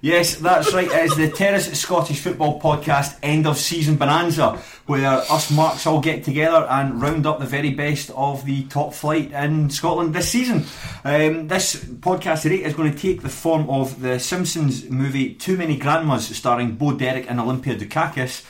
[0.00, 0.86] Yes, that's right.
[0.86, 4.56] It is the Terrace Scottish Football Podcast End of Season Bonanza,
[4.86, 8.94] where us marks all get together and round up the very best of the top
[8.94, 10.64] flight in Scotland this season.
[11.02, 15.56] Um, this podcast today is going to take the form of the Simpsons movie Too
[15.56, 18.44] Many Grandmas, starring Bo Derek and Olympia Dukakis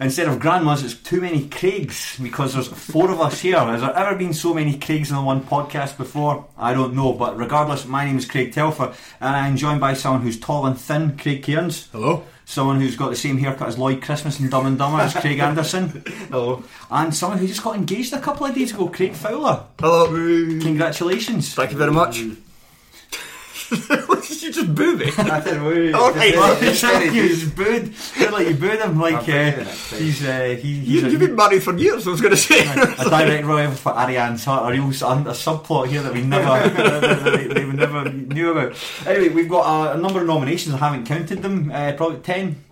[0.00, 3.58] instead of grandmas, it's too many Craigs because there's four of us here.
[3.58, 6.46] Has there ever been so many Craigs on one podcast before?
[6.56, 10.22] I don't know, but regardless, my name is Craig Telfer, and I'm joined by someone
[10.22, 11.88] who's tall and thin, Craig Cairns.
[11.92, 12.24] Hello.
[12.44, 15.38] Someone who's got the same haircut as Lloyd Christmas and Dumb and Dumber as Craig
[15.38, 16.02] Anderson.
[16.30, 16.64] Hello.
[16.90, 19.64] And someone who just got engaged a couple of days ago, Craig Fowler.
[19.78, 20.06] Hello.
[20.08, 21.54] Congratulations.
[21.54, 22.22] Thank you very much.
[23.70, 25.10] Did you just boo me?
[25.18, 25.92] I did woo.
[25.94, 26.34] Oh, right.
[26.34, 26.70] Well, you
[27.28, 27.92] just booed.
[28.18, 29.98] You're like you booed him like uh, booing it, please.
[29.98, 32.36] he's uh, he, he's You, a, you've been married for years, I was going to
[32.36, 32.60] say.
[32.66, 36.22] a direct rival for Ariane's heart, a real s- un- a subplot here that we
[36.22, 38.74] never that we never knew about.
[39.06, 40.74] Anyway, we've got a, a number of nominations.
[40.74, 41.70] I haven't counted them.
[41.72, 42.64] Uh, probably ten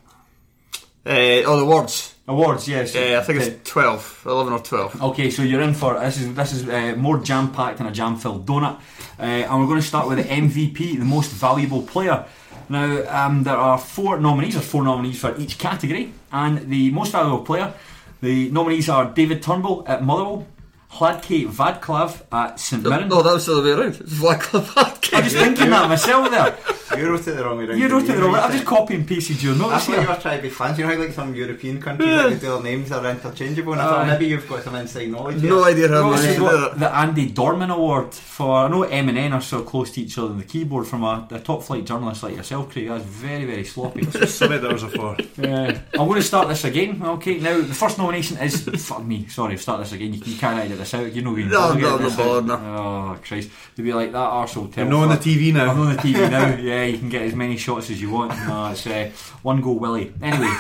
[1.05, 2.15] Uh, oh, the words.
[2.29, 2.69] Awards.
[2.69, 5.03] Yes, Yeah, I think it's 12, 11 or 12.
[5.03, 7.93] Okay, so you're in for this is this is uh, more jam packed than a
[7.93, 8.79] jam filled donut,
[9.19, 12.25] uh, and we're going to start with the MVP, the most valuable player.
[12.69, 14.57] Now um, there are four nominees.
[14.57, 17.73] or four nominees for each category, and the most valuable player,
[18.21, 20.47] the nominees are David Turnbull at Motherwell,
[20.91, 23.13] Hladke Vaclav at St Mirren.
[23.13, 23.97] Oh, that was the other way around.
[24.01, 26.57] It's Vlad I'm just thinking that myself there.
[26.97, 27.81] You wrote it the wrong way round.
[27.81, 28.33] You wrote it didn't wrong.
[28.33, 28.39] you?
[28.39, 30.83] I've just copy and pasted your I notes thought you were trying to be fancy.
[30.83, 33.83] You know how like some European countries that they do their names are interchangeable and
[33.83, 35.75] I thought maybe you've got some inside knowledge No here.
[35.75, 38.57] idea how We've many got the Andy Dorman Award for.
[38.65, 41.03] I know M and N are so close to each other on the keyboard from
[41.03, 42.89] a, a top flight journalist like yourself, Craig.
[42.89, 44.05] That's very, very sloppy.
[44.27, 45.17] Something those are for.
[45.37, 45.79] Yeah.
[45.95, 47.03] I'm going to start this again.
[47.03, 49.27] Okay, now the first nomination is fuck me.
[49.27, 50.15] Sorry, start this again.
[50.15, 51.13] You, you can't edit this out.
[51.13, 51.47] You know you.
[51.47, 52.45] No, you'll no, get this no out.
[52.45, 52.55] no.
[52.55, 53.51] Oh Christ!
[53.77, 54.75] To be like that arsehole.
[54.77, 55.71] You're not on the TV now.
[55.71, 56.47] I'm on the TV now.
[56.57, 58.31] Yeah, you can get as many shots as you want.
[58.47, 59.11] No, it's uh,
[59.43, 60.13] one goal Willie.
[60.23, 60.55] Anyway.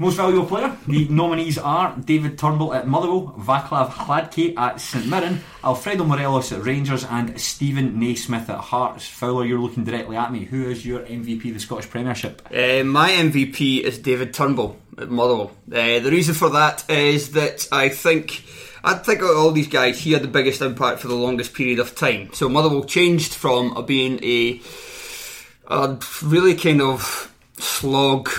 [0.00, 0.76] Most valuable player.
[0.86, 6.62] The nominees are David Turnbull at Motherwell, Vaclav Hladke at St Mirren, Alfredo Morelos at
[6.62, 9.08] Rangers, and Stephen Naismith at Hearts.
[9.08, 10.44] Fowler, you're looking directly at me.
[10.44, 12.42] Who is your MVP of the Scottish Premiership?
[12.46, 15.50] Uh, my MVP is David Turnbull at Motherwell.
[15.66, 18.44] Uh, the reason for that is that I think
[18.84, 21.78] I think of all these guys, he had the biggest impact for the longest period
[21.78, 22.30] of time.
[22.32, 24.60] So Motherwell changed from being a,
[25.66, 28.30] a really kind of slog,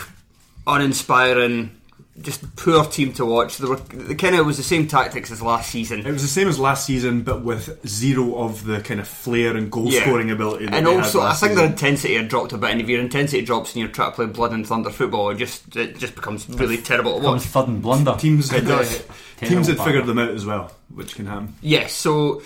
[0.65, 1.78] uninspiring,
[2.21, 3.57] just poor team to watch.
[3.57, 6.05] They were the kind of was the same tactics as last season.
[6.05, 9.55] It was the same as last season, but with zero of the kind of flair
[9.55, 10.01] and goal Yeah.
[10.01, 10.65] scoring ability.
[10.65, 12.71] That And they also, had I last think their intensity had dropped a bit.
[12.71, 15.37] And if your intensity drops and you're trying to play blood and thunder football, it
[15.37, 17.51] just it just becomes really terrible to Comes watch.
[17.51, 18.15] third and blunder.
[18.17, 19.03] teams It had, uh, does.
[19.41, 21.53] teams had figured them out as well, which can happen.
[21.61, 22.41] Yes, so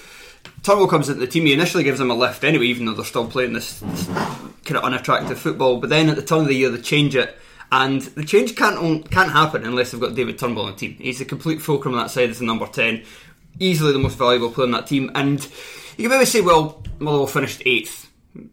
[0.62, 1.46] Turnbull comes into the team.
[1.46, 4.78] He initially gives them a lift anyway, even though they're still playing this, this kind
[4.78, 5.78] of unattractive football.
[5.78, 7.38] But then at the turn of the year, they change it,
[7.74, 10.96] and the change can't can't happen unless they've got David Turnbull on the team.
[11.00, 13.04] He's the complete fulcrum on that side as the number ten,
[13.60, 15.10] easily the most valuable player on that team.
[15.16, 15.44] And
[15.98, 18.12] you can maybe say, well, Motherwell finished eighth.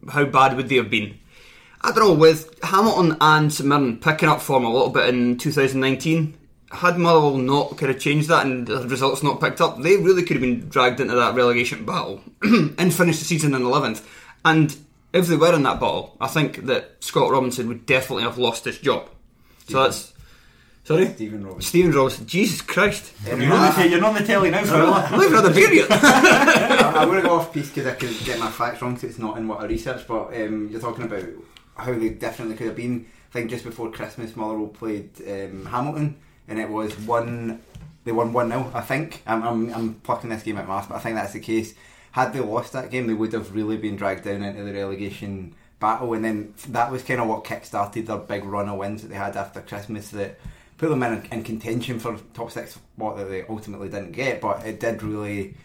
[0.09, 1.19] How bad would they have been?
[1.81, 2.13] I don't know.
[2.13, 6.35] With Hamilton and St Mirren picking up form a little bit in 2019,
[6.71, 10.23] had Motherwell not kind of changed that and the results not picked up, they really
[10.23, 14.03] could have been dragged into that relegation battle and finished the season in 11th.
[14.43, 14.75] And
[15.13, 18.65] if they were in that battle, I think that Scott Robinson would definitely have lost
[18.65, 19.09] his job.
[19.67, 20.13] So that's.
[20.83, 21.05] Sorry?
[21.13, 21.69] Stephen Robinson.
[21.69, 22.25] Stephen Robinson.
[22.25, 23.13] Jesus Christ.
[23.25, 24.59] You're on, the, you're on the telly now.
[24.59, 25.85] I've never had a beer.
[25.89, 29.05] I, I want to go off piece because I could get my facts wrong, so
[29.05, 30.07] it's not in what I researched.
[30.07, 31.25] But um, you're talking about
[31.75, 33.05] how they definitely could have been.
[33.29, 36.17] I think just before Christmas, Motherwell played um, Hamilton,
[36.47, 37.61] and it was one.
[38.03, 39.21] They won one 0 I think.
[39.27, 41.39] I'm, I'm I'm plucking this game out of my ass, but I think that's the
[41.39, 41.75] case.
[42.11, 45.55] Had they lost that game, they would have really been dragged down into the relegation
[45.79, 49.09] battle, and then that was kind of what kick-started their big run of wins that
[49.09, 50.09] they had after Christmas.
[50.09, 50.37] That
[50.77, 54.65] put them in, in contention for top six, what that they ultimately didn't get, but
[54.65, 55.55] it did really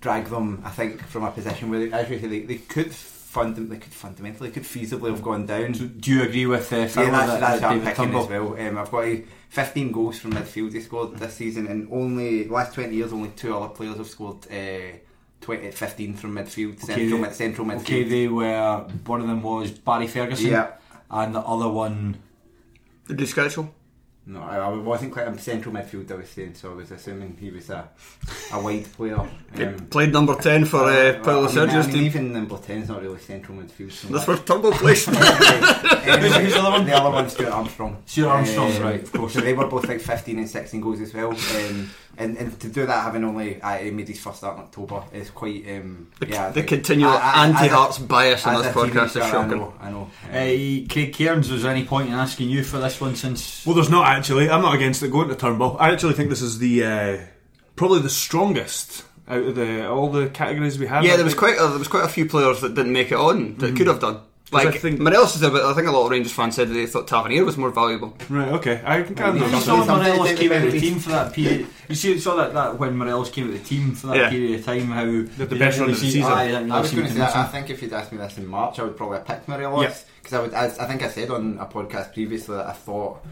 [0.00, 2.92] drag them, I think, from a position where, they, as you say, they, they could
[2.94, 5.72] fund they could fundamentally, could feasibly have gone down.
[5.72, 8.22] Do you agree with uh, yeah, that's, that, that's that David picking Turnbull?
[8.24, 8.68] as well.
[8.68, 9.16] Um, I've got uh,
[9.50, 13.56] 15 goals from midfield he scored this season, and only last 20 years, only two
[13.56, 14.96] other players have scored uh,
[15.40, 17.80] 20, 15 from midfield, central, they- mid, central midfield.
[17.80, 18.86] Okay, they were.
[19.06, 20.50] One of them was Barry Ferguson.
[20.50, 20.72] Yeah.
[21.10, 22.18] And the other one.
[23.08, 23.68] Did you Sketchel?
[24.26, 25.26] No, I, I wasn't quite.
[25.26, 26.08] I'm central midfield.
[26.12, 27.88] I was saying, so I was assuming he was a
[28.52, 29.18] a wide player.
[29.18, 32.04] Um, Played number 10 for uh, Paulo I mean, Sergio's I mean, team.
[32.04, 33.90] even number 10 is not really central midfield.
[33.90, 34.28] So That's much.
[34.28, 35.06] where Turnbull plays.
[36.00, 36.86] Who's, who's the other one?
[36.86, 38.02] The other one's Stuart Armstrong.
[38.06, 39.32] Stuart Armstrong, Um, right, of course.
[39.34, 41.30] So they were both like 15 and 16 goals as well.
[41.30, 45.04] Um, and, and to do that, having only uh, made his first start in October,
[45.12, 45.64] is quite.
[45.68, 49.04] Um, The, yeah, the think- continual I- I- as a- anti-Hearts bias in this podcast
[49.04, 49.58] is star, I shocking.
[49.58, 49.74] know.
[49.80, 50.00] I know.
[50.02, 53.64] Um, Uh, Craig Cairns, was there any point in asking you for this one since.
[53.64, 54.50] Well, there's not actually.
[54.50, 55.76] I'm not against it going to Turnbull.
[55.80, 57.18] I actually think this is the uh,
[57.76, 61.04] probably the strongest out of the all the categories we have.
[61.04, 63.16] Yeah, there was quite a, there was quite a few players that didn't make it
[63.18, 64.20] on that could have done.
[64.52, 65.62] I Like think- Morelos is a bit.
[65.62, 68.16] I think a lot of Rangers fans said that they thought Tavernier was more valuable.
[68.28, 68.48] right.
[68.54, 70.72] Okay, I can kind Yeah, of You you saw when Something Morelos came out of
[70.72, 71.66] the team for that period.
[71.88, 74.30] You see, saw that, that when Morelos came out of the team for that Yeah.
[74.30, 76.32] period of time, how the they best run of the see- season.
[76.32, 78.18] aye, they I was going to to say, miss I think if you'd asked me
[78.18, 79.94] this in March, I would probably have picked Morelos Yeah.
[80.20, 80.52] because I would.
[80.52, 83.24] As, I think I said on a podcast previously that I thought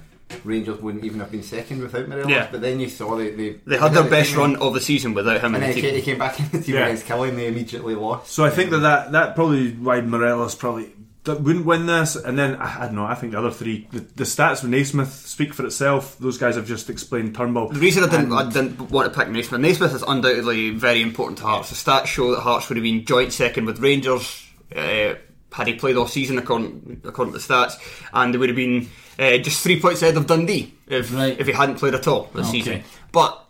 [0.44, 2.30] Rangers wouldn't even have been second without Morelos.
[2.30, 2.46] Yeah.
[2.52, 5.14] But then you saw they they, They had their the best run of the season
[5.14, 6.84] without him and then the he came, came back in the team Yeah.
[6.86, 8.30] against Killie and they immediately lost.
[8.32, 10.90] So I think that that, that probably why Morelos probably
[11.28, 13.04] that wouldn't win this, and then I, I don't know.
[13.06, 16.18] I think the other three, the, the stats with Naismith speak for itself.
[16.18, 17.68] Those guys have just explained Turnbull.
[17.68, 21.38] The reason I didn't, I didn't want to pick Naismith, Naismith is undoubtedly very important
[21.38, 21.70] to Hearts.
[21.70, 24.44] The stats show that Hearts would have been joint second with Rangers
[24.76, 25.14] uh,
[25.52, 27.74] had he played all season, according, according to the stats,
[28.12, 28.88] and they would have been
[29.18, 31.38] uh, just three points ahead of Dundee if Right.
[31.40, 32.58] if he hadn't played at all this Okay.
[32.58, 32.84] season.
[33.12, 33.44] But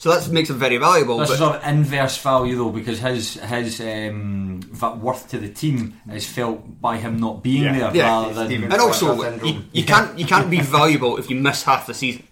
[0.00, 1.18] so that makes him very valuable.
[1.18, 4.60] That's but sort of inverse value though, because his his um,
[5.02, 7.78] worth to the team is felt by him not being Yeah.
[7.78, 8.08] there Yeah.
[8.08, 8.64] rather than.
[8.64, 9.06] And also,
[9.44, 12.24] you, you can't you can't be valuable if you miss half the season.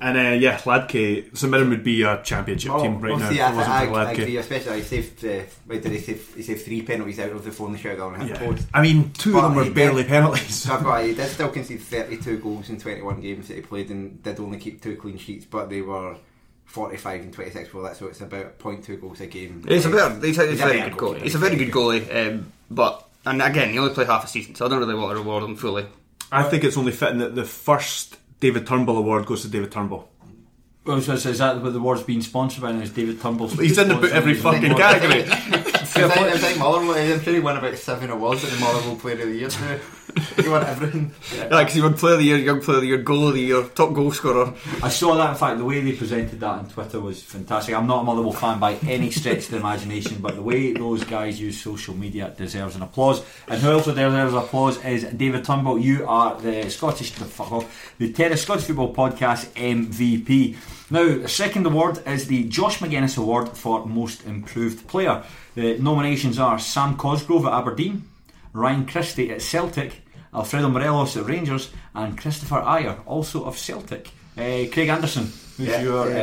[0.00, 3.28] And uh, yeah, Hladke, St Mirren would be a championship Oh, team right well, now.
[3.30, 5.24] see, if I, I, I agree, especially he saved.
[5.24, 6.34] Uh, wait, did he save?
[6.36, 8.56] He saved three penalties out of the four in the shootout and Yeah.
[8.74, 10.54] I mean, two But of them were he did- barely penalties.
[10.54, 11.02] So I've got.
[11.04, 14.58] He did still concede 32 goals in 21 games that he played, and did only
[14.58, 16.14] keep two clean sheets, but they were
[16.70, 19.64] 45 and 26 for that, so it's about 0.2 goals a game.
[19.66, 21.16] He's a very, he's a, he's a He's very better good goalie.
[21.18, 21.22] goalie.
[21.22, 24.54] He's a very good goalie, um, but and again, he only played half a season,
[24.54, 25.86] so I don't really want to reward him fully.
[26.32, 30.08] I think it's only fitting that the first David Turnbull award goes to David Turnbull.
[30.84, 32.80] Well, so is that what the award's being sponsored by now?
[32.80, 33.52] Is David Turnbull's?
[33.58, 35.24] He's in the, every fucking category.
[35.26, 36.60] It's like, it's.
[36.60, 39.50] I'm sure he won about seven awards at the Motherwell Player of the Year.
[40.36, 41.12] he won everything.
[41.34, 43.34] Yeah, because he won Player of the Year, Young Player of the Year, Goal of
[43.34, 44.54] the Year, Top Goal Scorer.
[44.82, 45.30] I saw that.
[45.30, 47.74] In fact, the way they presented that on Twitter was fantastic.
[47.74, 51.04] I'm not a Motherwell fan by any stretch of the imagination, but the way those
[51.04, 53.22] guys use social media deserves an applause.
[53.48, 55.78] And who also deserves applause is David Turnbull.
[55.78, 60.56] You are the Scottish, the fuck off, the Terrace Scottish Football Podcast MVP.
[60.92, 65.22] Now, the second award is the Josh McGuinness Award for Most Improved Player.
[65.54, 68.09] The nominations are Sam Cosgrove at Aberdeen,
[68.52, 70.02] Ryan Christie at Celtic,
[70.34, 74.08] Alfredo Morelos at Rangers, and Kristoffer Ajer, also of Celtic.
[74.36, 75.24] Uh, Craig Anderson,
[75.56, 76.16] who's Yeah, your um,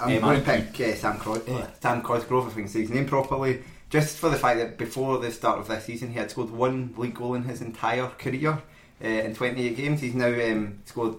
[0.00, 1.42] uh, I'm uh, going to pick uh, Sam Cros-
[1.80, 2.46] Sam Cosgrove.
[2.46, 3.62] I think I say his name properly.
[3.90, 6.94] Just for the fact that before the start of this season, he had scored one
[6.96, 8.52] league goal in his entire career
[9.02, 10.00] uh, in 28 games.
[10.00, 11.16] He's now um, scored.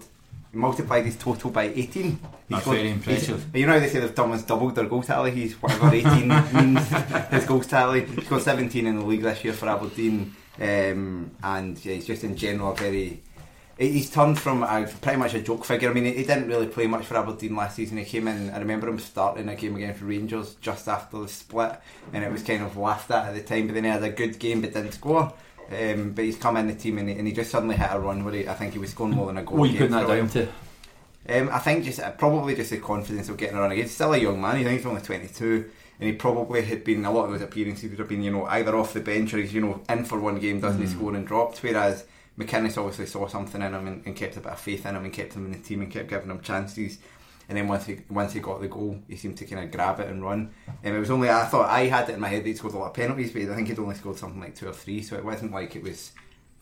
[0.52, 1.86] Multiplied his total by 18.
[2.02, 3.54] He That's scored- very impressive.
[3.54, 5.30] You know how they say they've almost doubled their goal tally.
[5.30, 6.88] He's whatever 18 means
[7.30, 8.04] his goals tally.
[8.04, 12.24] He's got 17 in the league this year for Aberdeen, um, and yeah, he's just
[12.24, 13.22] in general a very
[13.78, 15.88] He's turned from a, pretty much a joke figure.
[15.88, 17.96] I mean, he, he didn't really play much for Aberdeen last season.
[17.96, 21.80] He came in, I remember him starting a game against Rangers just after the split,
[22.12, 23.68] and it was kind of laughed at at the time.
[23.68, 25.32] But then he had a good game but didn't score.
[25.70, 27.98] Um, but he's come in the team and he, and he just suddenly hit a
[27.98, 29.56] run where he, I think he was scoring more than a goal.
[29.56, 30.48] What are you putting that down to?
[31.28, 33.84] Um, I think just uh, probably just the confidence of getting a run again.
[33.84, 34.56] He's still a young man.
[34.58, 37.98] He's only twenty two, and he probably had been a lot of his appearances would
[37.98, 40.38] have been you know either off the bench or he's you know in for one
[40.38, 41.62] game, doesn't he score and dropped.
[41.62, 42.04] Whereas
[42.38, 45.04] McInnes obviously saw something in him and, and kept a bit of faith in him
[45.04, 46.98] and kept him in the team and kept giving him chances.
[47.50, 50.00] And then once he once he got the goal, he seemed to kind of grab
[50.00, 50.50] it and run.
[50.82, 52.74] And it was only I thought I had it in my head that he'd scored
[52.74, 55.02] a lot of penalties, but I think he'd only scored something like two or three.
[55.02, 56.12] So it wasn't like it was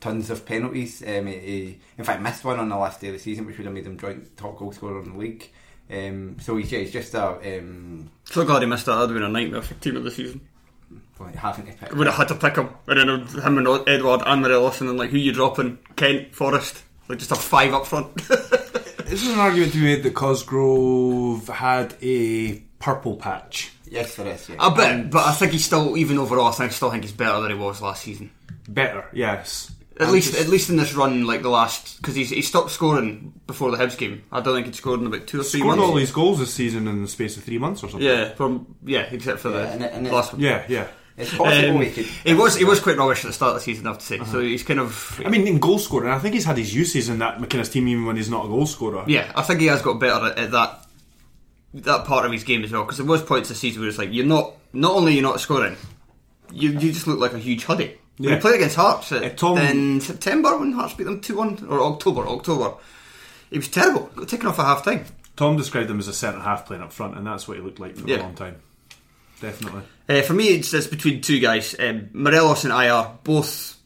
[0.00, 1.02] tons of penalties.
[1.02, 3.59] Um, he, he, in fact, missed one on the last day of the season, which
[3.59, 5.50] would have made him joint top goal scorer in the league.
[5.90, 8.95] Um, so he's, yeah, he's just a um, So glad he missed that.
[8.95, 10.40] That'd have been a nightmare for team of the season.
[11.18, 11.95] well, having to pick.
[11.95, 14.97] Would have had to pick him, and then him and Edouard and Morelos, and then
[14.97, 15.78] like who you dropping?
[15.97, 18.11] Kent, Forrest, like just a five up front.
[19.09, 23.73] This is an argument to be made that Cosgrove had a purple patch.
[23.90, 24.50] Yes, there is.
[24.50, 24.57] Yeah.
[24.59, 26.49] a bit, but I think he's still even overall.
[26.49, 28.30] I think still think he's better than he was last season.
[28.68, 29.73] Better, yes.
[30.00, 32.43] At I'm least, just- at least in this run, like the last, because he's he
[32.43, 34.23] stopped scoring before the Hibs game.
[34.31, 35.90] I don't think he'd scored in about two or three scored months.
[35.90, 38.07] all these goals this season in the space of three months or something.
[38.09, 40.43] Yeah, from yeah, except for Yeah, the and it- and it- last one.
[40.43, 40.87] yeah, yeah.
[41.17, 42.07] It's possible Um, he could.
[42.07, 44.07] he was he was quite rubbish at the start of the season, I have to
[44.07, 44.21] say.
[44.21, 44.31] Uh-huh.
[44.31, 45.21] So he's kind of.
[45.26, 47.88] I mean, in goal scoring, I think he's had his uses in that McInnes team
[47.88, 49.02] even when he's not a goal scorer.
[49.09, 50.85] Yeah, I think he has got better at, at that
[51.75, 52.85] that part of his game as well.
[52.85, 55.40] Because there was points this season where it's like you're not not only you're not
[55.40, 55.76] scoring,
[56.52, 57.99] you you just look like a huge hoodie.
[58.18, 58.34] When Yeah.
[58.37, 61.80] he played against Hearts Uh, Tom- in September when Hearts beat them two one or
[61.80, 62.75] October October,
[63.50, 64.10] he was terrible.
[64.16, 65.04] Got taken off at half time.
[65.37, 67.78] Tom described him as a centre half playing up front, and that's what he looked
[67.80, 68.16] like for Yeah.
[68.16, 68.56] a long time.
[69.40, 69.82] Definitely.
[70.08, 71.76] Uh, for me, it's, it's between two guys.
[71.78, 73.76] Um, Morelos and Ajer both.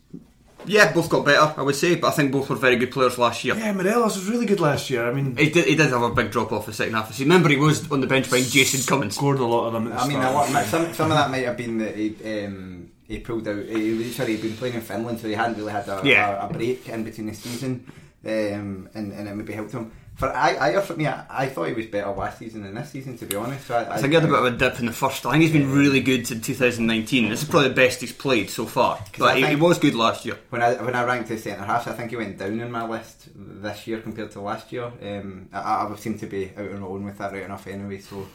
[0.64, 3.18] Yeah, both got better, I would say, but I think both were very good players
[3.18, 3.56] last year.
[3.56, 5.10] Yeah, Morelos was really good last year.
[5.10, 7.10] I mean, He did, he did have a big drop off the second half.
[7.10, 7.24] of the.
[7.24, 9.16] Remember, he was on the bench behind Jason Cummings.
[9.16, 9.88] scored a lot of them.
[9.90, 12.14] At the I mean, a lot, some some of that might have been that he
[12.46, 12.81] um,
[13.12, 13.64] he pulled out.
[13.64, 16.44] He, sorry, he'd been playing in Finland, so he hadn't really had a, Yeah.
[16.44, 17.72] a, a break in between the season,
[18.24, 19.92] um, and and it maybe helped him.
[20.14, 22.90] For I, I for me, I, I thought he was better last season than this
[22.90, 23.16] season.
[23.18, 24.86] To be honest, so I, I think he had a bit of a dip in
[24.86, 25.24] the first.
[25.24, 27.30] I think he's been really good in 2019.
[27.30, 28.98] This is probably the best he's played so far.
[29.18, 30.36] But he, he was good last year.
[30.50, 32.86] When I when I ranked his centre halves, I think he went down in my
[32.86, 34.92] list this year compared to last year.
[35.02, 37.98] Um, I, I seem to be out on my own with that right enough anyway.
[37.98, 38.26] So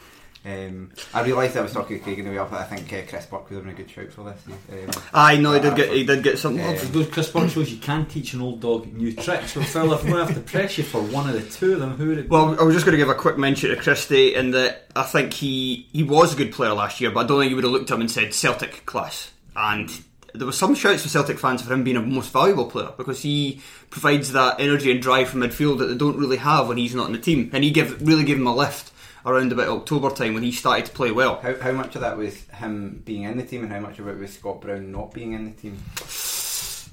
[0.47, 2.51] um, I realised I was talking to Craig in the way up.
[2.51, 4.41] but I think uh, Chris Burke was having a good shout for this.
[4.47, 6.63] Um, I know he did get he did get something.
[6.63, 6.71] Yeah.
[6.71, 6.81] off.
[6.83, 9.53] Those Chris Burke shows you can teach an old dog new tricks.
[9.53, 11.73] So Phil, if we're going to have to press you for one of the two
[11.73, 12.27] of them, who would it be?
[12.29, 15.03] Well, I was just going to give a quick mention to Christie in that I
[15.03, 17.65] think he he was a good player last year, but I don't think you would
[17.65, 19.31] have looked at him and said Celtic class.
[19.53, 19.91] And
[20.33, 23.21] there was some shouts for Celtic fans for him being a most valuable player because
[23.21, 26.95] he provides that energy and drive from midfield that they don't really have when he's
[26.95, 28.93] not in the team, and he give really gave him a lift
[29.27, 31.39] around about October time when he started to play well.
[31.41, 34.07] How, how much of that was him being in the team, and how much of
[34.07, 35.77] it was Scott Brown not being in the team?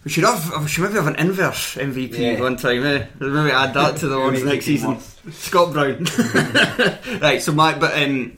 [0.04, 2.40] We should have we should maybe have an inverse MVP Yeah.
[2.40, 2.84] one time.
[2.84, 3.06] Eh?
[3.18, 5.00] Maybe add that to the ones next season.
[5.32, 6.04] Scott Brown.
[7.22, 7.40] right.
[7.40, 8.36] So my but um,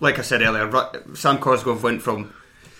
[0.00, 0.68] like I said earlier,
[1.14, 2.32] Sam Cosgrove went from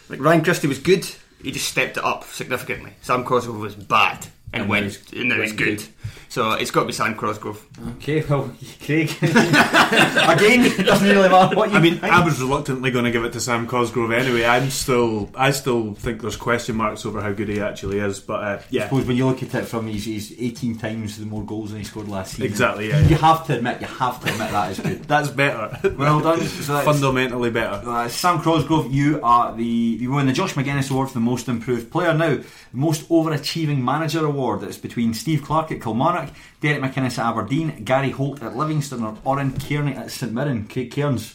[0.09, 1.07] like Ryan Christie was good.
[1.43, 2.95] He just stepped it up significantly.
[3.03, 5.79] Sam Cosgrove was bad and, And went now he's- and went good.
[5.79, 5.87] good.
[6.35, 7.63] So it's got to be Sam Crosgrove.
[7.99, 8.53] Okay, well,
[8.85, 9.09] Craig.
[9.23, 12.13] Again, it doesn't really matter what you I mean, think.
[12.13, 14.45] I was reluctantly going to give it to Sam Cosgrove anyway.
[14.45, 18.19] I'm still, I still think there's question marks over how good he actually is.
[18.19, 21.19] But uh, I yeah, suppose when you look at it from he's, he's 18 times
[21.19, 22.47] the more goals than he scored last season.
[22.47, 23.17] Exactly, yeah, You yeah.
[23.19, 25.05] have to admit, you have to admit that is good.
[25.07, 25.79] that's better.
[25.97, 26.41] Well done.
[26.41, 27.89] So that's- Fundamentally better.
[27.89, 31.47] Uh, Sam Crosgrove, you are the you won the Josh McGuinness Award for the most
[31.47, 32.13] improved player.
[32.13, 35.81] Now, the most overachieving manager award that's between Steve Clarke at
[36.25, 40.67] Kilmarnock, Derek McInnes at Aberdeen, Gary Holt at Livingston, or Oran Kearney at St Mirren.
[40.67, 41.35] Craig Cairns.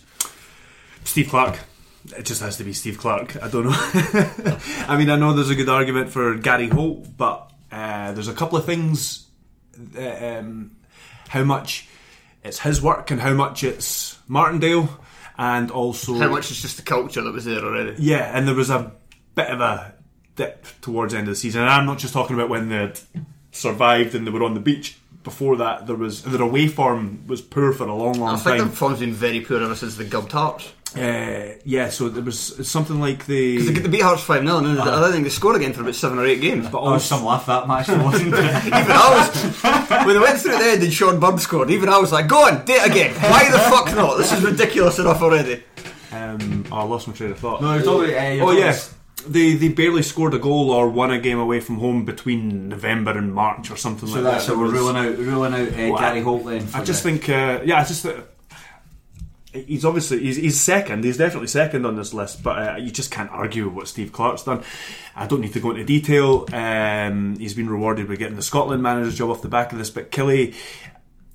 [1.03, 1.59] Steve Clarke.
[2.17, 3.41] It just has to be Steve Clarke.
[3.41, 3.71] I don't know.
[4.87, 8.33] I mean, I know there's a good argument for Gary Holt, but uh, there's a
[8.33, 9.27] couple of things.
[9.97, 10.75] Uh, um,
[11.29, 11.87] how much
[12.43, 14.89] it's his work and how much it's Martindale,
[15.37, 17.95] and also How much is just the culture that was there already?
[18.01, 18.91] Yeah, and there was a
[19.35, 19.93] bit of a
[20.35, 21.61] dip towards the end of the season.
[21.61, 22.91] And I'm not just talking about when they
[23.59, 24.97] survived and they were on the beach.
[25.23, 28.57] before that, there was their away form was poor for a long, long I think
[28.57, 28.67] time.
[28.67, 30.71] their form's been very poor ever since the Gubbed Hearts.
[30.97, 33.57] Uh, yeah, so there was something like the.
[33.57, 35.55] Because they get the beat Hearts 5 0, and then I don't think they scored
[35.57, 36.67] again for about seven or eight games.
[36.67, 38.39] but Oh, also, some laugh that match, though, wasn't it?
[38.65, 41.99] Even I was, when they went through the end and Sean Bird scored, even I
[41.99, 43.13] was like, go on, do it again.
[43.21, 44.17] Why the fuck not?
[44.17, 45.63] This is ridiculous enough already.
[46.11, 47.61] um, oh, I lost my train of thought.
[47.61, 48.95] No, you're talking about, uh, oh talking yes,
[49.27, 53.17] they they barely scored a goal or won a game away from home between November
[53.17, 54.41] and March or something So like that.
[54.41, 56.67] so we're ruling out ruling out uh, Well, Gary Holt then.
[56.73, 58.21] I just think, uh, yeah, I just uh,
[59.51, 61.03] he's obviously he's, he's second.
[61.03, 64.11] He's definitely second on this list, but uh, you just can't argue with what Steve
[64.11, 64.63] Clarke's done.
[65.15, 66.45] I don't need to go into detail.
[66.53, 69.89] Um, he's been rewarded with getting the Scotland manager's job off the back of this,
[69.89, 70.55] but Killie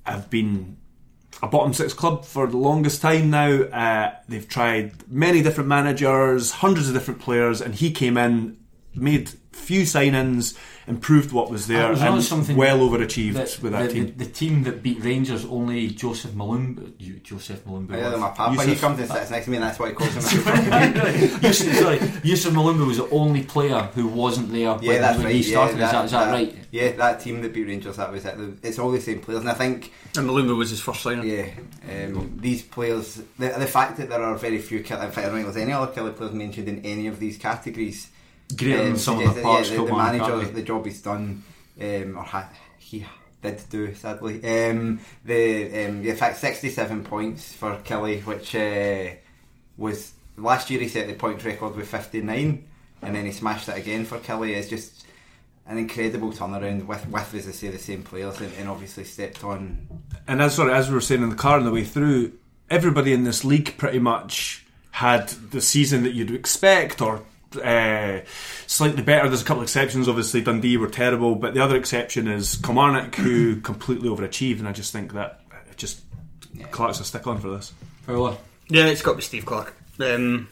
[0.05, 0.77] have been
[1.41, 3.51] a bottom six club for the longest time now.
[3.51, 8.57] Uh, they've tried many different managers, hundreds of different players, and he came in,
[8.93, 13.87] made few signings, improved what was there, was and something well overachieved that- with that
[13.87, 14.05] the, team.
[14.05, 16.93] The, the team that beat Rangers only Joseph Malumba.
[16.99, 17.97] you- Joseph Malumba.
[17.97, 19.89] Yeah, was- my papa, he Yusuf- comes and sits next to me, and that's why
[19.89, 20.19] he calls him.
[20.19, 24.99] a super- Yusuf, sorry, Yusuf Malumba was the only player who wasn't there when, yeah,
[24.99, 25.35] that's when right.
[25.35, 25.79] he started.
[25.79, 26.55] yeah, is, that, is that right?
[26.71, 28.35] Yeah, that team that beat Rangers, that was it.
[28.61, 31.27] It's all the same players, and I think And Malumba was his first signing.
[31.27, 31.49] Yeah,
[32.05, 35.29] um, these players, the, the fact that there are very few, Kill- in fact, I
[35.29, 38.09] don't think there's any other Killie players mentioned in any of these categories.
[38.55, 39.69] Greater than um, some of the parts.
[39.69, 40.51] Yeah, the, the manager, McCarthy.
[40.51, 41.43] the job he's done,
[41.81, 43.05] um, or ha- he
[43.41, 44.35] did do, sadly.
[44.43, 49.15] Um, the um, yeah, in fact, 67 points for Killie, which uh,
[49.77, 52.67] was last year he set the points record with 59,
[53.01, 54.55] and then he smashed it again for Killie.
[54.55, 55.05] It's just
[55.67, 59.43] an incredible turnaround with, with as I say, the same players, and, and obviously stepped
[59.43, 59.87] on
[60.27, 62.33] and as sorry, as we were saying in the car on the way through,
[62.69, 67.21] everybody in this league pretty much had the season that you'd expect, or
[67.61, 68.21] uh,
[68.67, 69.27] slightly better.
[69.27, 70.07] There's a couple of exceptions.
[70.07, 74.59] Obviously, Dundee were terrible, but the other exception is Kilmarnock, who completely overachieved.
[74.59, 76.01] And I just think that it just
[76.71, 77.73] Clarke's a stick on for this.
[78.03, 78.37] Fowler.
[78.69, 79.75] Yeah, it's got to be Steve Clarke.
[79.99, 80.49] Um,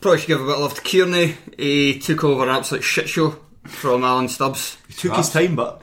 [0.00, 1.36] probably should give a bit of love to Kearney.
[1.56, 4.76] He took over an absolute shit show from Alan Stubbs.
[4.88, 5.82] He took his time, but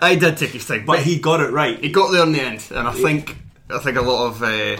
[0.00, 1.78] I did take his time, but he got it right.
[1.78, 3.36] he got there in the end, and I think
[3.70, 4.76] I think a lot of uh,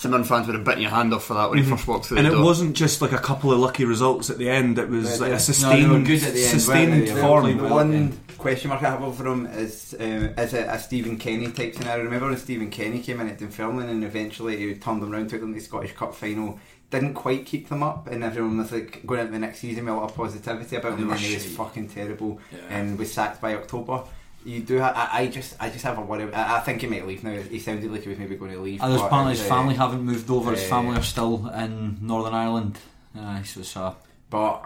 [0.00, 2.16] St fans would have bitten your hand off for that when he first walked through
[2.16, 2.44] and the it door.
[2.44, 4.78] wasn't just like a couple of lucky results at the end.
[4.78, 5.36] It was Yeah, like yeah.
[5.36, 7.12] a sustained, they were good at the end, sustained weren't they?
[7.12, 7.42] They form.
[7.58, 7.70] played.
[7.70, 10.06] One question mark I have over him is um,
[10.38, 12.00] is it a Stephen Kenny type scenario?
[12.00, 15.28] I remember when Stephen Kenny came in at Dunfermline and eventually he turned them round,
[15.28, 16.58] took them to the Scottish Cup final,
[16.90, 19.92] didn't quite keep them up, and everyone was like going into the next season with
[19.92, 23.54] a lot of positivity about him, and he was fucking terrible and was sacked by
[23.54, 24.02] October.
[24.44, 24.80] You do.
[24.80, 26.32] Ha- I, I just, I just have a worry.
[26.32, 27.32] I, I think he might leave now.
[27.38, 28.80] He sounded like he was maybe going to leave.
[28.82, 30.52] And there's apparently his uh, family haven't moved over.
[30.52, 32.78] His uh, family are still in Northern Ireland.
[33.18, 33.92] Aye, so it's uh,
[34.30, 34.64] But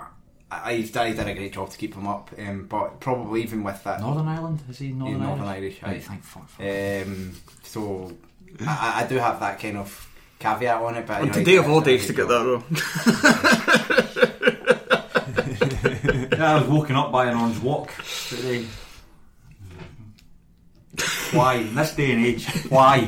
[0.50, 2.30] I, he's done, he did a great job to keep him up.
[2.38, 4.62] Um, but probably even with that, Northern Ireland.
[4.68, 5.80] Is he Northern, He's Northern Irish?
[5.82, 6.48] Irish, Right, thank fuck.
[6.50, 6.60] fuck.
[7.06, 7.32] Um,
[7.64, 8.12] so
[8.60, 10.08] I, I do have that kind of
[10.38, 11.06] caveat on it.
[11.06, 12.64] But on you know, today of all a days to get that wrong.
[16.38, 17.90] yeah, I was woken up by an orange walk
[18.28, 18.66] today.
[21.32, 23.00] Why, in this day and age, why?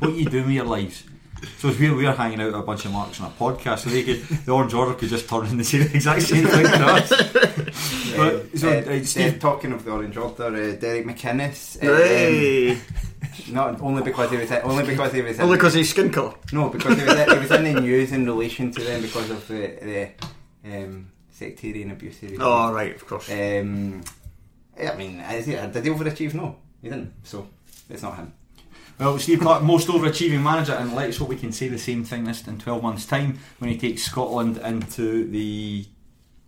[0.00, 1.04] What are you doing with your lives?
[1.58, 3.90] So it's weird, we're hanging out with a bunch of marks on a podcast, so
[3.90, 6.86] they could, the Orange Order could just turn and say the exact same thing to
[6.86, 7.08] us.
[8.16, 11.78] But, so, Uh, uh, uh, talking of the Orange Order, uh, Derek McInnes.
[11.82, 12.80] um,
[13.54, 16.34] not only because he was only because he was Only because he's skin colour.
[16.52, 19.46] no because he was, he was in the news in relation to them because of
[19.46, 20.10] the,
[20.64, 22.18] the um, sectarian abuse.
[22.18, 23.30] he Oh, right, of course.
[23.30, 24.02] Um,
[24.76, 26.34] I mean, is he, did he overachieve?
[26.34, 26.56] No,
[26.88, 27.12] he didn't.
[27.24, 27.48] So
[27.88, 28.32] it's not him.
[28.98, 32.24] Well, Steve Clarke, most overachieving manager, and let's hope we can say the same thing
[32.24, 35.86] this in 12 months' time when he takes Scotland into the.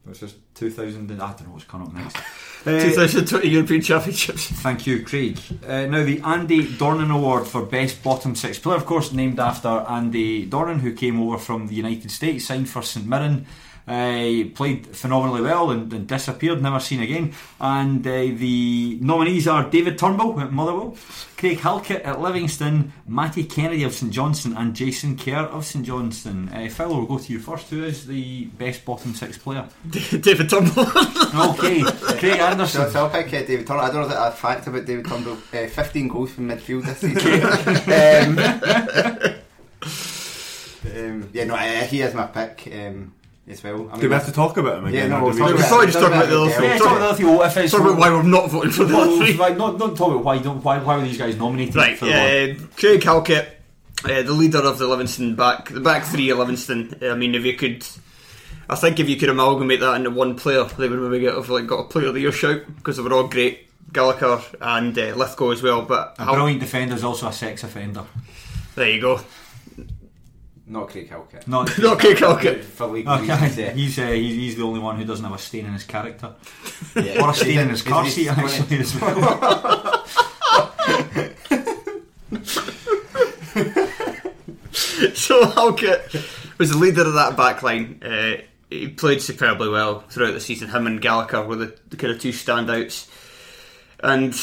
[0.04, 0.34] What's this?
[0.54, 1.10] 2000.
[1.10, 2.16] and- I don't know what's coming up next.
[2.66, 4.48] Uh, 2020 European Championships.
[4.48, 5.38] Thank you, Craig.
[5.66, 9.68] Uh, now, the Andy Dornan Award for Best Bottom Six Player, of course, named after
[9.88, 13.46] Andy Dornan, who came over from the United States, signed for St Mirren.
[13.90, 17.32] Uh, played phenomenally well and, and disappeared, never seen again.
[17.58, 20.96] And uh, the nominees are David Turnbull at Motherwell,
[21.36, 26.48] Craig Halkett at Livingston, Matty Kennedy of St Johnstone, and Jason Kerr of St Johnstone.
[26.50, 27.68] Uh, Phil, we'll go to you first.
[27.70, 29.66] Who is the best bottom six player?
[29.90, 30.86] David Turnbull.
[31.50, 32.90] Okay, Craig So, Anderson.
[32.90, 33.86] so I'll pick uh, David Turnbull.
[33.86, 35.34] I don't know that a fact about David Turnbull.
[35.52, 37.42] Uh, 15 goals from midfield this season.
[40.94, 43.12] um, um, yeah, no, uh, he is my pick um,
[43.50, 43.90] as well.
[43.92, 45.10] I Do we have to talk about him Yeah, again?
[45.10, 46.68] no, we'll talk we We're just- probably just talking about the other Yeah, three.
[46.68, 49.16] Talk talk about the other if talk about why we're not voting for the other
[49.16, 49.36] three.
[49.36, 52.06] right, not, not talk about why don't why why were these guys nominated Right, for
[52.06, 53.48] the uh, Craig Halkett,
[54.04, 56.98] uh, the leader of the Livingston back, the back three of Livingston.
[57.02, 57.86] I mean, if you could,
[58.68, 61.48] I think if you could amalgamate that into one player, they would maybe get have
[61.50, 63.66] like got a player of the year shout because they were all great.
[63.92, 65.82] Gallagher and uh, Lithgow as well.
[65.82, 68.04] But A how- brilliant defender is also a sex offender.
[68.76, 69.20] there you go.
[70.70, 71.48] Not Craig Halkett.
[71.48, 72.64] Not, Not Craig Halkett.
[72.64, 73.72] For league Okay, reasons, yeah.
[73.72, 76.32] he's, uh, he's he's the only one who doesn't have a stain in his character,
[76.94, 77.24] Yeah.
[77.24, 80.04] or a stain in his car seat actually as well.
[85.14, 86.14] so Halkett
[86.58, 88.00] was the leader of that back line.
[88.02, 88.36] Uh,
[88.68, 90.68] he played superbly well throughout the season.
[90.68, 93.08] Him and Gallagher were the, the kind of two standouts.
[94.00, 94.34] And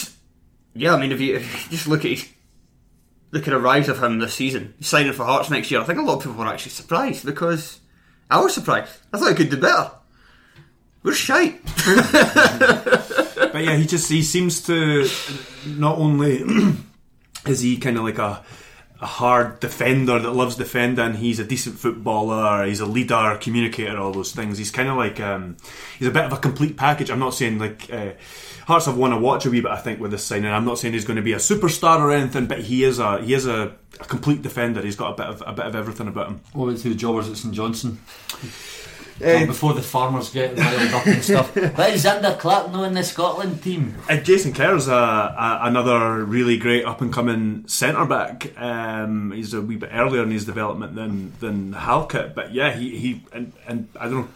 [0.74, 2.28] yeah, I mean, if you, if you just look at his,
[3.32, 5.82] the kind of rise of him this season, signing for Hearts next year.
[5.82, 7.80] I think a lot of people were actually surprised because
[8.30, 8.92] I was surprised.
[9.12, 9.92] I thought he could do better.
[11.04, 11.62] We're shite.
[13.58, 15.08] But yeah, he just he seems to
[15.66, 16.44] not only
[17.48, 18.44] is he kind of like a
[19.00, 21.14] a hard defender that loves defending.
[21.14, 22.66] He's a decent footballer.
[22.66, 24.58] He's a leader, communicator, all those things.
[24.58, 25.58] He's kind of like um,
[26.00, 27.10] he's a bit of a complete package.
[27.10, 28.14] I'm not saying like uh,
[28.68, 29.72] Hearts have won a watch a wee bit.
[29.72, 32.12] I think with this signing, I'm not saying he's going to be a superstar or
[32.12, 34.82] anything, but he is a he is a, a complete defender.
[34.82, 36.42] He's got a bit of a bit of everything about him.
[36.52, 37.98] What about the jobbers at St Johnstone?
[39.20, 41.56] Before the farmers get riled up and stuff.
[41.78, 43.96] Why is Zander Clark not in the Scotland team?
[44.10, 48.58] Uh, Jason Kerr's a, a, another really great up and coming centre back.
[48.60, 52.98] Um, he's a wee bit earlier in his development than than Halkett, but yeah, he,
[52.98, 54.30] he and, and I don't know,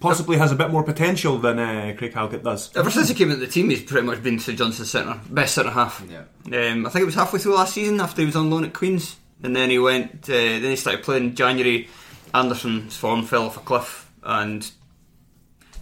[0.00, 2.76] possibly has a bit more potential than uh, Craig Halkett does.
[2.76, 5.54] Ever since he came into the team, he's pretty much been St Johnstone's centre, best
[5.54, 6.04] centre half.
[6.10, 6.24] Yeah.
[6.46, 8.74] Um, I think it was halfway through last season after he was on loan at
[8.74, 10.28] Queens, and then he went.
[10.28, 11.88] Uh, then he started playing in January.
[12.34, 14.70] Anderson's form fell off a cliff, and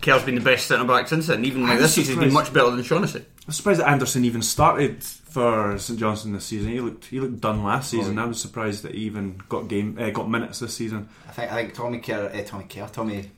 [0.01, 1.45] Kerr's been the best centre back since then.
[1.45, 3.25] Even like I'm this season, he's been much better than Shaughnessy.
[3.47, 6.71] I'm surprised that Anderson even started for St Johnstone this season.
[6.71, 8.19] He looked he looked done last season.
[8.19, 8.25] Oh, yeah.
[8.25, 11.09] I was surprised that he even got game uh, got minutes this season.
[11.29, 13.31] I think I think Tommy Kerr, uh, Tommy Kerr, Tommy,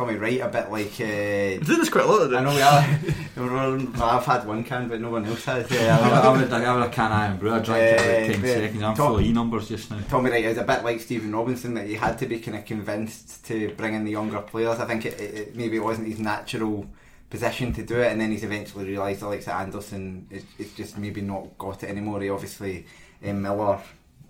[0.00, 0.86] Tommy Wright, a bit like.
[0.92, 4.02] He's Uh, doing this quite a lot of I know we are.
[4.02, 5.70] I've had one can, but no one else has.
[5.70, 7.52] Yeah, I would, I would a can Irn-Bru.
[7.52, 7.94] I drank it
[8.30, 8.82] about 10 seconds.
[8.82, 10.00] I'm Tom- full of E numbers just now.
[10.08, 12.64] Tommy Wright is a bit like Stephen Robinson that he had to be kind of
[12.64, 14.80] convinced to bring in the younger players.
[14.80, 16.86] I think it, it, it maybe it wasn't his natural
[17.28, 20.96] position to do it, and then he's eventually realised, like that Anderson, is, is just
[20.96, 22.22] maybe not got it anymore.
[22.22, 22.86] He obviously
[23.22, 23.78] um, Miller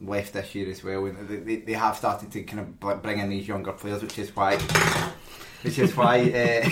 [0.01, 3.21] left this year as well, and they, they, they have started to kind of bring
[3.21, 4.59] in these younger players, which is why.
[5.63, 6.25] Which is why uh,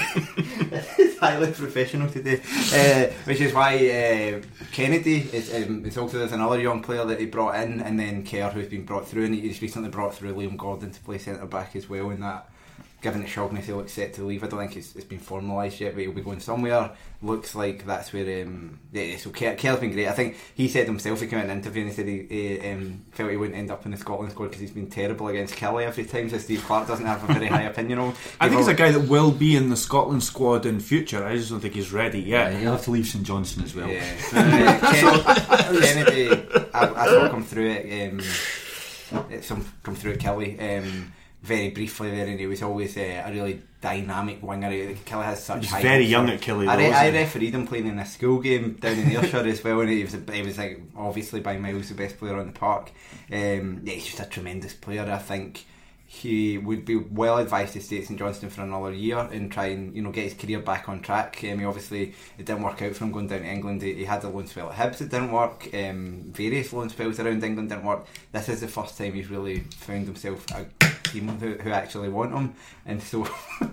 [0.99, 2.41] it's highly professional today.
[2.73, 4.41] Uh, which is why uh,
[4.73, 5.55] Kennedy is.
[5.55, 8.69] Um, it's also there's another young player that he brought in, and then Kerr who's
[8.69, 11.89] been brought through, and he's recently brought through Liam Gordon to play centre back as
[11.89, 12.11] well.
[12.11, 12.51] In that,
[13.01, 15.95] given that Shaughnessy looks set to leave, I don't think it's, it's been formalised yet,
[15.95, 16.91] but he'll be going somewhere.
[17.23, 18.43] Looks like that's where.
[18.45, 20.07] Um, yeah, so Kerr, Kerr's been great.
[20.09, 22.71] I think he said himself he came in an interview and he said he, he
[22.71, 25.55] um, felt he wouldn't end up in the Scotland squad because he's been terrible against
[25.57, 26.29] Killie every time.
[26.31, 28.07] So Steve Clarke doesn't have a very high opinion of.
[28.09, 28.15] him.
[28.41, 31.25] I think he's a guy that will be in the Scotland squad in future.
[31.25, 32.63] I just don't think he's ready Yeah, yet.
[32.63, 33.89] you'll have to leave St Johnstone as well.
[33.89, 34.05] Yeah.
[34.33, 36.29] Uh, Ken- Kennedy,
[36.75, 38.13] I, I saw come through it.
[38.13, 43.23] Um, some come through at Killie um, very briefly there, and he was always uh,
[43.27, 44.71] a really dynamic winger.
[44.71, 45.61] He- Killie has such.
[45.61, 48.41] He's high very young at Killie, I, re- I refereed him playing in a school
[48.41, 51.57] game down in Ayrshire as well, and he was a, he was like obviously by
[51.57, 52.91] miles the best player on the park.
[53.33, 55.11] Um, yeah, he's just a tremendous player.
[55.11, 55.65] I think.
[56.11, 59.67] He would be well advised to stay at St Johnstone for another year and try
[59.67, 61.39] and you know get his career back on track.
[61.45, 63.83] Um, he obviously it didn't work out for him going down to England.
[63.83, 65.69] He, he had a loan spell at Hibs, it didn't work.
[65.75, 68.07] Um, various loan spells around England didn't work.
[68.33, 70.65] This is the first time he's really found himself a
[71.13, 72.55] team who, who actually want him,
[72.87, 73.27] and so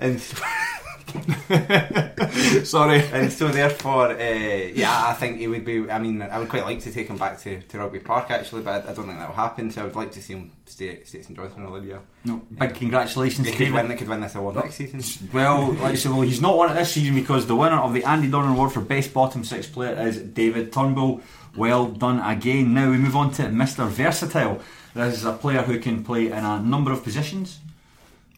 [0.00, 0.36] and so,
[2.64, 3.02] Sorry.
[3.12, 5.90] and so therefore, uh, yeah, I think he would be.
[5.90, 8.62] I mean, I would quite like to take him back to, to Rugby Park actually,
[8.62, 9.70] but I, I don't think that will happen.
[9.70, 12.00] So I would like to see him stay, stay at St Johnstone another year.
[12.24, 13.74] No, big congratulations They to could David.
[13.74, 13.88] win.
[13.88, 15.02] They could win this award next season.
[15.32, 17.92] Well, like I said, well, he's not won it this season because the winner of
[17.94, 21.22] the Andy Dornan Award for Best Bottom Six Player is David Turnbull.
[21.56, 22.74] Well done again.
[22.74, 23.88] Now we move on to Mr.
[23.88, 24.60] Versatile.
[24.94, 27.60] This is a player who can play in a number of positions.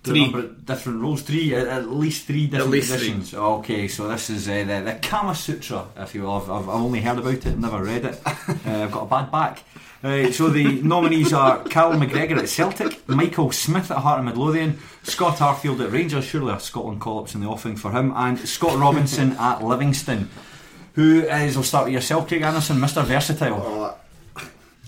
[0.02, 0.22] Do a Three.
[0.22, 1.22] number of different roles.
[1.22, 2.96] Three, at, at least three different least three.
[2.98, 3.34] positions.
[3.34, 6.32] Okay, so this is uh, the, the Kama Sutra, if you will.
[6.32, 8.20] I've, I've, I've only heard about it, never read it.
[8.66, 9.62] Uh, I've got a bad back.
[10.04, 14.78] Uh, so the nominees are Callum McGregor at Celtic, Michael Smith at Heart of Midlothian,
[15.04, 18.78] Scott Arfield at Rangers, surely a Scotland call-ups in the offing for him, and Scott
[18.78, 20.28] Robinson at Livingston.
[20.94, 23.04] Who is, we'll start with yourself, Craig Anderson, Mr.
[23.04, 23.58] Versatile.
[23.60, 24.00] Well,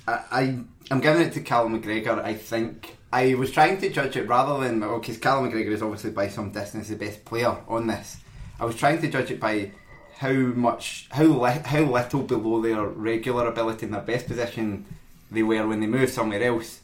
[0.09, 0.59] I, I
[0.90, 2.23] I'm giving it to Callum McGregor.
[2.23, 6.11] I think I was trying to judge it rather than because Callum McGregor is obviously
[6.11, 8.18] by some distance the best player on this.
[8.61, 9.73] I was trying to judge it by
[10.18, 14.87] how much, how li- how little below their regular ability in their best position
[15.31, 16.81] they were when they moved somewhere else.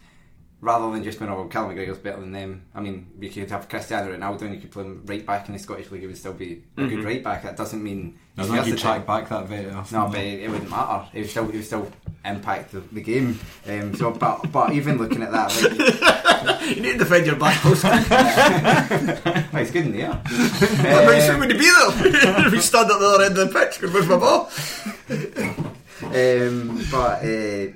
[0.62, 2.66] rather than just going, oh, Callum McGregor's better than them.
[2.74, 5.54] I mean, you could have Cristiano Ronaldo and you could play him right back in
[5.54, 7.06] the Scottish League, he would still be a good mm-hmm.
[7.06, 7.42] right back.
[7.42, 8.18] That doesn't mean.
[8.40, 9.98] I don't think track back that very often.
[9.98, 11.08] No, but it, it wouldn't matter.
[11.12, 11.90] It would still, it would still
[12.24, 13.38] impact the, the game.
[13.66, 17.58] Um, so, but but even looking at that, like, You need to defend your back
[17.60, 17.84] post.
[17.84, 20.12] well, he's good in the air.
[20.24, 22.46] How Um, soon would he be there?
[22.46, 24.50] if he stand at the other end of the pitch, could move my ball.
[26.02, 27.72] um, but uh,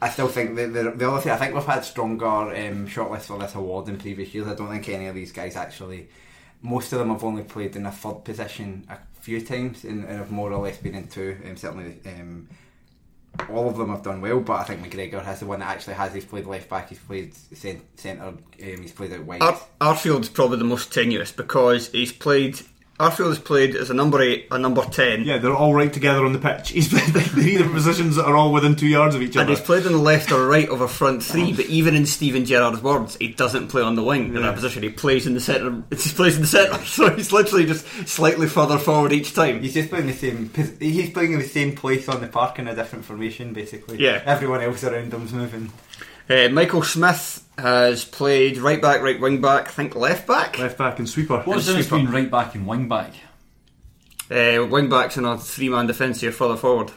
[0.00, 3.22] I still think the, the, the other thing, I think we've had stronger um, shortlists
[3.26, 4.46] for this award in previous years.
[4.46, 6.08] I don't think any of these guys actually,
[6.62, 10.18] most of them have only played in a third position a few times and, and
[10.18, 11.36] have more or less been in two.
[11.44, 12.48] Um, certainly, um,
[13.50, 15.94] all of them have done well, but I think McGregor has the one that actually
[15.94, 16.14] has.
[16.14, 19.42] He's played left back, he's played cent- centre, um, he's played out wide.
[19.42, 22.60] Ar- Arfield's probably the most tenuous because he's played.
[22.98, 26.24] Arfield has played as a number eight, a number ten, Yeah, they're all right together
[26.24, 26.70] on the pitch.
[26.76, 29.40] He's played the three different positions that are all within two yards of each other.
[29.40, 31.52] and he's played on the left or right of a front three.
[31.52, 34.40] But even in Steven Gerrard's words, he doesn't play on the wing in Yeah.
[34.42, 34.82] that position.
[34.82, 35.82] He plays in the centre.
[35.90, 39.60] He plays in the centre, so he's literally just slightly further forward each time.
[39.60, 40.50] He's just playing the same.
[40.80, 43.98] He's playing in the same place on the park in a different formation, basically.
[44.02, 44.22] Yeah.
[44.24, 45.70] Everyone else around him's moving.
[46.30, 50.58] Uh, Michael Smith has played right back, right wing back, I think left back.
[50.58, 51.40] Left back and sweeper.
[51.42, 53.12] What's the difference between right back and wing back?
[54.30, 56.90] Uh, wing backs in a three man defence here further forward.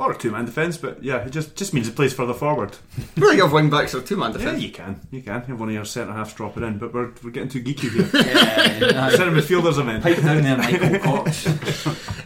[0.00, 2.76] Or a two man defence, but yeah, it just, just means it plays further forward.
[3.16, 4.60] Really, you have wing backs or two man defence.
[4.60, 5.00] Yeah, you can.
[5.10, 5.42] You can.
[5.42, 7.62] You have one of your centre halves drop it in, but we're, we're getting too
[7.62, 8.08] geeky here.
[8.92, 10.02] Yeah, centre midfielders, I meant.
[10.04, 11.46] Pipe down there, Michael Cox.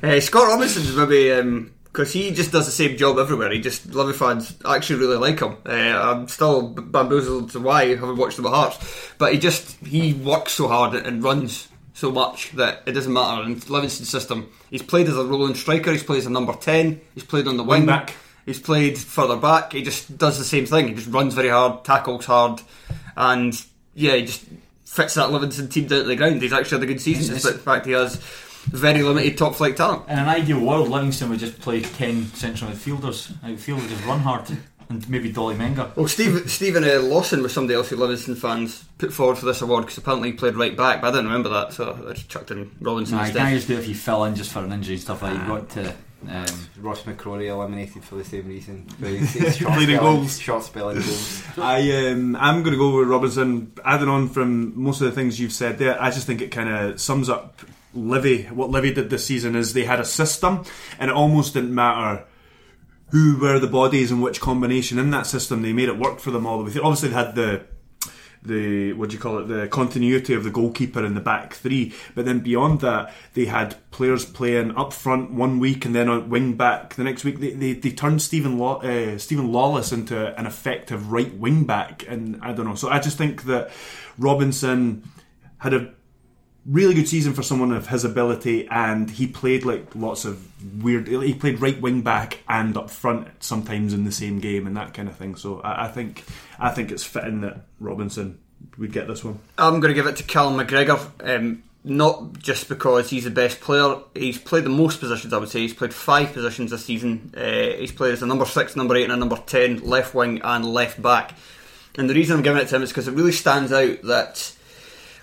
[0.02, 1.30] Uh, Scott Robinson's maybe
[1.92, 3.52] because he just does the same job everywhere.
[3.52, 5.56] He just Livy fans actually really like him.
[5.66, 9.76] Uh, I'm still bamboozled to why I haven't watched him at Hearts, but he just
[9.84, 13.42] he works so hard and runs so much that it doesn't matter.
[13.42, 15.92] And Livingston's system, he's played as a rolling striker.
[15.92, 17.00] He's played as a number ten.
[17.14, 18.14] He's played on the wing, Wing back.
[18.46, 19.72] He's played further back.
[19.72, 20.88] He just does the same thing.
[20.88, 22.62] He just runs very hard, tackles hard,
[23.16, 23.54] and
[23.94, 24.44] yeah, he just
[24.86, 26.40] fits that Livingston team down to the ground.
[26.40, 28.16] He's actually had a good season, despite the fact he has
[28.70, 30.08] very limited top flight talent.
[30.08, 33.32] In an ideal world, Livingston would just play 10 central midfielders.
[33.44, 34.44] Outfield would just run hard.
[34.88, 35.96] And maybe Dolly Menga.
[35.96, 39.62] Well, Steve, Stephen uh, Lawless was somebody else who Livingston fans put forward for this
[39.62, 42.28] award because apparently he played right back, but I didn't remember that, so I just
[42.28, 43.40] chucked in Robinson Nah, you instead.
[43.42, 45.32] can't just do it if you fell in just for an injury and stuff like
[45.32, 45.38] that.
[45.48, 45.94] You've got to.
[46.28, 48.86] Um, Ross McCrorie eliminated for the same reason.
[49.00, 50.38] His- his short spelling- goals.
[50.38, 51.42] Short spelling goals.
[51.58, 53.72] I um, I'm going to go with Robinson.
[53.84, 56.68] Adding on from most of the things you've said there, I just think it kind
[56.68, 57.62] of sums up
[57.94, 58.44] Livy.
[58.44, 60.64] What Livy did this season is they had a system,
[60.98, 62.24] and it almost didn't matter
[63.10, 65.62] who were the bodies and which combination in that system.
[65.62, 66.82] They made it work for them all the way through.
[66.82, 67.64] Obviously, they had the
[68.42, 71.94] the what do you call it the continuity of the goalkeeper in the back three
[72.14, 76.28] but then beyond that they had players playing up front one week and then on
[76.28, 80.36] wing back the next week they, they, they turned Stephen Law, uh, Stephen Lawless into
[80.38, 83.70] an effective right wing back and I don't know so I just think that
[84.18, 85.08] Robinson
[85.58, 85.94] had a
[86.64, 90.40] really good season for someone of his ability and he played like lots of
[90.82, 94.76] weird he played right wing back and up front sometimes in the same game and
[94.76, 96.24] that kind of thing so I, I think
[96.60, 98.38] I think it's fitting that Robinson
[98.78, 101.00] would get this one I'm going to give it to Callum McGregor.
[101.28, 103.96] Um, not just because he's the best player.
[104.14, 105.60] He's played the most positions, I would say.
[105.60, 107.34] He's played five positions this season.
[107.36, 110.40] Uh, he's played as a number six, number eight, and a number ten, left wing
[110.44, 111.32] and left back.
[111.96, 114.52] And the reason I'm giving it to him is because it really stands out that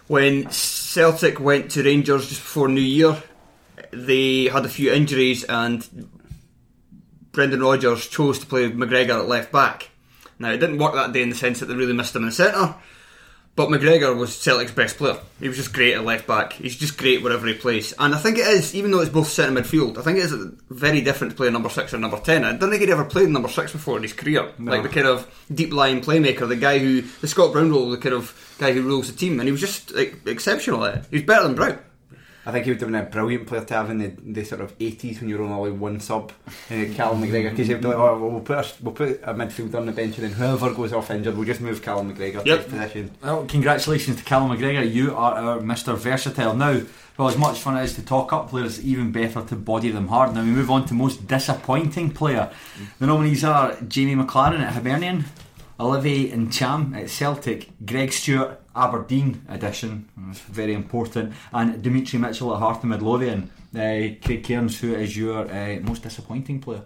[0.10, 3.22] when Celtic went to Rangers just before New Year,
[3.92, 6.10] they had a few injuries and
[7.32, 9.92] Brendan Rodgers chose to play McGregor at left back.
[10.40, 12.30] Now, it didn't work that day in the sense that they really missed him in
[12.30, 12.74] the centre,
[13.60, 15.18] but McGregor was Celtic's best player.
[15.42, 16.54] He was just great at left back.
[16.54, 17.94] He's just great wherever he plays.
[18.00, 20.34] And I think it is, even though it's both centre midfield, I think it is
[20.70, 22.46] very different to play a number six or number ten.
[22.46, 24.50] I don't think he'd ever played number six before in his career.
[24.60, 27.98] Like the kind of deep lying playmaker, the guy who, the Scott Brown role, the
[27.98, 29.42] kind of guy who rules the team.
[29.42, 31.06] And he was just like, exceptional at it.
[31.10, 31.80] He was better than Brown.
[32.46, 34.62] I think he would have been a brilliant player to have in the, the sort
[34.62, 37.88] of 80s when you were on only one sub, uh, Callum McGregor, because you'd be
[37.88, 40.32] like, oh, well, we'll put, a, we'll put a midfielder on the bench and then
[40.34, 42.64] whoever goes off injured, we'll just move Callum McGregor to Yep.
[42.64, 43.12] his position.
[43.22, 44.90] Well, congratulations to Callum McGregor.
[44.92, 45.96] You are our Mr.
[45.98, 46.56] Versatile.
[46.56, 46.82] Now,
[47.18, 50.08] well, as much fun it is to talk up players, even better to body them
[50.08, 50.34] hard.
[50.34, 52.50] Now we move on to most disappointing player.
[53.00, 55.26] The nominees are Jamie McLaren at Hibernian,
[55.80, 62.84] Olivier Ntcham at Celtic, Greg Stewart, Aberdeen edition, very important, and Demetri Mitchell at Heart
[62.84, 63.50] and Midlothian.
[63.74, 66.84] Uh, Craig Cairns, who is your uh, most disappointing player?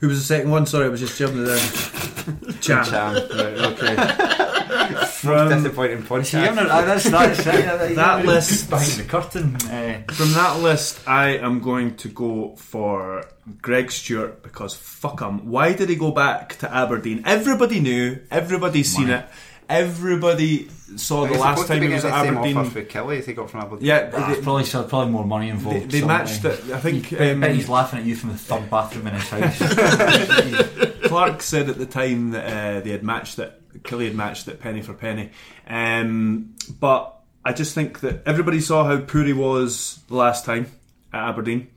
[0.00, 5.04] who was the second one sorry I was just jumping there Ntcham Ntcham, right, okay.
[5.06, 6.26] From- disappointing podcast.
[6.26, 9.56] See, I'm not, uh, that's, that's, that, That list- behind the curtain.
[9.56, 13.24] Uh, From that list, I am going to go for
[13.60, 15.50] Greg Stewart because fuck him.
[15.50, 17.22] Why did he go back to Aberdeen?
[17.26, 19.26] Everybody knew, everybody's seen it,
[19.68, 22.86] everybody saw the last time be he was at getting the same offers Aberdeen.
[22.86, 23.86] for Killie as he got from Aberdeen.
[23.86, 25.90] Yeah, ah, they, probably, so probably more money they, involved.
[25.90, 26.18] they somewhere.
[26.18, 26.70] matched it.
[26.70, 29.28] I think I um, bet he's laughing at you from the third bathroom in his
[29.28, 30.98] house.
[31.08, 34.60] Clarke said at the time that uh, they had matched it, Killie had matched it
[34.60, 35.30] penny for penny.
[35.66, 40.70] Um, but I just think that everybody saw how poor he was the last time
[41.12, 41.68] at Aberdeen.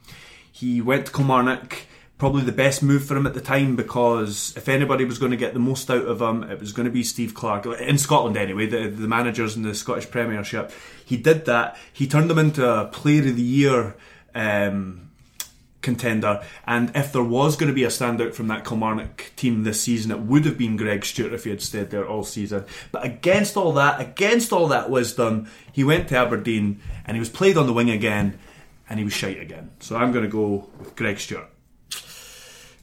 [0.51, 1.77] He went to Kilmarnock,
[2.21, 5.37] probably the best move for him at the time because if anybody was going to
[5.37, 8.37] get the most out of him, it was going to be Steve Clarke in Scotland
[8.37, 8.67] anyway.
[8.67, 10.71] The, the managers in the Scottish Premiership,
[11.03, 11.75] he did that.
[11.91, 13.95] He turned him into a Player of the Year.
[14.35, 15.09] Um,
[15.81, 16.43] contender.
[16.67, 20.11] And if there was going to be a standout from that Kilmarnock team this season,
[20.11, 22.65] it would have been Greg Stewart if he had stayed there all season.
[22.91, 27.29] But against all that, against all that wisdom, he went to Aberdeen and he was
[27.29, 28.37] played on the wing again
[28.87, 29.71] and he was shite again.
[29.79, 31.47] So I'm going to go with Greg Stewart.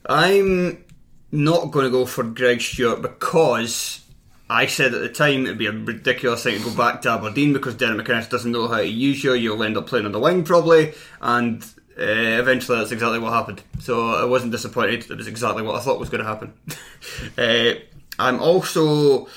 [0.05, 0.83] I'm
[1.31, 4.01] not going to go for Greg Stewart because
[4.49, 7.53] I said at the time it'd be a ridiculous thing to go back to Aberdeen
[7.53, 9.33] because Derek McInnes doesn't know how to use you.
[9.33, 11.61] You'll end up playing on the wing probably, and
[11.97, 13.61] uh, eventually that's exactly what happened.
[13.79, 15.09] So I wasn't disappointed.
[15.09, 16.53] It was exactly what I thought was going to happen.
[17.37, 17.73] uh,
[18.17, 19.27] I'm also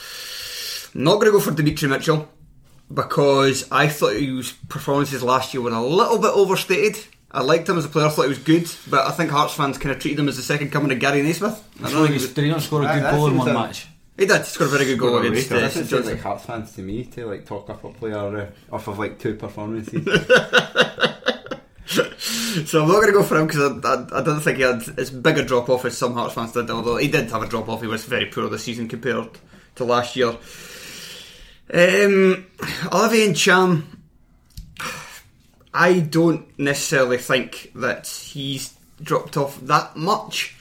[0.95, 2.29] not going to go for Demetri Mitchell
[2.93, 7.05] because I thought his performances last year were a little bit overstated.
[7.35, 9.55] I liked him as a player, I thought he was good, but I think Hearts
[9.55, 11.63] fans kind of treated him as the second coming of Gary Naismith.
[11.83, 13.49] I don't think he was- Did he not score a good that goal in one
[13.49, 13.87] a- match?
[14.19, 15.57] he did score a very good goal against raker.
[15.65, 18.51] uh, That St sounds like Hearts fans to me to like talk up a player
[18.71, 20.07] uh, off of like two performances.
[22.67, 24.63] So I'm not going to go for him because I, I, I don't think he
[24.63, 26.71] had as big a drop off as some Hearts fans did.
[26.71, 29.29] Although he did have a drop off, he was very poor this season compared
[29.77, 30.29] to last year.
[31.73, 32.47] Um,
[32.93, 33.85] Olivier Ntcham,
[35.75, 40.55] I don't necessarily think that he's dropped off that much.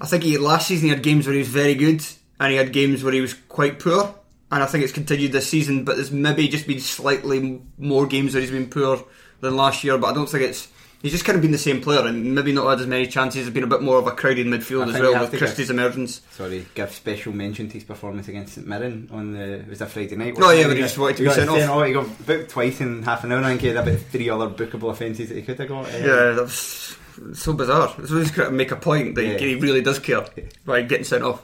[0.00, 2.04] I think he last season he had games where he was very good,
[2.38, 4.14] and he had games where he was quite poor.
[4.50, 8.32] And I think it's continued this season, but there's maybe just been slightly more games
[8.32, 9.04] where he's been poor
[9.40, 9.98] than last year.
[9.98, 10.68] But I don't think it's
[11.02, 13.42] he's just kind of been the same player, and maybe not had as many chances.
[13.42, 16.20] There's been a bit more of a crowded midfield as well with Christie's emergence.
[16.30, 19.86] Sorry, give special mention to his performance against St Mirren on the it was a
[19.86, 20.34] Friday night.
[20.38, 21.86] Oh, yeah, when he just wanted to be sent off.
[21.86, 24.28] He got booked twice in half an hour, and I think he had about three
[24.30, 25.86] other bookable offences that he could have got.
[25.86, 26.96] uh, Yeah, that was
[27.34, 27.94] so bizarre.
[27.98, 29.38] It's really to make a point that Yeah.
[29.38, 30.24] he really does care
[30.64, 31.42] by getting sent off.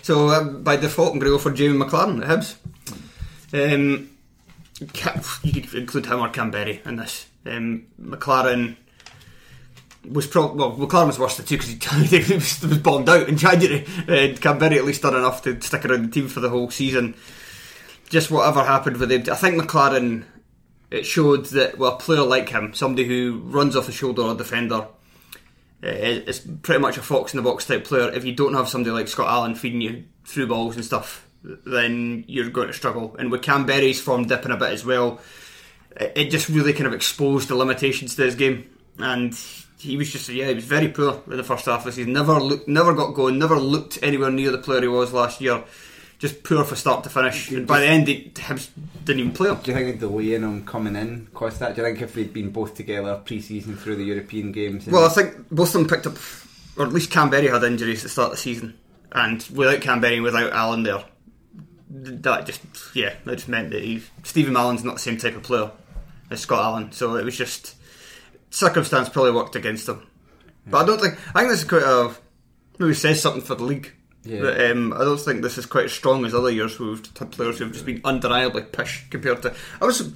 [0.02, 2.56] so um, by default, I'm going to go for Jamie Maclaren at Hibs.
[3.52, 4.10] Um,
[5.42, 7.26] you could include him or Kamberi in this.
[7.46, 8.76] Um, Maclaren
[10.08, 10.76] was probably well.
[10.76, 13.84] Maclaren was worse than two because he, he was, was bombed out in January.
[14.08, 17.14] And Kamberi at least done enough to stick around the team for the whole season.
[18.08, 20.24] Just whatever happened with him, I think Maclaren
[20.90, 24.32] it showed that well, a player like him, somebody who runs off the shoulder of
[24.32, 24.86] a defender,
[25.82, 28.10] uh, is pretty much a fox in the box type player.
[28.12, 32.24] If you don't have somebody like Scott Allan feeding you through balls and stuff, then
[32.28, 33.16] you're going to struggle.
[33.18, 35.20] And with Kamberi's form dipping a bit as well,
[35.98, 38.70] it just really kind of exposed the limitations to his game.
[38.98, 39.38] And
[39.78, 42.12] he was just yeah, he was very poor in the first half of the season.
[42.12, 45.62] Never looked, never got going, never looked anywhere near the player he was last year.
[46.18, 47.50] Just poor from start to finish.
[47.50, 48.32] And by the end, he,
[49.04, 49.58] didn't even play him.
[49.62, 51.74] Do you think the delay in him coming in caused that?
[51.74, 54.86] Do you think if they'd been both together pre-season through the European games?
[54.86, 56.16] Well, I think both of them picked up,
[56.78, 58.78] or at least Kamberi had injuries at the start of the season,
[59.12, 61.04] and without Kamberi and without Allan there,
[61.90, 62.62] that just
[62.94, 65.70] yeah, that just meant that he, Stephen Allen's not the same type of player
[66.30, 67.76] as Scott Allan, so it was just
[68.50, 70.06] circumstance probably worked against him.
[70.66, 72.14] But I don't think I think this is quite a
[72.78, 73.92] maybe says something for the league.
[74.24, 74.40] Yeah.
[74.40, 77.16] But, um, I don't think this is quite as strong as other years where we've
[77.16, 79.54] had players who've just been undeniably pish compared to.
[79.80, 80.12] I was Do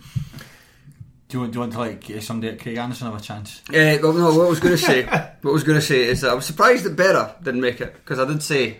[1.31, 3.62] you want, do you want to like somebody at Craig Anderson have a chance?
[3.68, 6.03] Uh, well, no, what I was going to say, what I was going to say
[6.03, 8.79] is that I was surprised that Berra didn't make it because I did say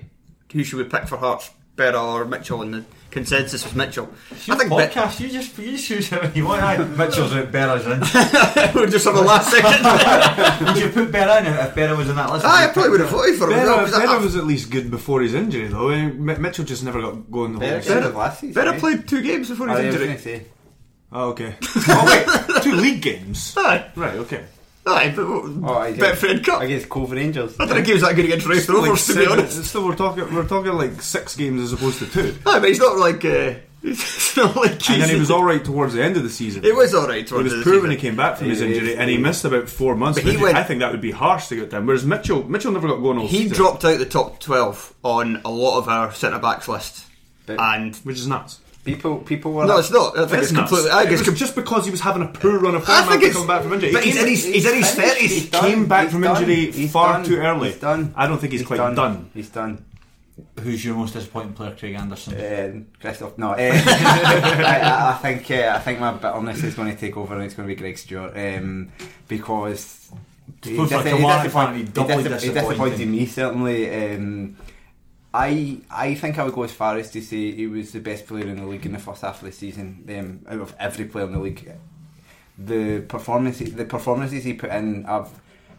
[0.53, 4.09] who should we pick for Hearts, Berra or Mitchell, and the consensus was Mitchell.
[4.31, 5.19] I think Bet- podcast.
[5.21, 6.63] You just you just choose whoever you want.
[6.63, 8.01] Aye, Mitchell's out, Berra's in.
[8.75, 10.67] We're just on the last second.
[10.67, 12.45] Would you put Berra in if Berra was in that list?
[12.45, 13.59] I probably would have voted for him.
[13.59, 15.89] as well, Berra, 'cause I- Berra was at least good before his injury, though.
[15.89, 18.03] Eh, M- Mitchell just never got going the whole Berra season.
[18.03, 18.63] did last season.
[18.63, 18.79] Berra eh?
[18.79, 20.07] played two games before his yeah, I was injury.
[20.15, 20.45] going to.
[21.13, 21.57] Oh, okay.
[21.89, 23.55] oh, wait, two league games.
[23.57, 24.45] Aye, Right, okay.
[24.87, 26.63] Aye, but Oh, I Betfred Cup.
[26.63, 27.55] against Cove Rangers.
[27.61, 29.65] I don't think he was that good against Race Like to be honest.
[29.65, 30.35] Still, we're talking.
[30.35, 32.37] We're talking like six games as opposed to two.
[32.47, 33.25] Aye, but he's not like.
[33.25, 36.29] Uh, it's not like And then he was all right towards the end of the
[36.29, 36.65] season.
[36.67, 37.19] It was all right.
[37.19, 37.83] He towards was the poor season.
[37.83, 40.21] when he came back from his injury, and he missed about four months.
[40.21, 41.87] But he went- I think that would be harsh to get down.
[41.87, 45.41] Whereas Mitchell, Mitchell never got going all He season, dropped out the top twelve on
[45.47, 47.07] a lot of our centre backs list,
[47.49, 48.61] and which is nuts.
[48.85, 49.67] People, people were.
[49.67, 50.15] No, it's not.
[50.17, 50.71] I think That's it's nuts.
[50.71, 50.91] completely.
[50.91, 52.87] I guess It was com- just because he was having a poor run of I
[52.87, 53.93] form think after it's- coming back from injury.
[53.93, 55.31] but He he's came- in he's in his 30s.
[55.31, 56.37] He came back He's from done.
[56.43, 57.25] injury He's far done.
[57.25, 57.71] too early.
[57.73, 58.15] He's done.
[58.17, 58.95] I don't think he's, He's quite done.
[58.95, 59.31] done.
[59.35, 59.85] He's done.
[60.63, 62.33] Who's your most disappointing player, Craig Anderson?
[62.35, 63.51] Um, Christoph, no.
[63.51, 67.35] Uh, I, I, I think uh, I think my bitterness is going to take over,
[67.35, 68.91] and it's going to be Greg Stewart um,
[69.29, 70.11] because
[70.65, 72.55] he, For- for dis- he, Kilmarnock disappoint- fan, he he, he disappointed.
[72.55, 74.15] disappointed me certainly.
[74.15, 74.57] Um,
[75.33, 78.27] I I think I would go as far as to say he was the best
[78.27, 80.05] player in the league in the first half of the season.
[80.09, 81.73] Um, out of every player in the league,
[82.59, 85.29] the performances the performances he put in, I've.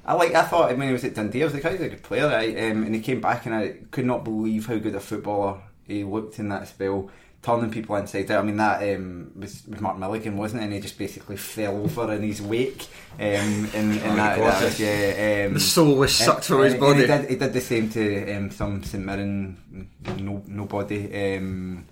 [0.04, 0.34] I like.
[0.34, 2.28] I thought when he was at Dundee, I was like, "Oh, he's a good player."
[2.28, 2.58] Right?
[2.58, 6.04] Um, and he came back, and I could not believe how good a footballer he
[6.04, 7.12] looked in that spell,
[7.42, 8.44] turning people inside out.
[8.44, 10.66] I mean, that um, was, was Mark Milligan, wasn't it?
[10.66, 12.88] And he just basically fell over in his wake.
[13.16, 15.46] Um, and, and that, that was yeah.
[15.48, 17.02] Um, the soul was sucked from his body.
[17.02, 19.90] He did, he did the same to um, some St Mirren
[20.20, 21.86] no, nobody um,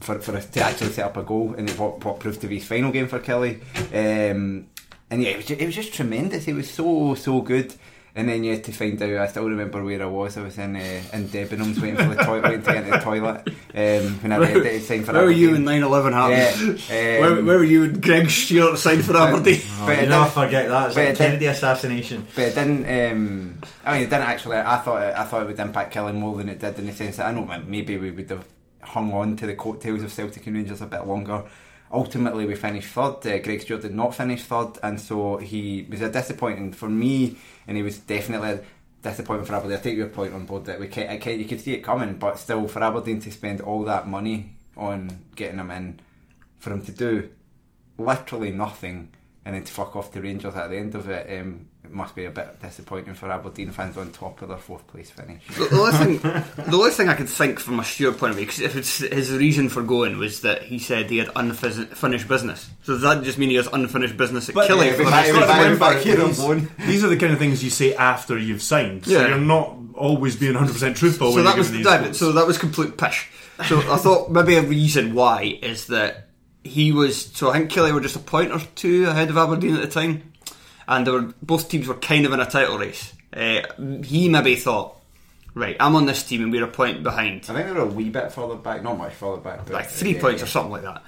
[0.00, 2.58] for, for us to actually set up a goal and what, what proved to be
[2.58, 3.60] his final game for Killie.
[3.92, 4.68] Um,
[5.10, 6.44] and yeah, it was, just, it was just tremendous.
[6.44, 7.74] He was so so good.
[8.18, 9.10] And then you had to find out.
[9.18, 10.38] I still remember where I was.
[10.38, 13.04] I was in uh, in Debenhams waiting for the toilet, waiting to get into the
[13.04, 13.46] toilet.
[13.74, 15.64] Um, when I had to sign for Where were you Aberdeen.
[15.66, 16.80] when 9/11 happened?
[16.88, 19.60] Yeah, where, um, where were you when Greg Stewart signed for Aberdeen?
[19.80, 20.86] Oh, But you never forget that.
[20.86, 22.26] It's but like it did- Kennedy assassination.
[22.34, 22.84] But it didn't.
[23.12, 24.56] Um, I mean, it didn't actually.
[24.56, 25.02] I thought.
[25.02, 27.26] It, I thought it would impact Killie more than it did in the sense that
[27.26, 28.46] I know man, maybe we would have
[28.80, 31.44] hung on to the coattails of Celtic and Rangers a bit longer.
[31.92, 33.24] Ultimately, we finished third.
[33.26, 37.36] Uh, Greg Stewart did not finish third, and so he was a disappointing for me,
[37.66, 38.60] and he was definitely a
[39.02, 39.78] disappointment for Aberdeen.
[39.78, 42.14] I take your point on board that we can, can, you could see it coming,
[42.14, 46.00] but still for Aberdeen to spend all that money on getting him in,
[46.58, 47.30] for him to do
[47.98, 49.10] literally nothing
[49.44, 52.14] and then to fuck off to Rangers at the end of it, um, it must
[52.14, 55.42] be a bit disappointing for Aberdeen fans on top of their fourth place finish.
[55.56, 56.18] The the only thing,
[56.70, 58.98] the only thing I could think from a Stewart point of view, because if it's
[58.98, 62.68] his reason for going was that he said he had unfinished business.
[62.82, 65.04] So does that just mean he has unfinished business at But- Killie Yeah, for the
[65.04, 66.04] but rest you've of got to his remember, life?
[66.04, 66.68] here on these, loan.
[66.86, 69.04] these are the kind of things you say after you've signed.
[69.06, 69.28] So Yeah.
[69.28, 72.46] you're not always being 100% truthful So when that you're was giving the so that
[72.46, 73.28] was complete pish.
[73.68, 76.28] So I thought maybe a reason why is that
[76.62, 77.26] he was.
[77.32, 79.86] So I think Killie were just a point or two ahead of Aberdeen at the
[79.88, 80.32] time,
[80.88, 83.12] and they were both teams were kind of in a title race.
[83.32, 83.62] Uh,
[84.02, 85.00] he maybe thought,
[85.54, 87.42] right, I'm on this team and we're a point behind.
[87.48, 90.14] I think they're a wee bit further back, not much further back, but like three
[90.14, 90.44] yeah, points yeah.
[90.44, 91.02] or something like that.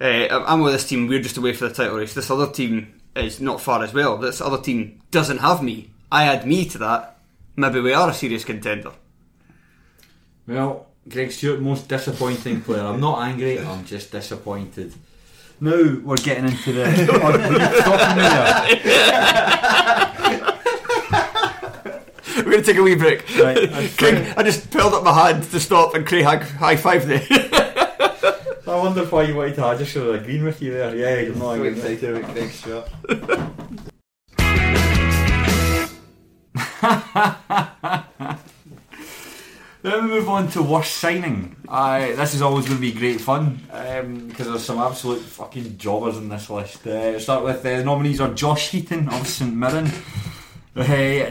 [0.00, 1.06] Uh, I'm with this team.
[1.06, 2.14] We're just away for the title race.
[2.14, 4.16] This other team is not far as well.
[4.16, 5.90] This other team doesn't have me.
[6.10, 7.18] I add me to that.
[7.56, 8.92] Maybe we are a serious contender.
[10.46, 12.82] Well, Greg Stewart, most disappointing player.
[12.82, 14.94] I'm not angry, I'm just disappointed.
[15.60, 16.84] Now we're getting into the.
[17.12, 18.66] oh, were you stopping me there?
[22.36, 23.20] We're going to take a wee break.
[23.38, 27.06] Right, that's Craig, I just held up my hand to stop, and Craig high five
[27.06, 27.20] me.
[27.30, 29.64] I wonder why you wanted to.
[29.66, 30.94] I just should have agreed with you there.
[30.96, 31.68] Yeah, you're not So angry.
[31.68, 32.88] excited about Greg Stewart.
[39.84, 41.56] Then we move on to worst signing.
[41.68, 45.76] Uh, this is always going to be great fun um, because there's some absolute fucking
[45.76, 46.86] jobbers in this list.
[46.86, 49.90] Uh, start with uh, the nominees are Josh Heaton of St Mirren,
[50.74, 50.84] uh,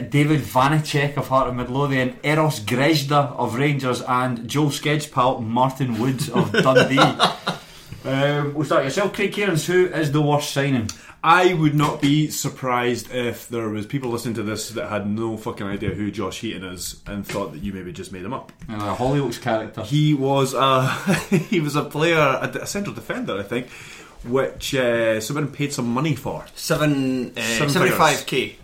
[0.08, 6.28] David Vanecek of Heart of Midlothian, Eros Grezda of Rangers, and Joel Skedgepal Martin Woods
[6.28, 6.98] of Dundee.
[8.04, 9.66] um, we'll start yourself, Craig Cairns.
[9.66, 10.88] Who is the worst signing?
[11.26, 15.38] I would not be surprised if there was people listening to this that had no
[15.38, 18.52] fucking idea who Josh Heaton is and thought that you maybe just made him up.
[18.68, 19.82] Uh, Hollyoaks character.
[19.84, 20.86] He was a
[21.48, 23.70] he was a player, a, a central defender, I think,
[24.24, 26.44] which uh, someone paid some money for.
[26.54, 28.56] Seven, uh, Seven 75k.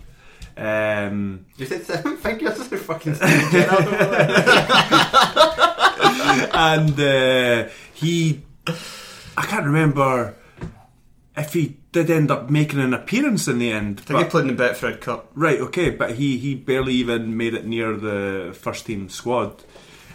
[0.55, 2.57] Um, You said seven figures?
[2.69, 4.37] That's fucking Stevie Gerrard over there.
[6.53, 8.43] and uh, he,
[9.35, 10.35] I can't remember
[11.35, 13.99] if he did end up making an appearance in the end.
[13.99, 15.29] I think he played in the Betfred Cup.
[15.35, 19.63] Right, okay, but he, he barely even made it near the first team squad.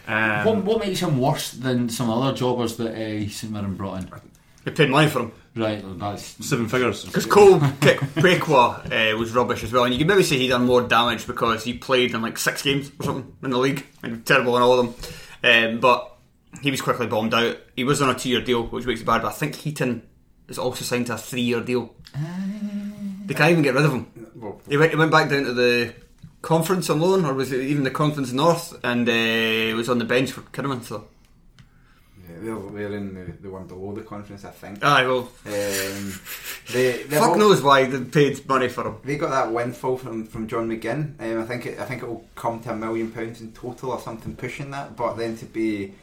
[0.09, 4.03] Um, What, what makes him worse than some other jobbers that uh, St Mirren brought
[4.03, 4.11] in?
[4.65, 5.33] He paid money for him.
[5.55, 7.05] Right, that's seven figures.
[7.05, 10.67] Because Cole Kpekawa uh, was rubbish as well, and you could maybe say he done
[10.67, 14.27] more damage because he played in like six games or something in the league, and
[14.27, 15.01] terrible in all of
[15.43, 15.73] them.
[15.73, 16.15] Um, but
[16.61, 17.57] he was quickly bombed out.
[17.75, 19.23] He was on a two-year deal, which makes it bad.
[19.23, 20.03] But I think Heaton
[20.49, 21.95] is also signed to a three-year deal.
[23.27, 24.07] They can't even get rid of him.
[24.37, 25.93] Well, He went, he went back down to the
[26.43, 30.05] conference on loan, or was it even the conference north, and uh, was on the
[30.05, 30.87] bench for Kidderminster.
[30.89, 31.05] So,
[32.29, 34.85] yeah, they're, they're in the, the one below the conference, I think.
[34.85, 36.13] aye, well, Um,
[36.73, 38.97] they, fuck all- knows why they paid money for him.
[39.05, 41.15] They got that windfall from, from John McGinn.
[41.21, 43.91] Um, I think it, I think it will come to a million pounds in total
[43.91, 44.95] or something pushing that.
[44.97, 45.95] But then to be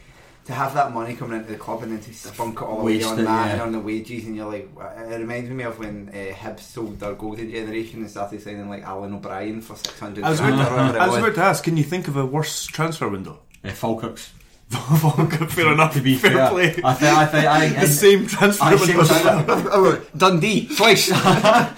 [0.45, 3.01] to have that money coming into the club and then to spunk it all away
[3.03, 3.53] on that yeah.
[3.53, 6.99] and on the wages, and you're like, it reminds me of when uh, Hibs sold
[6.99, 10.23] their golden generation and started signing like Alan O'Brien for six hundred.
[10.25, 12.65] I was, about to, I was about to ask, can you think of a worse
[12.65, 13.39] transfer window?
[13.63, 14.33] Uh, Falkirk's.
[14.73, 15.93] Fair enough.
[15.93, 16.67] To be fair fair, play.
[16.83, 19.03] I think I think I, the same transfer I window.
[19.03, 21.07] think Dundee twice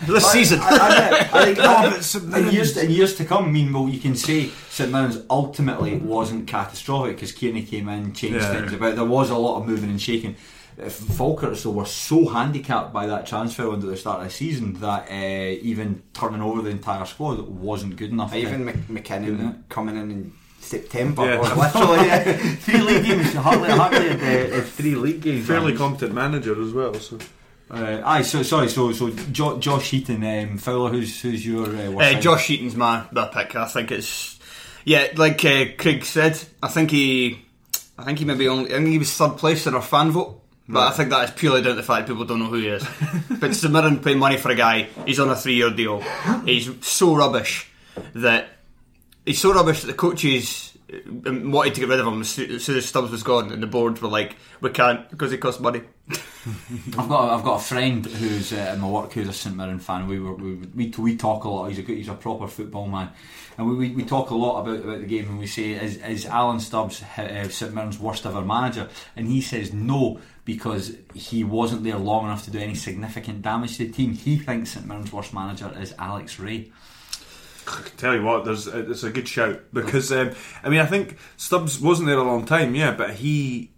[0.07, 0.59] this season.
[0.61, 3.89] I, I, I think No, but in years, in years to come, I mean, well,
[3.89, 8.51] you can say St Mirren's ultimately wasn't catastrophic because Kearney came in, changed Yeah.
[8.53, 8.95] things about.
[8.95, 10.35] There was a lot of moving and shaking.
[10.77, 14.29] If Falkirk though were so handicapped by that transfer window at the start of the
[14.33, 15.13] season that uh,
[15.61, 18.35] even turning over the entire squad wasn't good enough.
[18.35, 21.37] Even Mc- McKinnon coming in in September, Yeah.
[21.37, 22.55] or literally.
[22.57, 22.81] three
[23.51, 25.47] league games, hardly, hardly had, uh, had three league games.
[25.47, 25.77] Fairly man.
[25.77, 26.93] competent manager as well.
[26.95, 27.17] So
[27.69, 31.91] Uh, aye, so sorry, so so jo- Josh Heaton, um, Fowler, who's who's your uh,
[31.99, 32.19] Uh.
[32.21, 33.55] Josh Heaton's my, my pick.
[33.55, 34.39] I think it's
[34.83, 36.39] yeah, like uh, Craig said.
[36.61, 37.39] I think he,
[37.97, 38.69] I think he maybe only.
[38.71, 40.41] I think he was third place in our fan vote.
[40.67, 42.67] But I think that is purely down to the fact people don't know who he
[42.69, 42.83] is.
[43.39, 46.01] but St Mirren paying money for a guy, he's on a three-year deal.
[46.43, 47.69] He's so rubbish
[48.15, 48.47] that
[49.25, 52.77] he's so rubbish that the coaches uh, wanted to get rid of him as soon
[52.77, 55.81] as Stubbs was gone, and the board were like, "We can't because it costs money."
[56.09, 59.79] I've got I've got a friend who's uh, in my work who's a St Mirren
[59.79, 60.07] fan.
[60.07, 61.69] We were we, we we talk a lot.
[61.69, 63.09] He's a good, he's a proper football man,
[63.57, 65.27] and we, we, we talk a lot about about the game.
[65.27, 68.87] And we say is is Alan Stubbs uh, St Mirren's worst ever manager?
[69.15, 73.77] And he says no because he wasn't there long enough to do any significant damage
[73.77, 74.13] to the team.
[74.13, 76.71] He thinks St Mirren's worst manager is Alex Rae.
[77.97, 80.31] Tell you what, there's it's a good shout because um,
[80.63, 83.71] I mean I think Stubbs wasn't there a long time, yeah, but he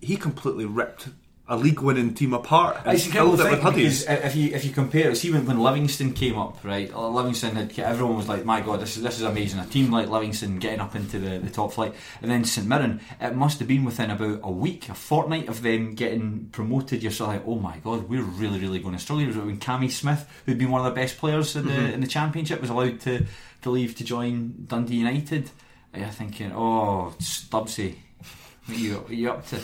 [0.00, 1.08] he completely ripped
[1.46, 4.08] a league-winning team apart and It's filled it with hoodies.
[4.08, 6.90] if you if you compare it, see when, when Livingston came up, right?
[6.94, 9.90] uh, Livingston had everyone was like, "My God, this is this is amazing!" A team
[9.90, 13.00] like Livingston getting up into the, the top flight, and then St Mirren.
[13.20, 17.02] It must have been within about a week, a fortnight of them getting promoted.
[17.02, 19.36] You're sort of like, "Oh my God, we're really really going to struggle." It was
[19.36, 22.62] when Cammy Smith, who'd been one of the best players in the in the championship,
[22.62, 23.26] was allowed to
[23.60, 25.50] to leave to join Dundee United.
[25.94, 27.96] You're thinking, "Oh, Stubbsy."
[28.66, 29.56] What are you're you up to?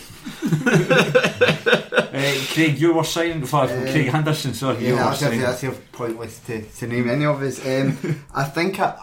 [2.13, 4.53] uh, Craig, you were signing before Craig Anderson.
[4.55, 5.41] Sorry, you Yeah, were that's, signing.
[5.41, 7.65] that's, that's pointless to, to name any of us.
[7.67, 7.97] Um,
[8.35, 8.97] I think I,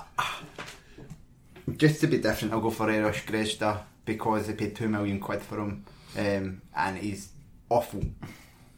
[1.77, 5.41] just to be different, I'll go for Eros Grezda because they paid two million quid
[5.41, 5.83] for him,
[6.17, 7.29] um, and he's
[7.69, 8.03] awful.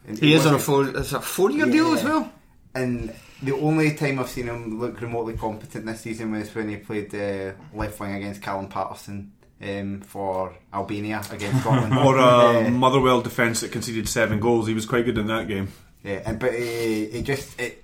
[0.07, 0.87] And He is on a four.
[0.87, 2.31] It's a four-year deal as well.
[2.73, 3.13] And
[3.43, 7.13] the only time I've seen him look remotely competent this season was when he played
[7.13, 11.93] uh, left wing against Callum Paterson um, for Albania against Scotland.
[11.97, 14.67] or a Uh, Motherwell defence that conceded seven goals.
[14.67, 15.69] He was quite good in that game.
[16.03, 17.83] Yeah, and but it, it just it,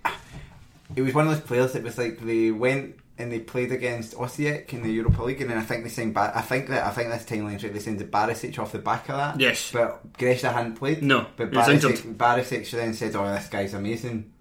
[0.95, 4.13] it was one of those players that was like they went and they played against
[4.13, 6.13] Osijek in the Europa League, and then I think they signed.
[6.13, 7.73] Ba- I think that I think this timeline right.
[7.73, 9.39] They signed Barisic off the back of that.
[9.39, 9.71] Yes.
[9.71, 11.03] but Grezda hadn't played.
[11.03, 12.15] No, but Barisic.
[12.15, 14.31] Barisic then said, "Oh, this guy's amazing."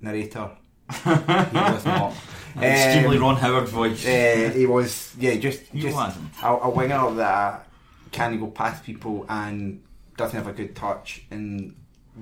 [0.00, 0.50] Narrator.
[1.04, 2.14] he was not.
[2.62, 4.06] Extremely Um, Ron Howard voice.
[4.06, 5.96] uh, he was yeah, just just
[6.42, 7.66] a, a winger that
[8.12, 9.82] can go past people and
[10.16, 11.74] doesn't have a good touch and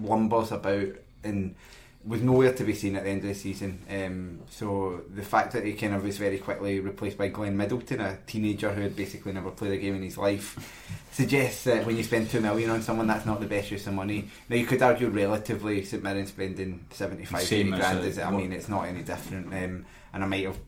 [0.03, 0.89] lumbers about
[1.22, 1.55] and
[2.07, 3.78] was nowhere to be seen at the end of the season.
[3.89, 8.01] Um, so the fact that he kind of was very quickly replaced by Glenn Middleton,
[8.01, 11.97] a teenager who had basically never played a game in his life, suggests that when
[11.97, 14.28] you spend two million on someone, that's not the best use of money.
[14.51, 18.18] Now you could argue relatively St Mirren spending 75, Same 80 as, grand uh, is
[18.18, 19.55] I mean it's not any different.
[19.55, 20.59] Um, and I might have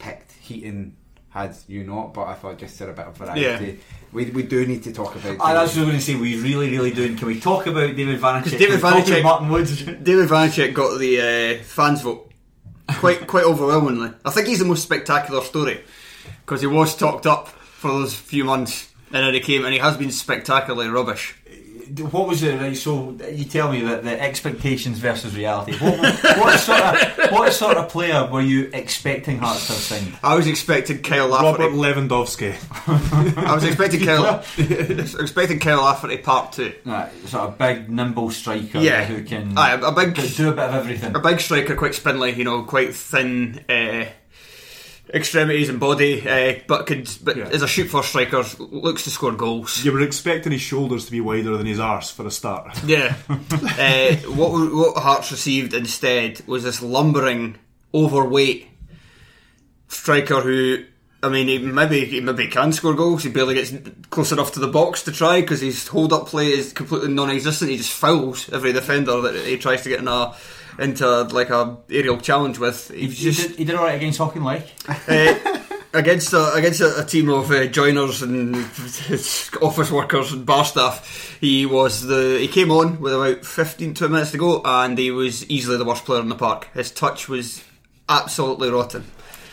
[0.00, 0.96] picked Heaton
[1.28, 3.40] had you not, but I thought just for a bit of variety.
[3.66, 3.72] Yeah.
[4.12, 5.40] We, we do need to talk about.
[5.40, 6.14] I was just going to say.
[6.14, 7.16] We really, really do.
[7.16, 8.42] Can we talk about David Vanecek?
[8.44, 9.82] 'Cause David Can Vanecek- Martin Woods.
[9.84, 12.30] David Vanecek got the uh, fans vote
[12.88, 14.10] quite quite overwhelmingly.
[14.24, 15.82] I think he's the most spectacular story
[16.46, 19.80] because he was talked up for those few months, and then he came and he
[19.80, 21.34] has been spectacularly rubbish.
[22.10, 22.58] What was it?
[22.60, 25.76] Right, so you tell me that the expectations versus reality.
[25.78, 25.98] What,
[26.38, 30.18] what sort of what sort of player were you expecting Hearts to have signed?
[30.22, 32.54] I was expecting Kyle Robert Lewandowski.
[33.46, 34.24] I was expecting Kyle.
[34.26, 36.72] I was expecting Kyle Lafferty part two.
[36.84, 39.04] Right, sort of big, nimble striker Yeah.
[39.04, 41.14] who can Aye, a big- do a bit of everything.
[41.14, 44.06] A big striker, quite spindly, you know, quite thin uh,
[45.12, 47.48] extremities and body, uh, but could but Yeah.
[47.52, 49.84] as a shoot for striker, looks to score goals.
[49.84, 52.78] You were expecting his shoulders to be wider than his arse for a start.
[52.86, 53.14] Yeah.
[53.28, 57.56] uh, what what Hearts received instead was this lumbering,
[57.92, 58.68] overweight
[59.88, 60.84] striker who.
[61.22, 63.22] I mean, he maybe he maybe can score goals.
[63.22, 63.72] He barely gets
[64.10, 67.70] close enough to the box to try because his hold-up play is completely non-existent.
[67.70, 70.34] He just fouls every defender that he tries to get in a
[70.78, 72.90] into like a aerial challenge with.
[72.90, 74.64] He, he just did, he did all right against Auchinleck.
[74.88, 75.60] uh,
[75.92, 78.56] against a, against a, a team of uh, joiners and
[79.62, 81.36] office workers and bar staff.
[81.40, 85.10] He was the he came on with about 15 20 minutes to go, and he
[85.10, 86.68] was easily the worst player in the park.
[86.74, 87.62] His touch was
[88.08, 89.04] absolutely rotten.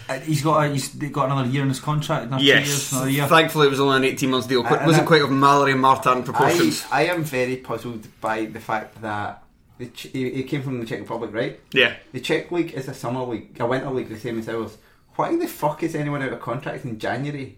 [0.10, 2.26] Uh, he's got a, he's got another year in his contract.
[2.26, 3.28] Another two Yes, years, another year.
[3.28, 4.62] thankfully it was only an 18 months deal.
[4.64, 6.84] Qu- Uh, wasn't quite of Malaury and Martin proportions.
[6.92, 9.51] I, I am very puzzled by the fact that the
[9.88, 11.60] Ch- he, he came from the Czech Republic, right?
[11.74, 14.78] yeah, The Czech league is a summer league, a winter league, the same as ours.
[15.16, 17.58] Why the fuck is anyone out of contract in January?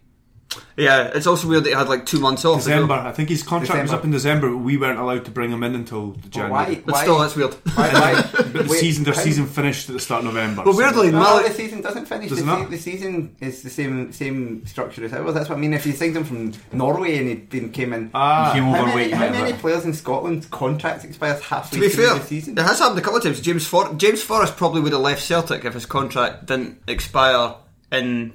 [0.77, 1.11] Yeah.
[1.13, 2.59] It's also weird that he had like two months off.
[2.59, 2.75] as well.
[2.87, 2.93] December.
[3.07, 5.63] I think his contract was up in December, but we weren't allowed to bring him
[5.63, 6.51] in until But January.
[6.51, 6.75] why?
[6.85, 7.53] But why, still, that's weird.
[7.75, 10.63] Why, why, But the wait, season, their how- season finished at the start of November.
[10.63, 11.49] Well, so- weirdly, No, Mallory.
[11.49, 12.29] the season doesn't finish.
[12.29, 12.59] Does the, it not?
[12.65, 15.33] se- the season is the same same structure as ours.
[15.33, 15.73] That's what I mean.
[15.73, 18.51] If you signed him from Norway and he then came in, Ah.
[18.53, 19.11] He came how overweight.
[19.11, 22.57] many, how many players in Scotland contracts expires halfway To be through fair, the season?
[22.57, 23.41] it has happened a couple of times.
[23.41, 27.55] James For- James Forrest probably would have left Celtic if his contract didn't expire
[27.91, 28.33] in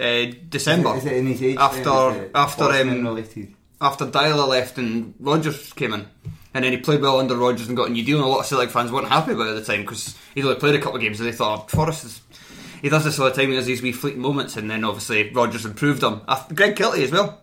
[0.00, 0.96] uh, December.
[0.96, 1.56] Is it in his age?
[1.58, 2.30] After-?
[2.34, 3.54] After, um, related?
[3.80, 6.06] after Deila left and Rodgers came in.
[6.54, 8.18] And then he played well under Rodgers and got a new deal.
[8.18, 10.44] And a lot of Celtic fans weren't happy about it at the time because he'd
[10.44, 12.20] only played a couple of games and they thought, oh, Forrest is.
[12.80, 15.30] He does this all the time, he has these wee fleeting moments, and then obviously
[15.30, 16.20] Rodgers improved him.
[16.54, 17.40] Greg Kelty as well.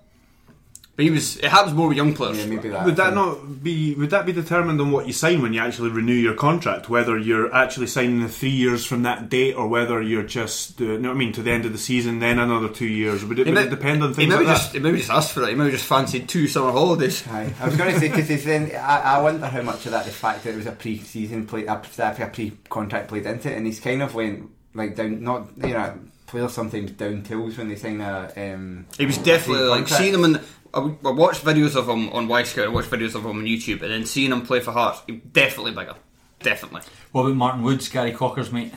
[1.01, 1.37] But he was.
[1.37, 2.37] It happens more with young players.
[2.37, 2.85] Yeah, maybe that.
[2.85, 3.95] Would that not be?
[3.95, 6.89] Would that be determined on what you sign when you actually renew your contract?
[6.89, 10.83] Whether you're actually signing the three years from that date, or whether you're just, uh,
[10.83, 13.25] you know what I mean, to the end of the season, then another two years?
[13.25, 14.77] Would it, He would may- it depend on things maybe like just, that?
[14.77, 15.49] He maybe just asked for it.
[15.49, 17.27] He maybe just fancied two summer holidays.
[17.31, 17.51] Aye.
[17.59, 20.11] I was going to say because then I, I wonder how much of that the
[20.11, 23.79] fact that it was a pre-season play, a, a pre-contract played into it, and he's
[23.79, 25.23] kind of went like down.
[25.23, 25.97] Not you know,
[26.27, 28.31] players sometimes down tools when they sign a.
[28.37, 30.39] Um, He was definitely like seeing him in.
[30.73, 32.65] I, I watched videos of him on Wyscout.
[32.65, 35.13] I watched videos of him on YouTube, and then seeing him play for Hearts, he
[35.17, 35.95] definitely bigger,
[36.41, 36.81] definitely.
[37.11, 38.73] What about Martin Woods, Gary Cocker's mate?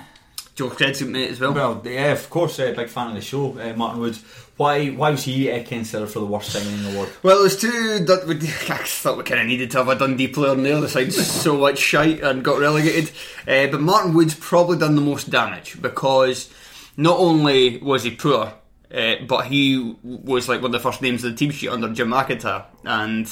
[0.54, 1.52] Joe Credson mate as well.
[1.52, 4.22] Well, yeah, of course, uh, big fan of the show, uh, Martin Woods.
[4.56, 7.08] Why why was he uh, considered for the worst signing award?
[7.24, 8.04] Well, there's two.
[8.04, 10.80] Dun- we- I thought we kind of needed to have a Dundee player on there.
[10.80, 13.10] The side's so much shite and got relegated.
[13.48, 16.54] Uh, but Martin Wood's probably done the most damage because
[16.96, 18.54] not only was he poor,
[18.94, 21.92] uh, but he was like one of the first names of the team sheet under
[21.92, 23.30] Jim McIntyre and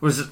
[0.00, 0.28] was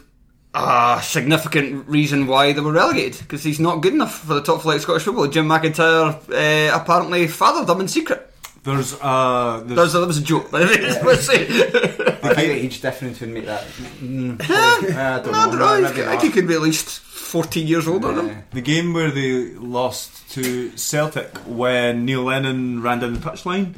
[0.55, 4.63] a significant reason why they were relegated because he's not good enough for the top
[4.63, 5.27] flight of Scottish football.
[5.27, 8.31] Jim McIntyre uh, apparently fathered them in secret.
[8.63, 11.03] There's, uh, That there's was, that was a joke, by the way.
[11.05, 11.43] Let's say.
[11.43, 13.63] I think the age difference would make that.
[14.01, 15.51] Mm, I don't No, I know.
[15.59, 15.89] don't know.
[15.91, 18.45] maybe I think he could be at least 14 years older than him.
[18.53, 23.75] The game where they lost to Celtic when Neil Lennon ran down the touchline.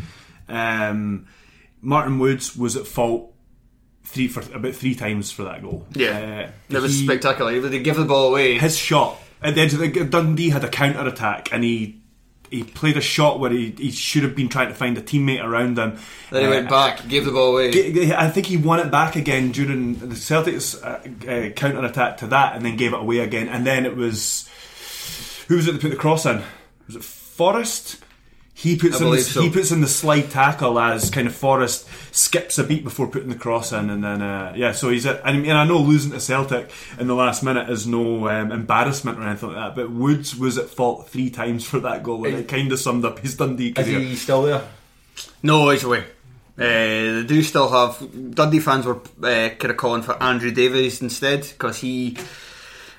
[0.48, 1.26] Um,
[1.82, 3.32] Martin Woods was at fault
[4.04, 5.86] three for about three times for that goal.
[5.92, 6.48] Yeah.
[6.70, 7.60] Uh, It was he- spectacular.
[7.60, 8.58] They give the ball away.
[8.58, 12.00] his shot at the edge of the Dundee had a counter attack and he
[12.48, 15.42] he played a shot where he, he should have been trying to find a teammate
[15.44, 15.98] around him.
[16.30, 18.12] Then he Uh, went back, gave the ball away.
[18.14, 22.28] I think he won it back again during the Celtics uh, uh, counter attack to
[22.28, 23.48] that, and then gave it away again.
[23.48, 24.48] And then it was
[25.48, 26.40] who was it that put the cross in?
[26.86, 27.98] Was it Forrest?
[28.58, 29.42] He puts I in the, so.
[29.42, 33.28] he puts in the slide tackle as kind of Forrest skips a beat before putting
[33.28, 34.72] the cross in, and then uh, yeah.
[34.72, 37.86] So he's at, I mean I know losing to Celtic in the last minute is
[37.86, 41.80] no um, embarrassment or anything like that, but Woods was at fault three times for
[41.80, 43.88] that goal, and it kind of summed up his Dundee career.
[43.88, 44.08] Is career.
[44.08, 44.66] he still there?
[45.42, 46.04] No, he's away.
[46.56, 46.62] Uh,
[47.20, 48.34] they do still have.
[48.34, 52.16] Dundee fans were uh, kind of calling for Andrew Davies instead because he.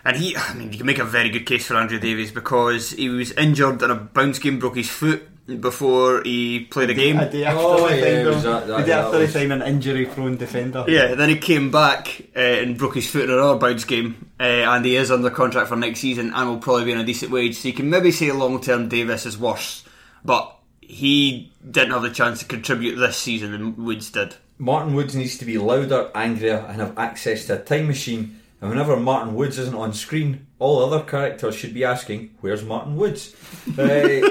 [0.06, 2.92] And he, I mean, you can make a very good case for Andrew Davies because
[2.92, 5.28] he was injured in a bounce game, broke his foot
[5.60, 7.20] before he played a game.
[7.20, 8.42] A day after Oh, they yeah, signed him.
[8.44, 10.86] that- that- the day after was- they signed an injury-prone defender.
[10.88, 14.44] Yeah, then he came back uh, and broke his foot in another bounce game, uh,
[14.44, 17.32] and he is under contract for next season and will probably be on a decent
[17.32, 17.58] wage.
[17.58, 19.84] So you can maybe say long term Davies is worse,
[20.26, 24.36] but he didn't have the chance to contribute this season, and Woods did.
[24.60, 28.40] Martin Woods needs to be louder, angrier, and have access to a time machine.
[28.60, 32.96] And whenever Martin Woods isn't on screen, all other characters should be asking, "Where's Martin
[32.96, 33.36] Woods?"
[33.78, 34.22] Uh,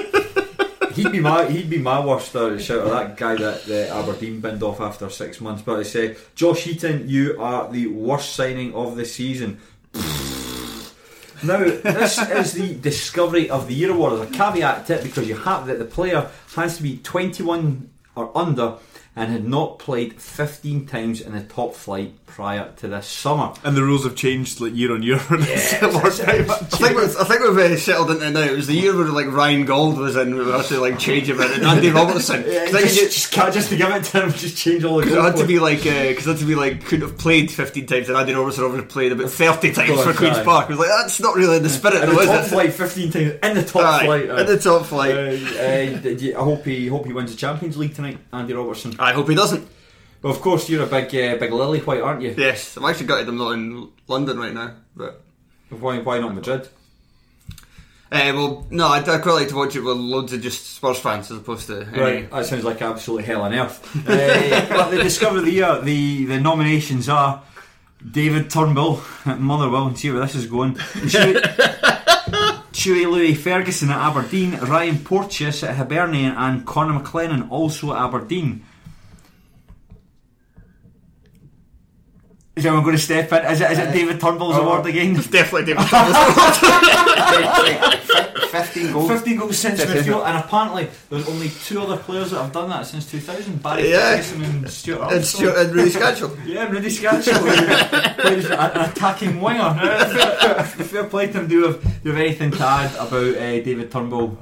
[0.97, 2.89] he'd be my he'd be my worst uh, shouter.
[2.89, 5.61] That guy that uh, Aberdeen binned off after six months.
[5.61, 9.59] But I say, Josh Heaton, you are the worst signing of the season.
[11.43, 14.13] Now, this is the Discovery of the Year award.
[14.13, 17.89] There's a caveat to it because you have that the player has to be 21
[18.15, 18.77] or under
[19.17, 23.53] and had not played 15 times in the top flight prior to this summer.
[23.63, 25.17] And the rules have changed like year on year.
[25.17, 26.49] for this last time.
[26.49, 28.41] I think we've, I think we've uh, settled into it now.
[28.41, 30.35] It was the year where like Ryan Gauld was in.
[30.35, 32.43] We were actually like change him in, and Andy Robertson.
[32.43, 34.83] 'Cause I think just, you- just, can't- just to give it to him, just change
[34.83, 37.07] all the Because it had to be like, because it had to be like, couldn't
[37.09, 40.37] have played 15 times, and Andy Robertson obviously played about 30 times Gosh, for Queen's
[40.37, 40.43] aye.
[40.43, 40.65] Park.
[40.69, 42.49] It was like, that's not really the spirit, in though, the is top it?
[42.49, 44.23] flight 15 times in the top Aye, flight.
[44.29, 45.15] in the top flight.
[45.15, 48.95] Uh, uh, I hope he hope he wins the Champions League tonight, Andy Robertson.
[49.07, 49.65] I hope he doesn't.
[50.21, 52.35] Well, of course, you're a big uh, big lily white, aren't you?
[52.37, 54.73] Yes, I'm actually gutted I'm not in London right now.
[54.95, 55.21] But
[55.69, 56.67] Why why not Madrid?
[58.11, 60.99] uh, well, no, I'd, I'd quite like to watch it with loads of just Spurs
[60.99, 63.79] fans as opposed to any- Right, that sounds like absolute hell on earth.
[64.09, 67.43] uh, but the Discover of the Year, the, the nominations are
[68.11, 70.75] David Turnbull at Motherwell, and see where this is going.
[72.77, 78.63] Chewy Lewis Ferguson at Aberdeen, Ryan Porteous at Hibernian, and Conor McLennan also at Aberdeen.
[82.57, 83.45] Is anyone going to step in?
[83.51, 85.13] Is it, is it David Turnbull's award again?
[85.13, 86.23] Definitely David Turnbull.
[88.47, 89.09] 15 goals.
[89.11, 92.85] 15 goals since midfield, and apparently there's only two other players that have done that
[92.85, 94.15] since 2000 Barry Yeah.
[94.17, 95.13] Ferguson and Stuart Armstrong.
[95.17, 96.37] and Stuart and Rudi Skácel.
[96.47, 99.61] Yeah, Rudi Skácel who plays an an attacking winger.
[99.61, 101.47] Uh, fair, fair play to him.
[101.47, 104.37] Do you have, do you have anything to add about uh, David Turnbull?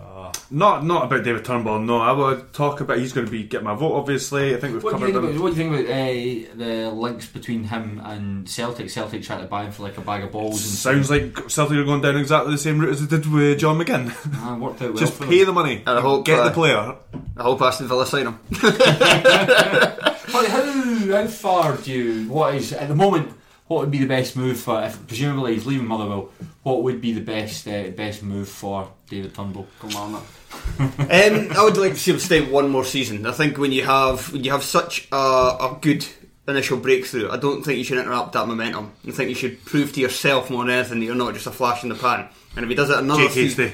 [0.52, 1.80] Not not about David Turnbull.
[1.80, 3.00] No, I would talk about.
[3.00, 3.96] He's going to be get my vote.
[3.96, 6.62] Obviously, I think we've What do you covered think about, what do you think about
[6.62, 8.90] uh, the links between him and Celtic?
[8.90, 11.78] Celtic trying to buy him for like a bag of balls and Sounds like Celtic
[11.78, 14.12] are going down exactly the same route as they did with John McGinn.
[14.36, 15.48] Ah, worked out well Just pay them.
[15.48, 16.96] the money, And I hope, get uh, the player.
[17.38, 18.40] I hope Aston Villa sign him.
[20.36, 20.64] How, how,
[21.12, 22.30] how far do you?
[22.30, 23.32] What is at the moment?
[23.68, 24.84] What would be the best move for?
[24.84, 26.30] If presumably he's leaving Motherwell,
[26.64, 29.68] what would be the best uh, best move for David Turnbull?
[29.80, 30.14] Come on,
[30.80, 33.26] Um, I would like to see him stay one more season.
[33.26, 36.06] I think when you have when you have such a, a good
[36.48, 38.92] initial breakthrough, I don't think you should interrupt that momentum.
[39.08, 41.52] I think you should prove to yourself more than anything that you're not just a
[41.52, 42.28] flash in the pan.
[42.56, 43.74] And if he does it another season,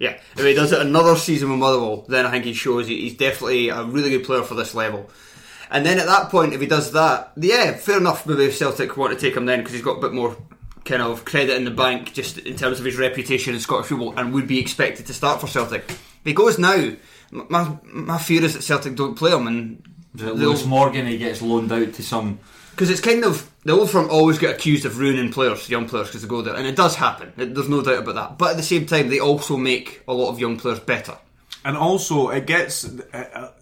[0.00, 3.02] yeah, if he does it another season with Motherwell, then I think he shows he-
[3.02, 5.08] he's definitely a really good player for this level.
[5.70, 8.26] And then at that point, if he does that, yeah, fair enough.
[8.26, 10.36] Maybe if Celtic want to take him then because he's got a bit more
[10.84, 14.14] kind of credit in the bank, just in terms of his reputation in Scottish football,
[14.16, 15.84] and would be expected to start for Celtic.
[15.90, 16.92] If he goes now,
[17.30, 19.82] my my fear is that Celtic don't play him, and
[20.14, 21.06] Is it Lewis Morgan?
[21.06, 22.40] He gets loaned out to some.
[22.70, 26.06] because it's kind of the old firm always get accused of ruining players, young players,
[26.08, 27.34] because they go there, and it does happen.
[27.36, 28.38] It, there's no doubt about that.
[28.38, 31.18] But at the same time, they also make a lot of young players better.
[31.64, 32.86] And also, it gets.
[32.86, 33.52] Uh, uh,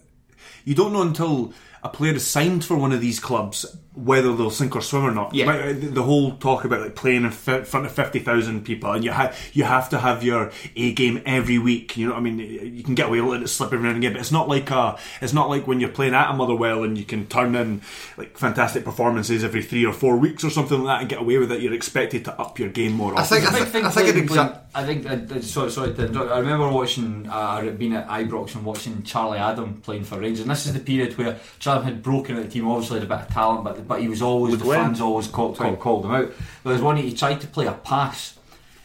[0.64, 1.52] you don't know until
[1.86, 3.64] a player is signed for one of these clubs
[3.96, 5.34] whether they'll sink or swim or not.
[5.34, 5.46] Yeah.
[5.46, 8.92] Like, uh, The the whole talk about like playing in front of fifty thousand people,
[8.92, 11.96] and you ha- you have to have your A game every week.
[11.96, 13.98] You know, what I mean, you can get away with it slip every now and
[13.98, 14.98] again, but it's not like a.
[15.22, 17.80] It's not like when you're playing at a Motherwell and you can turn in
[18.18, 21.38] like fantastic performances every three or four weeks or something like that and get away
[21.38, 21.60] with it.
[21.62, 23.14] You're expected to up your game more.
[23.16, 23.38] I often.
[23.40, 25.06] think- I big thing I think playing- it playing- exa- I think.
[25.06, 25.94] Uh, uh, sorry, sorry.
[25.94, 26.02] to.
[26.34, 27.26] I remember watching.
[27.30, 30.40] Uh, being at Ibrox and watching Charlie Adam playing for Rangers.
[30.42, 32.68] And this is the period where Charlie had broken at the team.
[32.68, 34.78] Obviously, had a bit of talent, but but he was always the win.
[34.80, 36.32] fans always called, called, called him out.
[36.64, 38.38] There was one he tried to play a pass.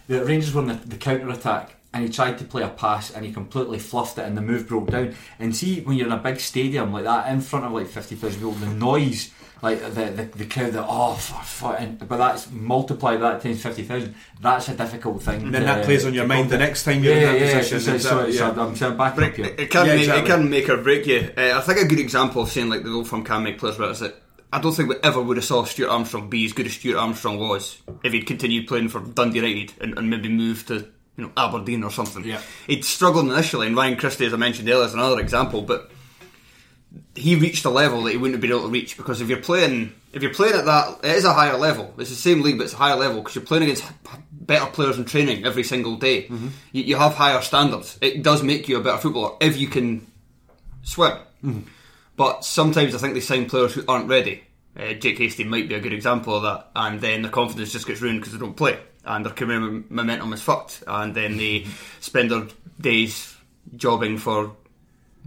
[0.08, 1.76] The Rangers were in the, the counter attack.
[1.94, 4.66] And he tried to play a pass and he completely fluffed it and the move
[4.66, 5.14] broke down.
[5.40, 8.40] And see, when you're in a big stadium like that, in front of like 50,000
[8.40, 9.30] people, the noise,
[9.62, 13.62] like the, the, the crowd, that oh, fuck, fuck, and, but that's multiply that times
[13.62, 15.42] 50,000, that's a difficult thing.
[15.42, 17.58] And then to- that plays on your mind the next time you're in that yeah,
[17.58, 17.80] position.
[17.82, 18.64] So, so, Exactly, so yeah.
[18.66, 19.46] I'm saying back But up here.
[19.48, 20.24] it, it can Yeah, make exactly.
[20.32, 21.30] it can make or break you.
[21.38, 23.76] Uh, I think a good example of saying like the old firm can make players
[23.78, 24.16] better is that
[24.54, 26.98] I don't think we ever would have saw Stuart Armstrong be as good as Stuart
[26.98, 30.88] Armstrong was if he'd continued playing for Dundee United and, and maybe moved to
[31.18, 32.26] you know Aberdeen or something.
[32.26, 32.42] Yeah.
[32.68, 35.62] He'd struggled initially, and Ryan Christie, as I mentioned earlier, is another example.
[35.62, 35.92] But
[37.16, 39.40] he reached a level that he wouldn't have been able to reach because if you're
[39.40, 41.94] playing, if you're playing at that, it is a higher level.
[41.98, 43.86] It's the same league, but it's a higher level because you're playing against
[44.32, 46.24] better players in training every single day.
[46.24, 46.48] Mm-hmm.
[46.74, 47.98] You, you have higher standards.
[48.02, 50.08] It does make you a better footballer if you can
[50.84, 51.14] swim.
[51.44, 51.62] Mm-hmm.
[52.16, 54.44] But sometimes I think they sign players who aren't ready.
[54.78, 57.88] Uh, Jake Hastie might be a good example of that, and then their confidence just
[57.88, 59.60] gets ruined because they don't play, and their career
[59.90, 61.66] momentum is fucked, and then they
[62.00, 62.48] spend their
[62.80, 63.36] days
[63.76, 64.56] jobbing for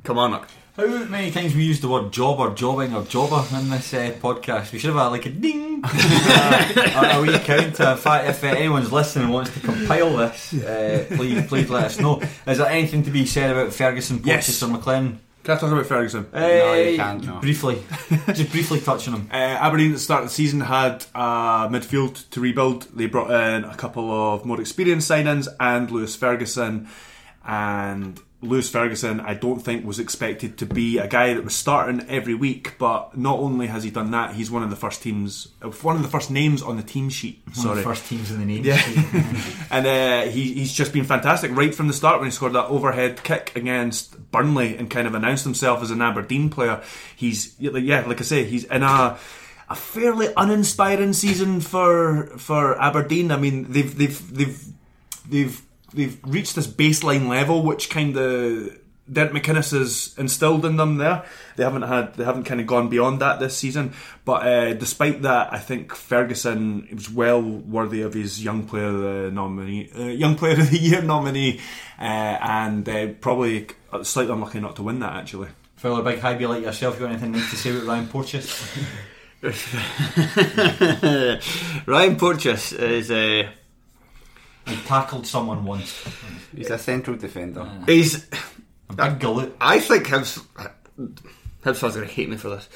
[0.04, 0.48] Kilmarnock.
[0.76, 4.12] How many times we use the word job or jobbing or jobber in this uh,
[4.20, 4.72] podcast?
[4.72, 7.90] We should have had like a ding, uh, a wee counter.
[7.92, 11.84] In fact, if uh, anyone's listening and wants to compile this, uh, please please let
[11.84, 12.20] us know.
[12.46, 14.46] Is there anything to be said about Ferguson, Yes.
[14.46, 15.18] Porteous, or McLennan?
[15.44, 16.26] Can I talk about Ferguson?
[16.32, 17.38] No, you Uh, can't, no.
[17.40, 17.82] Briefly,
[18.32, 19.28] just briefly touching him.
[19.30, 22.84] Uh, Aberdeen at the start of the season had uh, midfield to rebuild.
[22.96, 26.88] They brought in a couple of more experienced signings and Lewis Ferguson.
[27.46, 32.06] And Lewis Ferguson, I don't think was expected to be a guy that was starting
[32.08, 32.76] every week.
[32.78, 35.96] But not only has he done that, he's one of the first teams, uh, one
[35.96, 37.42] of the first names on the team sheet.
[37.46, 38.64] One Sorry, of the first teams in the name.
[38.64, 38.80] yeah,
[39.70, 42.66] and uh, he, he's just been fantastic right from the start when he scored that
[42.66, 46.82] overhead kick against Burnley and kind of announced himself as an Aberdeen player.
[47.14, 49.16] He's yeah, like I say, he's in a
[49.68, 53.30] a fairly uninspiring season for for Aberdeen.
[53.30, 54.64] I mean, they've they've they've
[55.28, 55.62] they've
[55.94, 58.78] they've reached this baseline level, which kind of
[59.10, 60.96] Derek McInnes has instilled in them.
[60.96, 61.24] There,
[61.56, 63.92] they haven't had they haven't kind of gone beyond that this season.
[64.24, 69.00] But uh, despite that, I think Ferguson was well worthy of his young player of
[69.00, 71.60] the nominee, uh, young player of the year nominee,
[71.98, 72.88] uh, and
[73.94, 75.48] probably slightly unlucky not to win that actually.
[75.76, 76.94] Fowler, big high be like yourself.
[76.94, 78.76] You got anything nice to say about Ryan Porteous?
[81.86, 83.48] Ryan Porteous is uh,
[84.66, 86.02] he tackled someone once.
[86.56, 87.70] He's a central defender.
[87.86, 88.26] he's.
[88.90, 89.52] A big galoot.
[89.60, 90.44] I think Hibs
[90.98, 92.68] Hibs fans are going to hate me for this.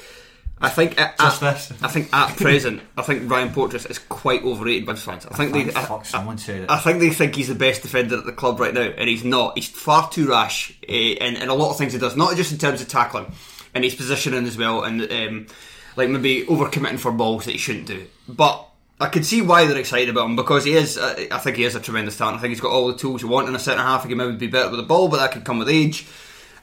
[0.61, 1.41] I think at, at-.
[1.81, 5.25] I think at present, I think Ryan Porteous is quite overrated by the fans.
[5.25, 5.73] I think they.
[5.73, 6.69] I, someone said it.
[6.69, 9.23] I think they think he's the best defender at the club right now, and he's
[9.23, 9.57] not.
[9.57, 12.51] He's far too rash uh, in, in a lot of things he does, not just
[12.51, 13.31] in terms of tackling,
[13.73, 15.47] and his positioning as well, and um,
[15.95, 18.05] like maybe overcommitting for balls that he shouldn't do.
[18.27, 18.65] But
[18.99, 20.97] I can see why they're excited about him because he is.
[20.97, 22.37] Uh, I think he is a tremendous talent.
[22.37, 24.03] I think he's got all the tools you want in a centre half.
[24.03, 26.05] He can maybe be better with the ball, but that could come with age.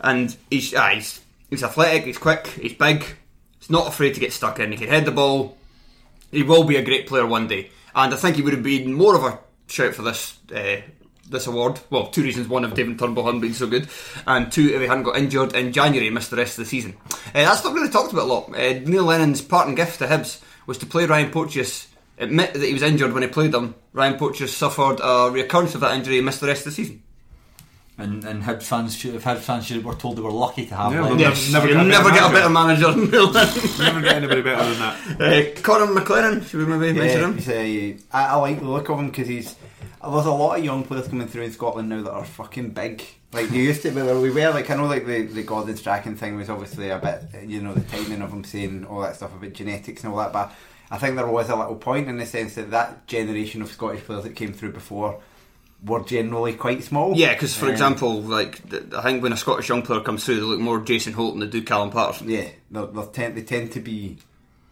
[0.01, 2.05] And he's ah, he's he's athletic.
[2.05, 2.47] He's quick.
[2.49, 3.07] He's big.
[3.67, 4.71] He's not afraid to get stuck in.
[4.71, 5.57] He can head the ball
[6.31, 8.93] he will be a great player one day, and I think he would have been
[8.93, 9.39] more of a
[9.69, 10.83] shout for this uh,
[11.29, 11.81] this award.
[11.91, 13.89] Well, two reasons: one, if David Turnbull hadn't been so good,
[14.27, 16.71] and two, if he hadn't got injured in January and missed the rest of the
[16.71, 16.97] season.
[17.29, 18.49] Uh, that's not really talked about a lot.
[18.51, 21.89] Uh, Neil Lennon's parting gift to Hibs was to play Ryan Porteous.
[22.19, 23.75] Admit that he was injured when he played them.
[23.93, 27.03] Ryan Porteous suffered a recurrence of that injury and missed the rest of the season.
[27.99, 30.75] And and Hibs fans should if Hibs fans should were told they were lucky to
[30.75, 31.17] have Yeah, Lennon.
[31.19, 32.89] well, Yes, never get a never better get a better manager.
[32.89, 33.55] manager than Neil Lennon.
[33.79, 35.57] Never get anybody better than that.
[35.57, 37.39] Uh, Conor McLaren, should we maybe mention him?
[37.39, 39.57] he's, uh, I, I like the look of him because he's.
[40.03, 43.03] There's a lot of young players coming through in Scotland now that are fucking big.
[43.33, 44.51] Like you used to, where we were.
[44.51, 47.73] Like I know, like the the Gordon Strachan thing was obviously a bit, you know,
[47.73, 50.33] the timing of him saying all that stuff about genetics and all that.
[50.35, 50.53] But
[50.91, 54.05] I think there was a little point in the sense that that generation of Scottish
[54.05, 55.19] players that came through before
[55.87, 57.17] were generally quite small.
[57.17, 58.61] Yeah, because for Um, example, like
[58.95, 61.41] I think when a Scottish young player comes through, they look more Jason Holt than
[61.41, 62.29] they do Callum Paterson.
[62.29, 64.19] Yeah, they they tend they tend to be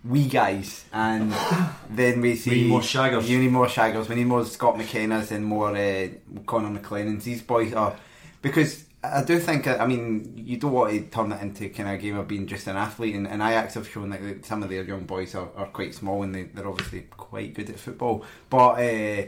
[0.04, 1.32] wee guys, and
[1.90, 3.26] then we see need more shaggers.
[3.28, 4.08] You need more shaggers.
[4.08, 6.08] We need more Scott McKenna's and more uh,
[6.46, 7.24] Conor McLennan's.
[7.24, 7.96] These boys are
[8.42, 9.66] because I do think.
[9.68, 12.46] I mean, you don't want to turn it into kind of a game of being
[12.46, 15.48] just an athlete, and, and Ajax have shown that some of their young boys are,
[15.56, 18.72] are quite small and they, they're obviously quite good at football, but.
[18.80, 19.22] Uh,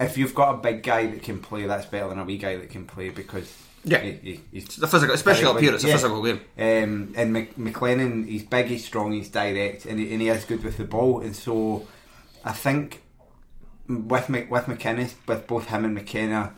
[0.00, 2.56] if you've got a big guy that can play, that's better than a wee guy
[2.56, 3.52] that can play because
[3.84, 3.98] Yeah.
[4.00, 5.74] he, he, he's a physical, especially up here.
[5.74, 6.40] It's a physical game.
[6.58, 10.44] um, and Mc, McLennan, he's big, he's strong, he's direct, and he, and he is
[10.44, 11.20] good with the ball.
[11.20, 11.86] And so,
[12.44, 13.02] I think
[13.88, 16.54] with Mc, with McInnes, with both him and McKenna,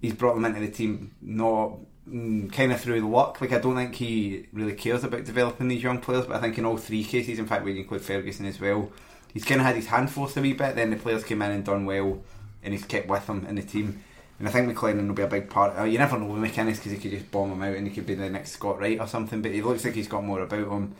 [0.00, 1.72] he's brought them into the team not
[2.08, 3.40] mm, kind of through luck.
[3.40, 6.58] Like I don't think he really cares about developing these young players, but I think
[6.58, 8.92] in all three cases, in fact, we include Ferguson as well,
[9.32, 10.76] he's kind of had his hand forced a wee bit.
[10.76, 12.22] Then the players came in and done well,
[12.62, 14.02] and he's kept with them in the team.
[14.38, 15.78] And I think McLennan will be a big part.
[15.78, 17.92] Uh, you never know with McInnes because he could just bomb him out and he
[17.92, 19.42] could be the next Scott Wright or something.
[19.42, 20.94] But he looks like he's got more about him,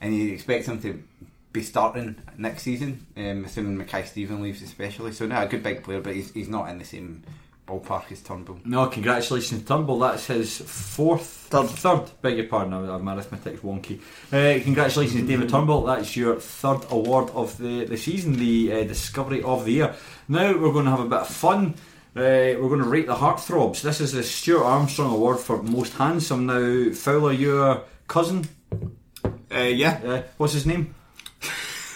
[0.00, 1.02] and you expect him to
[1.52, 5.12] be starting next season, um, assuming Mackay-Steven leaves especially.
[5.12, 7.22] So no, a good big player, but he's, he's not in the same
[7.66, 8.58] ballpark as Turnbull.
[8.64, 9.98] No, congratulations to Turnbull.
[9.98, 12.10] That's his fourth, third, third.
[12.20, 14.00] Beg your pardon, my arithmetic's wonky.
[14.32, 15.84] Uh, congratulations to David Turnbull.
[15.84, 19.94] That's your third award of the the season, the uh, Discovery of the Year.
[20.28, 21.74] Now we're going to have a bit of fun.
[22.16, 23.82] Uh, we're going to rate the heartthrobs.
[23.82, 26.46] This is the Stuart Armstrong Award for most handsome.
[26.46, 28.46] Now, Fowler, your cousin.
[29.52, 30.94] Uh, yeah, Uh, what's his name?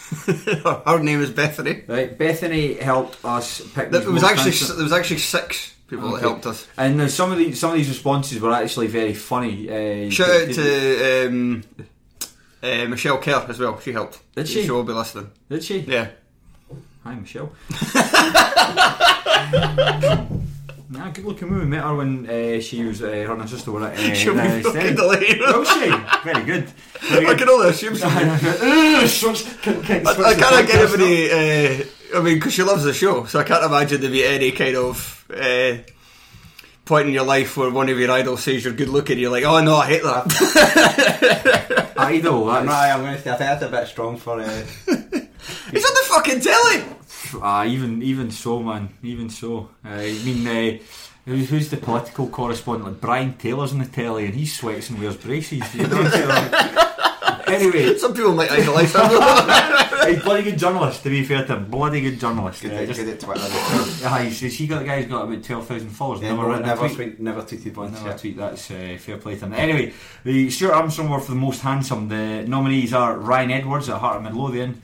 [0.87, 1.85] her name is Bethany.
[1.87, 3.91] Right, Bethany helped us pick.
[3.91, 6.67] There was actually there was actually six people that helped us.
[6.77, 9.69] And now some of these some of these responses were actually very funny.
[9.69, 11.65] Uh, Shout out to um,
[12.63, 13.79] uh, Michelle Kerr as well.
[13.81, 14.21] She helped.
[14.35, 14.65] Did she?
[14.65, 15.31] She will be listening.
[15.51, 15.81] Did she?
[15.81, 16.09] Yeah.
[17.05, 17.53] Hi, Michelle.
[20.91, 21.71] nah, good looking woman.
[21.71, 24.35] Met her when uh, she was uh, her and her sister were at uh, She'll
[24.35, 25.39] be fucking delighted.
[25.41, 25.91] Will she?
[26.25, 26.69] Very good.
[27.01, 27.39] Very I good.
[27.39, 28.07] can only assume so.
[28.11, 31.31] I, I can't get anybody.
[31.31, 31.85] Uh,
[32.17, 34.77] I mean, because she loves the show, so I can't imagine there be any kind
[34.77, 35.77] of uh,
[36.85, 39.19] point in your life where one of your idols says you're good looking.
[39.19, 41.93] You're like, oh no, I hate that.
[41.99, 42.47] Idol.
[42.47, 44.41] That's, not, I'm going to say I think that's a bit strong for.
[44.41, 44.65] Uh,
[45.71, 46.85] He's on the fucking telly.
[47.43, 48.91] Ah, even even so, man.
[49.03, 49.71] Even so.
[49.85, 50.79] Uh, I mean, uh,
[51.29, 52.89] Who's, who's the political correspondent?
[52.91, 55.75] Like Brian Taylor's on the telly and he sweats and wears braces.
[55.75, 56.01] You know?
[56.01, 59.03] Like- anyway, Some people might idolise him.
[60.09, 61.03] he's bloody good journalist.
[61.03, 62.63] To be fair to him, bloody good journalist.
[62.63, 63.47] Good, Uh, just- good at Twitter.
[64.01, 66.23] Yeah, he's, he got the guy who's got about twelve thousand followers.
[66.23, 67.21] Yeah, never never, written a never, tweet.
[67.21, 67.93] never tweeted once.
[67.93, 68.17] Never yeah.
[68.17, 68.37] tweet.
[68.39, 69.53] That's uh, fair play to him.
[69.53, 69.93] Anyway,
[70.25, 72.09] the Stuart Armstrong Award for the most handsome.
[72.09, 74.77] The nominees are Ryan Edwards at Heart of Midlothian, uh,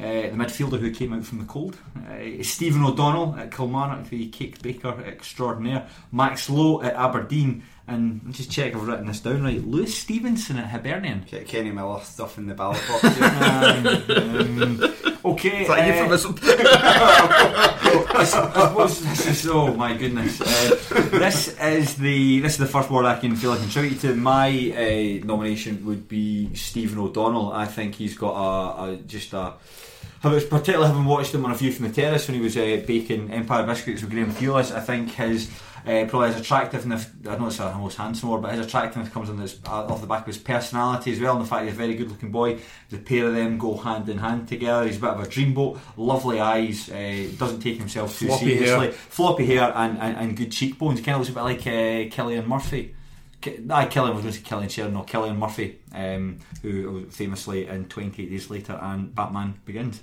[0.00, 1.76] the midfielder who came out from the cold,
[2.08, 8.38] uh, Stephen O'Donnell at Kilmarnock, the cake baker extraordinaire, Max Lowe at Aberdeen, and let's
[8.38, 9.66] just check I've written this down right.
[9.66, 11.24] Lewis Stevenson at Hibernian.
[11.24, 13.04] Ke- Kenny Miller stuff in the ballot box.
[13.40, 13.86] Um,
[14.82, 14.94] um,
[15.24, 15.62] okay.
[15.62, 16.38] Is that uh, euphemism?
[18.14, 20.40] I suppose this is oh my goodness.
[20.40, 20.78] Uh,
[21.10, 23.96] this is the this is the first word I can feel I can shout you
[23.96, 24.14] to.
[24.14, 27.52] My uh, nomination would be Stephen O'Donnell.
[27.52, 29.54] I think he's got a, a just a.
[30.22, 33.30] Particularly having watched him on a view from the terrace when he was uh, baking
[33.30, 34.70] Empire biscuits with Graham Thewlis.
[34.70, 35.50] I think his
[35.86, 37.08] uh, probably his attractiveness.
[37.26, 40.02] I know it's a most handsome word, but his attractiveness comes on this, uh, off
[40.02, 42.58] the back of his personality as well, and the fact he's a very good-looking boy.
[42.90, 44.86] The pair of them go hand in hand together.
[44.86, 48.86] He's a bit of a dreamboat, lovely eyes, uh, doesn't take himself too Floppy seriously,
[48.88, 48.92] hair.
[48.92, 51.00] floppy hair, and, and, and good cheekbones.
[51.00, 52.94] Kind of looks a bit like uh, Cillian Murphy.
[53.46, 57.86] I Cillian was going to say Cillian Sheridan, no Cillian Murphy, um, who famously in
[57.86, 60.00] 28 Days Later and Batman Begins.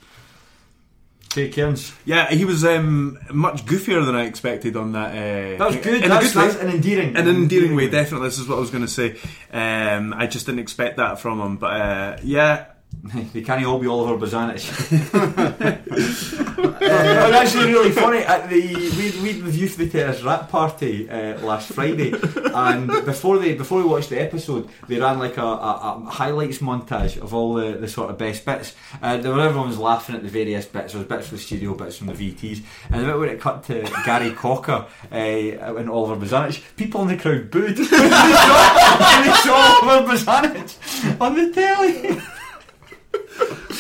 [1.30, 1.94] Take Cairns.
[2.06, 5.12] Yeah, he was um, much goofier than I expected on that.
[5.12, 6.02] Uh, That was good.
[6.04, 6.48] In that's, a good way.
[6.48, 8.30] that's an endearing, in an endearing way, definitely.
[8.30, 9.18] This is what I was going to say.
[9.52, 12.68] Um, I just didn't expect that from him, but uh, yeah,
[13.34, 14.64] they can't all be Oliver Bozanic.
[16.82, 18.20] uh, actually really funny.
[18.20, 22.14] At the we we the Youth the Terrace rap party uh, last Friday,
[22.53, 26.60] and before they before we watched the episode, they ran like a, a, a highlights
[26.60, 28.76] montage of all the, the sort of best bits.
[29.01, 30.93] Uh, there were everyone was laughing at the various bits.
[30.93, 33.39] There was bits from the studio, bits from the VTs, and the bit where it
[33.39, 37.78] cut to Gary Cocker uh, and Oliver Bozanic, people in the crowd booed.
[37.78, 42.37] when they saw, when they saw Oliver Bozanic on the telly.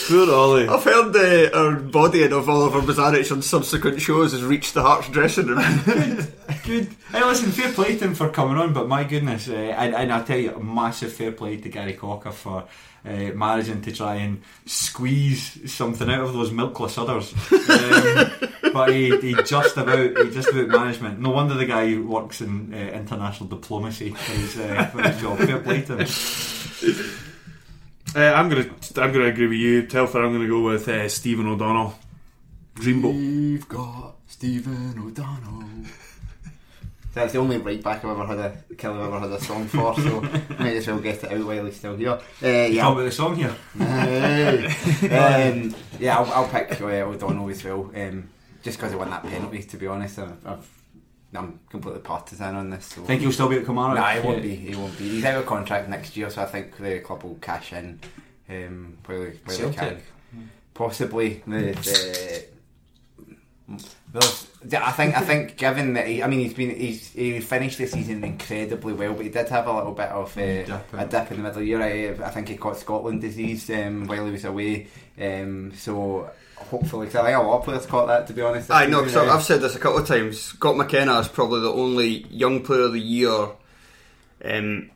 [0.07, 0.67] Poor Ollie.
[0.67, 5.09] I've heard the our bodying of Oliver Bozanic on subsequent shows has reached the Hearts
[5.09, 5.57] dressing room.
[6.65, 6.89] Good.
[7.11, 10.13] Hey, listen, fair play to him for coming on, but my goodness, uh, and, and
[10.13, 12.65] I'll tell you, a massive fair play to Gary Cocker for
[13.05, 17.33] uh, managing to try and squeeze something out of those milkless udders.
[17.69, 21.19] Um, but he, he just about he just about management.
[21.19, 25.37] No wonder the guy works in uh, international diplomacy for his, uh, for his job.
[25.37, 27.17] Fair play to him.
[28.17, 28.65] Uh, I'm gonna
[28.95, 30.23] I'm gonna agree with you, Telfer.
[30.23, 31.93] I'm gonna go with uh, Stephen O'Donnell.
[32.73, 33.13] Dreamboat.
[33.13, 35.63] We've got Stephen O'Donnell.
[37.13, 39.67] That's the only right back I've ever had a kill I've ever had a song
[39.67, 40.21] for, so
[40.59, 42.09] might as well get it out while he's still here.
[42.09, 43.55] Uh, Talk yeah, about the song here.
[43.77, 45.51] Hey.
[45.51, 47.91] um, yeah, I'll, I'll pick uh, O'Donnell as well.
[47.95, 48.29] Um,
[48.63, 50.76] just because he won that penalty, to be honest, I've, I've,
[51.33, 52.85] I'm completely partisan on this.
[52.85, 53.01] So.
[53.03, 53.97] Think he'll still be at Kilmarnock?
[53.97, 54.55] Nah, he won't be.
[54.55, 55.09] He won't be.
[55.09, 57.99] He's out of contract next year, so I think the club will cash in
[58.49, 60.01] um, while, they- while they can.
[60.73, 62.45] Possibly the.
[64.13, 65.17] the I think.
[65.17, 68.93] I think, given that he, I mean, he's been he's he finished the season incredibly
[68.93, 70.41] well, but he did have a little bit of uh,
[70.93, 71.81] a dip in the middle year.
[71.81, 74.87] I, I think he caught Scotland disease um, while he was away.
[75.19, 76.29] Um, so
[76.69, 78.27] hopefully, 'cause I think a lot of players caught that.
[78.27, 80.39] To be honest, I know, because I've said this a couple of times.
[80.41, 83.49] Scott McKenna is probably the only young player of the year.
[84.43, 84.89] Um,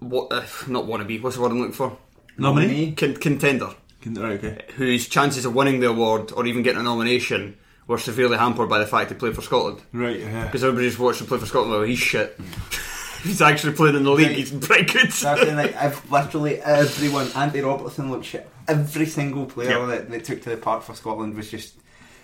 [0.00, 0.32] what?
[0.32, 1.22] Uh, not wannabe.
[1.22, 1.96] What's the word I'm looking for?
[2.38, 2.92] Nominee?
[2.92, 3.68] Con- contender.
[4.00, 4.64] Can- Right, okay.
[4.76, 8.78] Whose chances of winning the award or even getting a nomination were severely hampered by
[8.78, 9.80] the fact he played for Scotland.
[9.92, 10.46] Right, yeah.
[10.46, 11.72] Because everybody just watched him play for Scotland.
[11.72, 12.36] Well, he's shit.
[13.22, 14.26] He's actually playing in the league.
[14.28, 14.36] Right.
[14.36, 15.10] He's pretty good.
[15.10, 17.28] That's saying like ev- literally everyone.
[17.36, 18.48] Andy Robertson looked shit.
[18.68, 19.88] Every single player Yep.
[19.88, 21.74] that, that took to the park for Scotland was just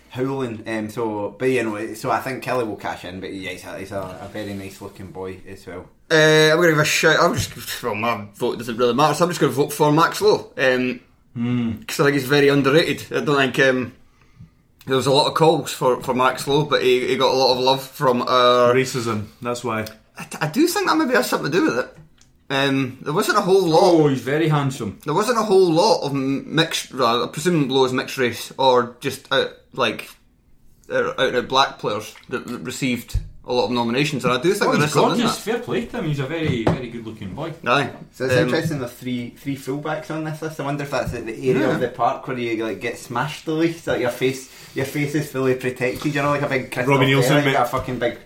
[0.09, 0.63] howling.
[0.67, 3.19] Um, so, but you know, so I think Killie will cash in.
[3.19, 5.85] But yeah, he's a, he's a, a very nice looking boy as well.
[6.11, 6.15] Uh,
[6.51, 7.17] I'm going to give a shout.
[7.19, 9.13] I'm just well, my vote doesn't really matter.
[9.13, 13.05] So I'm just going to vote for Max Lowe because I think he's very underrated.
[13.15, 13.93] I don't think um,
[14.87, 17.37] there was a lot of calls for, for Max Lowe, but he, he got a
[17.37, 18.73] lot of love from our.
[18.73, 19.27] Racism.
[19.41, 19.85] That's why.
[20.19, 21.97] I, I do think that maybe has something to do with it.
[22.51, 23.81] Um, there wasn't a whole lot.
[23.83, 24.99] Oh, he's very handsome.
[25.05, 26.93] There wasn't a whole lot of mixed.
[26.93, 30.09] Well, I presume Lowe is mixed race or just out, like
[30.91, 34.51] uh, out and out black players that received a lot of nominations, and I do
[34.53, 35.39] think Oh, there he's is something in gorgeous.
[35.39, 36.05] Fair play to him.
[36.05, 37.53] He's a very, very good looking boy.
[37.67, 37.91] Aye.
[38.13, 38.79] So it's Um, interesting.
[38.79, 40.59] There's three three fullbacks on this list.
[40.59, 41.73] I wonder if that's at the area Yeah.
[41.75, 43.85] of the park where you like get smashed the least.
[43.85, 46.13] Like your face, your face is fully protected.
[46.15, 47.53] You're not like a big Christoph Robbie Neilson, Berra, mate.
[47.53, 48.17] got a fucking big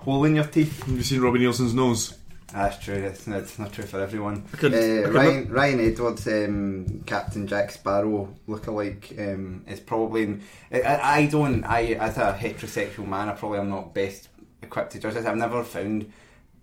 [0.00, 0.82] hole in your teeth.
[0.84, 2.16] Have you seen Robbie Neilson's nose?
[2.52, 3.00] That's true.
[3.00, 4.42] That's not, it's not true for everyone.
[4.52, 10.24] could- I uh, could Ryan, Ryan Edwards, um, Captain Jack Sparrow lookalike, um, is probably.
[10.24, 10.42] In,
[10.72, 11.62] I, I don't.
[11.64, 14.28] I as a heterosexual man, I probably am not best
[14.62, 15.26] equipped to judge this.
[15.26, 16.12] I've never found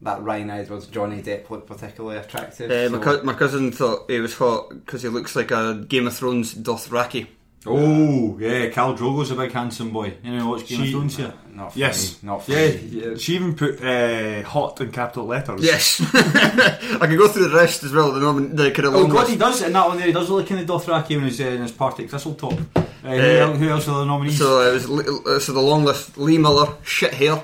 [0.02, 2.70] that Ryan Edwards, Johnny Depp look particularly attractive.
[2.70, 6.06] Uh, my, so- my cousin thought he was hot because he looks like a Game
[6.08, 7.28] of Thrones Dothraki.
[7.66, 10.14] Oh, yeah, Khal Drogo's a big handsome boy.
[10.24, 11.34] You know, watch Game She- of Thrones here.
[11.54, 12.24] not funny, Yes.
[12.24, 12.80] not Yeah, funny.
[12.92, 13.18] yeah.
[13.18, 15.62] She even put uh, hot in capital letters.
[15.64, 18.12] Yes, I could go through the rest as well.
[18.14, 19.32] The, nomin- the kind of Oh God, list.
[19.32, 20.08] he does in that one there.
[20.08, 22.54] He does look kind of Dothraki in his uh, in his Partick Thistle top.
[22.54, 24.38] Uh, who, Uh, who else are the nominees?
[24.38, 24.86] So it was
[25.26, 27.44] uh, so the long list: Lee Miller, shit hair.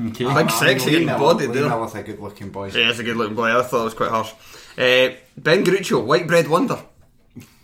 [0.00, 0.24] okay.
[0.24, 1.68] Big Ah, sexy Lee Miller- body Lee there.
[1.68, 2.66] Miller's a good looking boy.
[2.68, 3.58] Yeah, that's a good looking boy.
[3.58, 4.32] I thought it was quite harsh.
[4.78, 6.78] Uh, ben Garuccio, white bread wonder.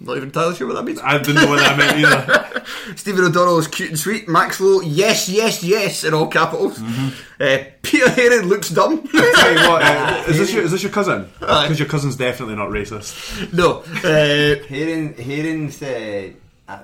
[0.01, 1.01] Not even entirely sure what that means.
[1.01, 2.65] I didn't know what that meant either.
[2.97, 4.29] Stephen O'Donnell is cute and sweet.
[4.29, 6.81] Max Lowe, yes, yes, yes, in all capitals.
[7.41, 9.07] Uh, Peter Haring looks dumb.
[9.09, 11.29] Tell you what, uh, is this your is this your cousin?
[11.41, 11.65] Aye.
[11.65, 13.53] Because your cousin's definitely not racist.
[13.53, 13.79] no.
[13.81, 16.31] Uh, Haring, Haring's uh,
[16.69, 16.79] uh,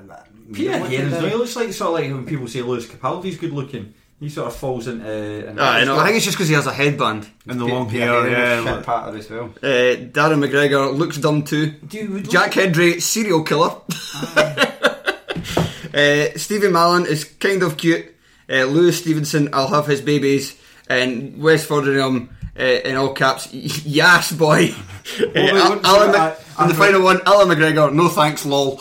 [0.53, 3.37] Peter what Haring's did he looks like sort of like when people say Lewis Capaldi's
[3.37, 3.95] good looking.
[4.21, 5.49] He sort of falls into.
[5.49, 5.99] into I know.
[5.99, 7.27] I think it's just because he has a headband.
[7.49, 8.57] And the long Peter hair, Haring yeah.
[8.57, 9.45] was shit like- patter as well.
[9.63, 11.71] Uh, Darren McGregor looks dumb too.
[11.87, 13.71] Dude, Jack Hendry, serial killer.
[14.37, 18.15] uh, Stephen Mallan is kind of cute.
[18.49, 20.55] Uh, Lewis Stevenson, I'll have his babies.
[20.89, 24.75] And Wes Foderingham, uh, in all caps, yes, boy.
[25.19, 28.77] Uh, wait, Alan what- Mc- uh, and the final one, Allan McGregor, no thanks, lol.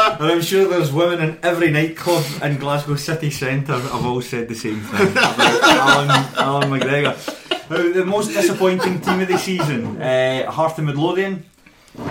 [0.00, 4.48] And I'm sure there's women in every nightclub in Glasgow city centre have all said
[4.48, 7.70] the same thing about Alan, Allan McGregor.
[7.70, 11.44] Now, the most disappointing team of the season uh, Heart and Midlothian,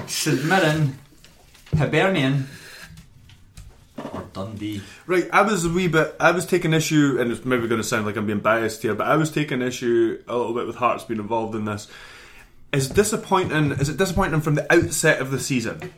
[0.06, 1.00] St Mirren,
[1.76, 2.48] Hibernian,
[3.98, 4.82] or Dundee.
[5.08, 6.16] Right, I was a wee bit.
[6.20, 8.94] I was taking issue, and it's maybe going to sound like I'm being biased here,
[8.94, 11.88] but I was taking issue a little bit with Hearts being involved in this.
[12.72, 13.72] Is disappointing?
[13.72, 15.92] Is it disappointing from the outset of the season?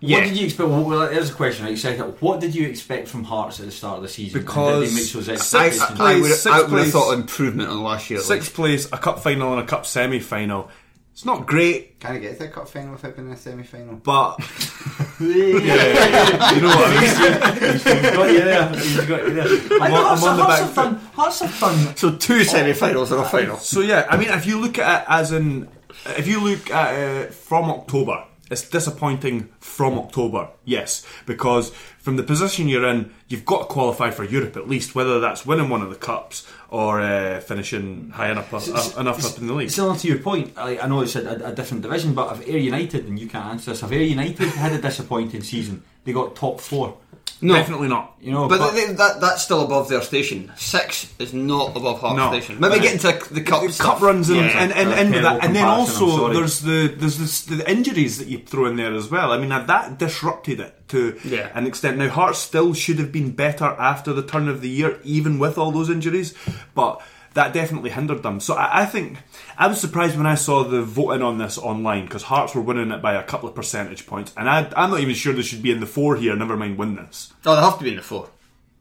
[0.00, 0.68] What did you expect?
[0.68, 1.64] Well, well, here's a question.
[1.66, 1.76] Right?
[1.76, 4.40] Second, what did you expect from Hearts at the start of the season?
[4.40, 6.12] Because did they meet those six- I.
[6.14, 8.20] I, would, Sixth I would have thought improvement on last year.
[8.20, 10.70] Sixth place, a cup final, and a cup semi final.
[11.12, 13.64] It's not great, Can I get to the cup final without being in a semi
[13.64, 13.96] final?
[13.96, 14.38] but
[15.20, 17.72] yeah, you know what I mean.
[17.72, 18.68] He's got you there.
[18.68, 19.82] He's got you there.
[19.82, 20.94] I know on- Hearts, I'm on the back have done.
[21.14, 21.96] Hearts have done.
[21.96, 23.56] So two semi-finals and a final.
[23.56, 25.68] So yeah, I mean, if you look at it as in,
[26.06, 32.22] if you look at it from October, it's disappointing from October, yes, because from the
[32.22, 35.82] position you're in, you've got to qualify for Europe at least, whether that's winning one
[35.82, 39.70] of the cups or uh, finishing high enough up, uh, enough up in the league.
[39.70, 42.48] Similar to your point, I, I know it's a, a, a different division, but if
[42.48, 46.12] Ayr United, and you can't answer this, if Ayr United had a disappointing season, they
[46.12, 46.96] got top four.
[47.40, 47.54] No.
[47.54, 48.16] Definitely not.
[48.20, 50.50] You know, But, but, they, that, that's still above their station.
[50.56, 52.30] Six is not above Hearts No.
[52.30, 52.58] station.
[52.58, 54.62] Maybe get into the cup Cup runs and, Yeah.
[54.62, 55.44] and, and, uh, and, that.
[55.44, 59.08] and then also there's the there's this, the injuries that you throw in there as
[59.08, 59.30] well.
[59.32, 61.50] I mean that, that disrupted it to Yeah.
[61.54, 61.96] an extent.
[61.98, 65.58] Now Hearts still should have been better after the turn of the year, even with
[65.58, 66.34] all those injuries,
[66.74, 67.00] but
[67.34, 68.40] that definitely hindered them.
[68.40, 69.18] So I, I think
[69.56, 72.90] I was surprised when I saw the voting on this online because Hearts were winning
[72.90, 75.62] it by a couple of percentage points, and I, I'm not even sure they should
[75.62, 76.34] be in the four here.
[76.36, 77.32] Never mind win this.
[77.46, 78.28] Oh, they have to be in the four.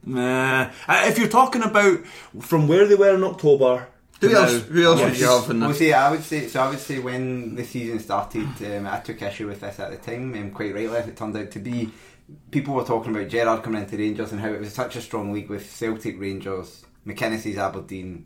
[0.06, 2.00] Nah, if you're talking about
[2.39, 3.88] from where they were in October.
[4.22, 4.54] Who to else?
[4.54, 6.60] now- Who else would you have in Well, see, I would say so.
[6.62, 9.98] I would say when the season started, um, I took issue with this at the
[9.98, 10.98] time, um, quite rightly.
[10.98, 11.91] It turned out to be
[12.50, 15.32] people were talking about Gerrard coming into Rangers and how it was such a strong
[15.34, 18.26] league with Celtic, Rangers, McInnes's Aberdeen,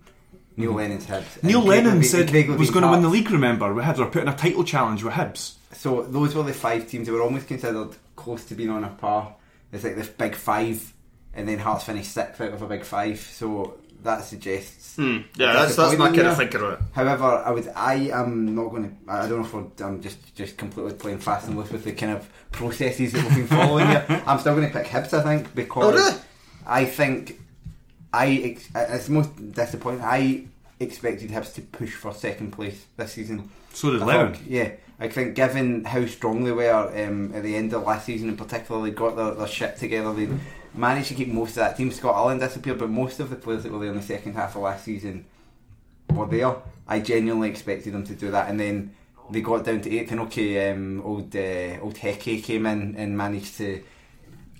[0.58, 0.78] Neil mm-hmm.
[0.78, 1.44] Lennon's Hibs.
[1.44, 3.30] Neil Craig Lennon Levein- said Craig was going to win the league.
[3.30, 5.54] Remember, with Hibs were putting a title challenge with Hibs.
[5.74, 8.90] So those were the five teams that were almost considered close to being on a
[8.90, 9.36] par.
[9.72, 10.94] It's like the big five,
[11.34, 13.20] and then Hearts finished sixth out of a big five.
[13.20, 14.98] So that suggests.
[14.98, 15.02] A
[15.36, 16.80] Yeah, that's that's my kind of thinking on it.
[16.92, 19.12] However, I would, I am not going to.
[19.12, 21.94] I don't know if we're, I'm just just completely playing fast and loose with the
[21.94, 24.06] kind of processes that we've been following here.
[24.28, 26.22] I'm still going to pick Hibs, I think, oh, because Oh, really?
[26.66, 27.40] I think
[28.14, 30.02] I ex- it's most disappointing.
[30.02, 30.46] I
[30.80, 33.50] expected Hibs to push for second place this season.
[33.74, 37.74] So did I yeah, I think given how strong they were um, at the end
[37.74, 40.14] of last season, in particular, they got their, their shit together.
[40.14, 40.30] They
[40.74, 41.92] managed to keep most of that team.
[41.92, 44.56] Scott Allan disappeared, but most of the players that were there in the second half
[44.56, 45.26] of last season
[46.10, 46.56] were there.
[46.88, 48.94] I genuinely expected them to do that, and then
[49.30, 50.12] they got down to eighth.
[50.12, 53.82] And okay, um, old uh, old Hecky came in and managed to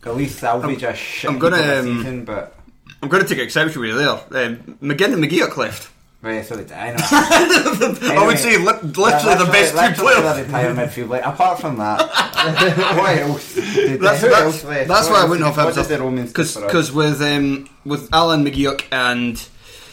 [0.06, 2.58] at least salvage a shit I'm gonna, heap of a um, season, but.
[3.02, 4.10] I'm going to take exception with you there.
[4.12, 5.92] Um, McGinn and McGee are left.
[6.22, 6.98] Right, so did I know.
[7.02, 10.22] I would say li- literally the best two players.
[10.38, 11.10] The entire midfield.
[11.10, 12.00] Like, apart from that,
[12.96, 13.56] what else?
[13.56, 14.88] Did, That's, who that's, else left?
[14.88, 16.66] that's What why I wouldn't have what Hibs did the Romans do for us?
[16.68, 19.36] because with um, with Alan McGeouch and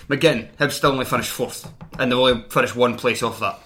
[0.08, 1.66] McGinn, Hibs still only finished fourth,
[1.98, 3.58] and they only finished one place off that.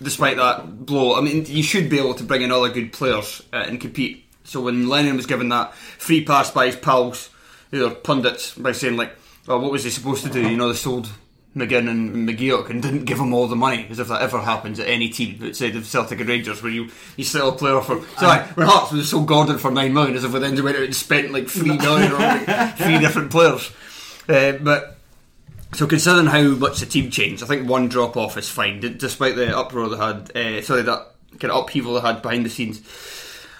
[0.00, 3.42] Despite that blow, I mean, you should be able to bring in other good players
[3.52, 4.24] uh, and compete.
[4.44, 7.28] So when Lennon was given that free pass by his pals,
[7.70, 9.12] who are pundits, by saying like,
[9.46, 10.48] well, what was he supposed to do?
[10.48, 11.08] You know, they sold
[11.56, 14.78] McGinn and McGeouch and didn't give him all the money, as if that ever happens
[14.78, 18.04] at any team outside of Celtic and Rangers, where you, you sell a player for.
[18.18, 20.84] Sorry, when Hearts was sold Gordon for nine million, as if we then went out
[20.84, 23.70] and spent like three million on like three different players.
[24.28, 24.98] Uh, but
[25.74, 29.36] so considering how much the team changed, I think one drop off is fine, despite
[29.36, 30.36] the uproar they had.
[30.36, 32.80] Uh, sorry, that kind of upheaval they had behind the scenes.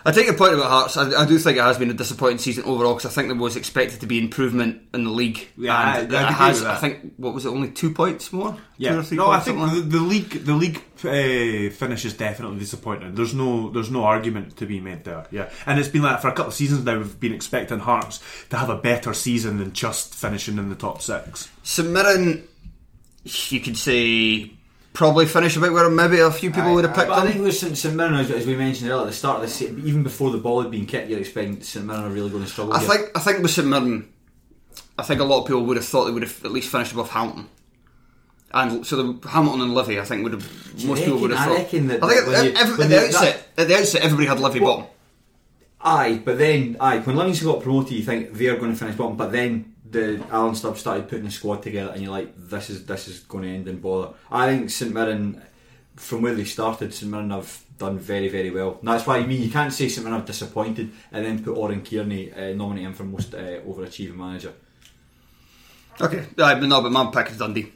[0.05, 0.97] I take your point about Hearts.
[0.97, 3.37] I, I do think it has been a disappointing season overall because I think there
[3.37, 5.49] was expected to be improvement in the league.
[5.57, 6.65] Yeah, I- and I'd it has.
[6.65, 7.49] I think what was it?
[7.51, 8.57] Only two points more.
[8.77, 12.15] Yeah, or three no, I think like the, the league the league uh, finish is
[12.15, 13.15] definitely disappointing.
[13.17, 15.27] There's no there's no argument to be made there.
[15.33, 16.99] Yeah, and it's been like for a couple of seasons now.
[16.99, 21.03] We've been expecting Hearts to have a better season than just finishing in the top
[21.03, 21.49] six.
[21.65, 22.47] St Mirren,
[23.25, 24.53] you could say,
[24.99, 27.55] probably finish about where maybe a few people would have picked But I think with
[27.57, 30.03] St, St Mirren, as, as we mentioned earlier, at the start of the season, even
[30.03, 32.73] before the ball had been kicked, you're expecting St Mirren are really going to struggle.
[32.75, 32.89] I here.
[32.89, 34.13] think I think with St Mirren,
[34.99, 36.91] I think a lot of people would have thought they would have at least finished
[36.93, 37.47] above Hamilton.
[38.53, 41.53] And so the Hamilton and Livy, I think would have most people would have reckon?
[41.53, 41.59] I thought.
[41.63, 44.27] reckon that- I think that at, you- every- at the outset, at the outset, everybody
[44.27, 44.91] had Livy Well, bottom.
[45.81, 49.17] Aye, but then aye, when Livingston got promoted, you think they're going to finish bottom.
[49.17, 52.87] But then the Alan Stubbs started putting the squad together, and you're like, this is
[52.87, 54.15] this is going to end in bother.
[54.31, 55.43] I think St Mirren,
[55.97, 58.79] from where they started, St Mirren have done very very well.
[58.81, 61.57] And that's why I mean you can't say St Mirren have disappointed and then put
[61.57, 64.53] Oran Kearney uh, nominate him for most uh, overachieving manager.
[66.01, 67.73] Okay, but no, but my pick is Dundee.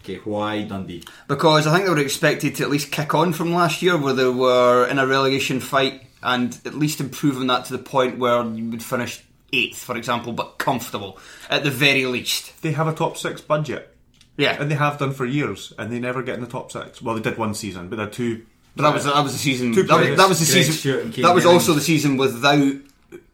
[0.00, 1.02] Okay, why Dundee?
[1.26, 4.12] because I think they were expected to at least kick on from last year, where
[4.12, 8.44] they were in a relegation fight, and at least improving that to the point where
[8.44, 11.18] you would finish eighth, for example, but comfortable
[11.50, 12.60] at the very least.
[12.62, 13.94] They have a top six budget,
[14.36, 17.00] Yeah, and they have done for years, and they never get in the top six.
[17.00, 18.44] Well, they did one season, but they're two.
[18.74, 19.72] but that was that was the season.
[19.72, 20.72] Two That was, that was the Greg season.
[20.74, 22.74] Stewart and Kane That was also the season without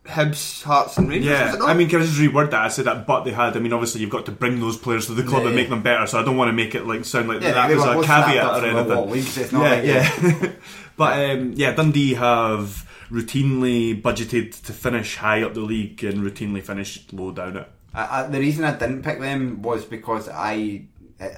[0.04, 1.30] Hibs, Hearts, and Rangers.
[1.30, 1.68] was Yeah, it not?
[1.70, 2.60] I mean, can I just reword that?
[2.60, 3.56] I said that, but they had.
[3.56, 5.62] I mean, obviously, you've got to bring those players to the club Yeah, and yeah.
[5.62, 6.06] make them better.
[6.08, 8.36] So I don't want to make it like sound like Yeah, that was a caveat
[8.44, 8.96] up or anything.
[8.96, 10.52] wall leagues, yeah, like- yeah.
[10.96, 16.62] but um, yeah, Dundee have routinely budgeted to finish high up the league and routinely
[16.62, 17.68] finished low down it.
[17.94, 20.86] I, I, the reason I didn't pick them was because I,
[21.20, 21.30] I,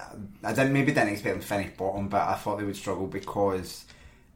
[0.45, 3.09] I didn't maybe didn't expect them to finish bottom, but I thought they would struggle
[3.09, 3.85] because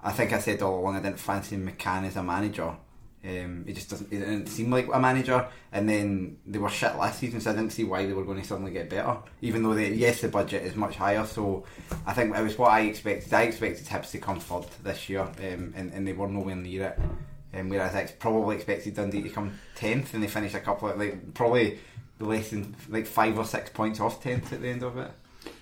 [0.02, 2.77] I think I said all along I didn't fancy McCann as a manager.
[3.24, 4.12] Um, it just doesn't.
[4.12, 7.55] It didn't seem like a manager, and then they were shit last season, so I
[7.55, 9.16] didn't see why they were going to suddenly get better.
[9.43, 11.65] Even though they, yes, the budget is much higher, so
[12.07, 13.35] I think it was what I expected.
[13.35, 16.89] I expected Hibs to come third this year, um, and, and they were nowhere near
[16.89, 17.59] it.
[17.59, 20.89] Um, whereas I ex- probably expected Dundee to come tenth, and they finished a couple
[20.89, 21.81] of like probably
[22.20, 25.11] less than like five or six points off tenth at the end of it.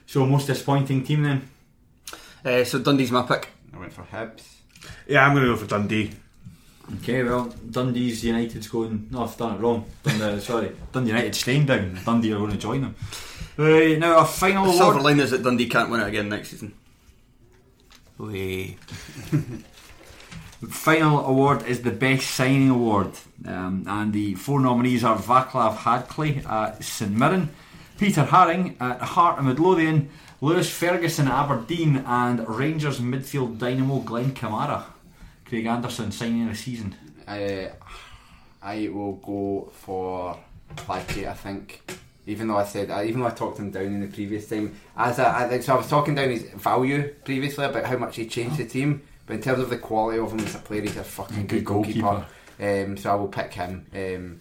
[0.06, 1.48] So most disappointing team then?
[2.44, 3.48] Uh, so Dundee's my pick.
[3.74, 4.42] I went for Hibs.
[5.08, 6.12] Yeah, I'm going to go for Dundee.
[6.94, 9.08] Okay, well, Dundee's United's going.
[9.10, 9.86] No, I've done it wrong.
[10.04, 11.98] Dundee, sorry, Dundee United staying down.
[12.04, 12.94] Dundee are going to join them.
[13.56, 16.50] Right now, our final The silver line is that Dundee can't win it again next
[16.50, 16.74] season.
[18.18, 18.76] Wee.
[20.68, 23.10] Final award is the best signing award,
[23.44, 27.50] um, and the four nominees are Vaclav Hladke at St Mirren,
[27.98, 30.08] Peter Haring at Heart and Midlothian,
[30.40, 34.84] Lewis Ferguson at Aberdeen, and Rangers midfield dynamo Glenn Kamara.
[35.48, 36.94] Craig Anderson signing the season.
[37.26, 37.70] I
[38.62, 40.38] I will go for
[40.76, 41.26] Hladke.
[41.26, 41.82] I think,
[42.26, 45.18] even though I said, even though I talked him down in the previous time, as
[45.18, 48.56] I, I so I was talking down his value previously about how much he changed
[48.58, 51.04] the team, but in terms of the quality of him as a player, he's a
[51.04, 52.00] fucking Good good goalkeeper.
[52.00, 52.26] goalkeeper.
[52.58, 53.86] Um, so I will pick him.
[53.94, 54.40] Um,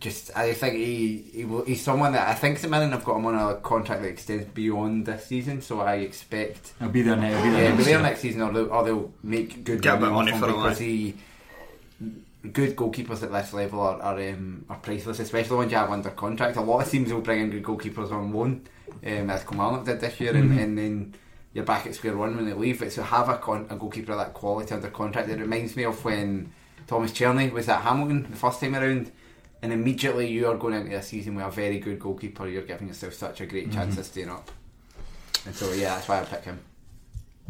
[0.00, 3.16] just, I think he, he will, he's someone that I think St Mirren have got
[3.16, 5.60] him on a contract that extends beyond this season.
[5.60, 7.36] So I expect he'll be there next.
[7.36, 9.82] I'll be there yeah, next but they're next season, or they'll, or they'll make good
[9.82, 10.84] Get a bit of money, money for him, because aye.
[10.84, 11.14] he
[12.52, 16.10] good goalkeepers at this level are are, um, are priceless, especially when you have under
[16.10, 16.56] contract.
[16.56, 18.66] A lot of teams will bring in good goalkeepers on loan,
[19.06, 20.52] um, as Kilmarnock did this year, Mm-hmm.
[20.52, 21.14] and, and then
[21.52, 22.78] you're back at square one when they leave.
[22.78, 25.84] But to have a, con- a goalkeeper of that quality under contract, it reminds me
[25.84, 26.52] of when
[26.86, 29.12] Tomas Cerny was at Hamilton the first time around.
[29.62, 32.48] And immediately you are going into a season with a very good goalkeeper.
[32.48, 34.00] You're giving yourself such a great chance Mm-hmm.
[34.00, 34.50] of staying up.
[35.46, 36.60] And so yeah, that's why I pick him.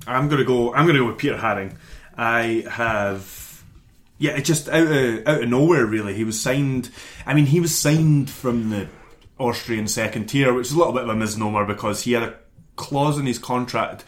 [0.06, 0.72] I'm gonna go.
[0.74, 1.76] I'm gonna go with Peter Haring.
[2.16, 3.62] I have,
[4.18, 5.84] yeah, it just out of out of nowhere.
[5.86, 6.90] Really, he was signed.
[7.26, 8.88] I mean, he was signed from the
[9.38, 12.34] Austrian second tier, which is a little bit of a misnomer because he had a
[12.76, 14.04] clause in his contract.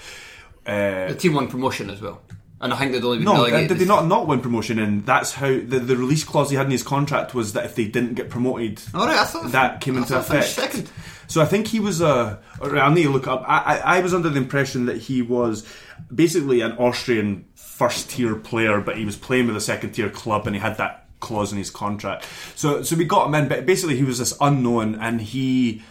[0.67, 2.23] Uh, The team won promotion as well,
[2.63, 4.79] and I think they'd only been no, did they not not win promotion?
[4.79, 7.75] And that's how the, the release clause he had in his contract was that if
[7.75, 10.59] they didn't get promoted, All right, I thought that came I into thought they finished
[10.59, 10.73] effect.
[10.75, 10.91] Second.
[11.27, 12.41] So I think he was a.
[12.63, 13.43] I'll need to look up.
[13.47, 15.67] I, I, I was under the impression that he was
[16.15, 20.47] basically an Austrian first tier player, but he was playing with a second tier club,
[20.47, 22.27] and he had that clause in his contract.
[22.55, 25.83] So so we got him in, but basically he was this unknown, and he.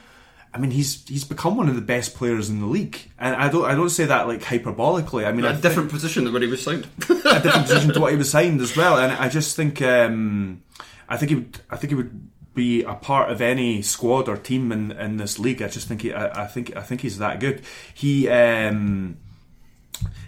[0.53, 3.47] I mean, he's he's become one of the best players in the league, and I
[3.49, 5.25] don't I don't say that like hyperbolically.
[5.25, 6.87] I mean, I a think- different position than where he was signed.
[7.09, 8.97] a different position to what he was signed as well.
[8.97, 10.61] And I just think, um,
[11.07, 14.35] I think he would, I think he would be a part of any squad or
[14.35, 15.61] team in, in this league.
[15.61, 17.61] I just think he, I, I think, I think he's that good.
[17.93, 19.17] He, um,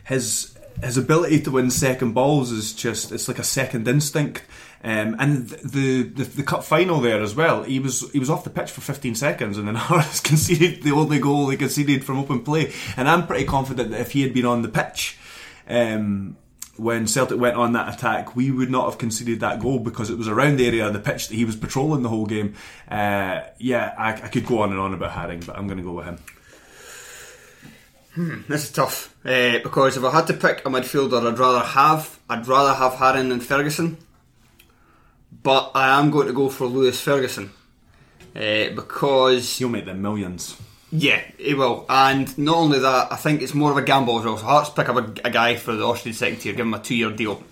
[0.06, 4.44] his his ability to win second balls is just it's like a second instinct.
[4.86, 7.64] Um, and the, the the cup final there as well.
[7.64, 10.92] He was he was off the pitch for 15 seconds, and then Harris conceded the
[10.92, 12.74] only goal they conceded from open play.
[12.98, 15.18] And I'm pretty confident that if he had been on the pitch,
[15.70, 16.36] um,
[16.76, 20.18] when Celtic went on that attack, we would not have conceded that goal because it
[20.18, 22.56] was around the area of the pitch that he was patrolling the whole game.
[22.90, 25.84] Uh, yeah, I, I could go on and on about Haring, but I'm going to
[25.84, 26.20] go with him.
[28.48, 32.20] This is tough uh, because if I had to pick a midfielder, I'd rather have
[32.30, 33.98] I'd rather have Haring than Ferguson,
[35.44, 37.52] but I am going to go for Lewis Ferguson
[38.36, 40.58] uh, because He'll make them millions.
[40.92, 41.86] yeah, he will.
[41.90, 44.38] And not only that, I think it's more of a gamble as well.
[44.38, 46.80] So Hearts pick up a, a guy for the Austrian second tier, give him a
[46.80, 47.44] two-year deal.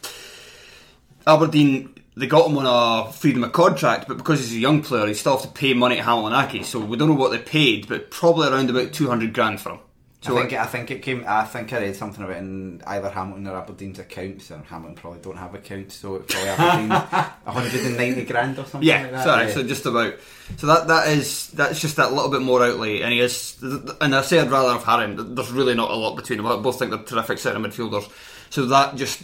[1.27, 2.65] Aberdeen, they got him on
[3.09, 5.73] a freedom of contract, but because he's a young player, he still have to pay
[5.73, 6.65] money to Hamilton Accies.
[6.65, 9.71] So we don't know what they paid, but probably around about two hundred grand for
[9.73, 9.79] him.
[10.21, 11.25] So I think I think it came.
[11.27, 14.95] I think I read something about it in either Hamilton or Aberdeen's accounts, and Hamilton
[14.95, 16.89] probably don't have accounts, so it's probably Aberdeen's
[17.43, 18.87] 190 grand or something.
[18.87, 19.23] Yeah, like that.
[19.23, 19.47] sorry.
[19.47, 19.53] Yeah.
[19.53, 20.13] So just about.
[20.57, 23.57] So that that is that's just that little bit more outlay, and he is.
[23.99, 25.35] And I say I'd rather have Haring.
[25.35, 26.45] There's really not a lot between them.
[26.45, 28.07] I both think they're terrific centre midfielders.
[28.51, 29.23] So that just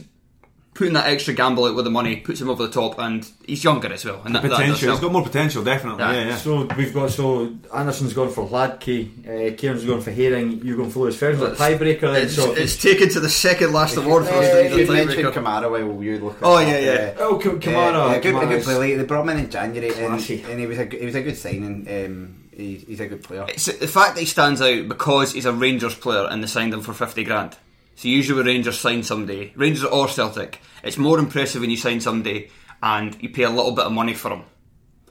[0.77, 3.63] putting that extra gamble out with the money puts him over the top, and he's
[3.63, 4.21] younger as well.
[4.23, 4.87] And that, that Potential.
[4.89, 4.91] help.
[4.99, 6.03] He's got more potential, definitely.
[6.03, 6.11] Yeah.
[6.13, 6.35] Yeah, yeah.
[6.37, 10.91] So we've got so Anderson's gone for Hladke, uh, Kieran's gone for Haring, you're going
[10.91, 11.51] for Lewis Ferguson.
[11.53, 12.23] It's- Tiebreaker then.
[12.25, 14.45] It's, So it's taken to the second last award for us.
[14.45, 15.33] Uh, to need a you mentioned tiebreaker.
[15.33, 16.37] Kamara while you look.
[16.43, 17.13] Oh, yeah, yeah.
[17.17, 18.95] uh, Oh, K- Kamara, uh, a good, a good Kamara's- play.
[18.95, 21.21] They brought him in in January, and, and he was a good- he was a
[21.23, 21.87] good signing.
[21.89, 23.45] Um, he, he's a good player.
[23.49, 26.73] It's the fact that he stands out because he's a Rangers player and they signed
[26.73, 27.55] him for 50 grand.
[27.97, 31.99] So usually when Rangers sign somebody, Rangers or Celtic, it's more impressive when you sign
[31.99, 32.51] somebody
[32.83, 34.43] and you pay a little bit of money for them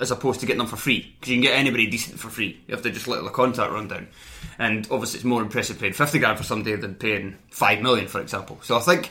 [0.01, 1.13] as opposed to getting them for free.
[1.19, 2.63] Because you can get anybody decent for free.
[2.69, 4.07] You have to just let the contract run down.
[4.61, 8.21] And obviously it's more impressive paying 50 grand for somebody than paying 5 million, for
[8.21, 8.61] example.
[8.63, 9.11] So I think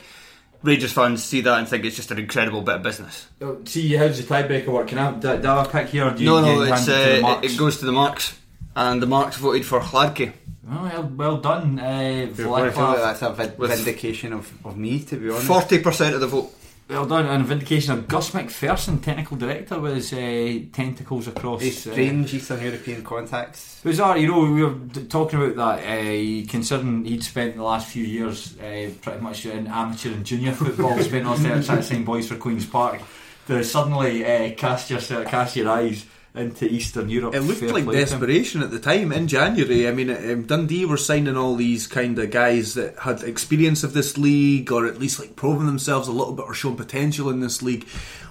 [0.62, 3.26] Rangers fans see that and think it's just an incredible bit of business.
[3.66, 4.88] See, how does the tiebreaker work?
[4.88, 6.06] Can I, do, do I have a pick here?
[6.06, 8.38] Or do you no, no, you it uh, it goes to the marks.
[8.76, 10.32] And the marks voted for Hladke.
[10.70, 12.84] Oh, well, well done, uh, I feel Vladimir.
[12.84, 15.46] like that's a vid- vindication of, of me, to be honest.
[15.46, 16.52] 40% of the vote.
[16.88, 21.60] Well done, and a vindication of Gus McPherson, technical director, with his uh, tentacles across.
[21.60, 23.80] These uh, strange Eastern European contacts.
[23.84, 27.62] It was you know, we were d- talking about that, uh, considering he'd spent the
[27.64, 31.78] last few years uh, pretty much in amateur and junior football, spent all there trying
[31.78, 33.00] to sign boys for Queen's Park,
[33.48, 37.34] to suddenly uh, cast, your, cast your eyes into Eastern Europe.
[37.34, 38.04] It looked like play to him.
[38.20, 39.88] desperation at the time in January.
[39.88, 43.92] I mean, um, Dundee were signing all these kind of guys that had experience of
[43.94, 47.40] this league, or at least like proven themselves a little bit or shown potential in
[47.40, 47.86] this league.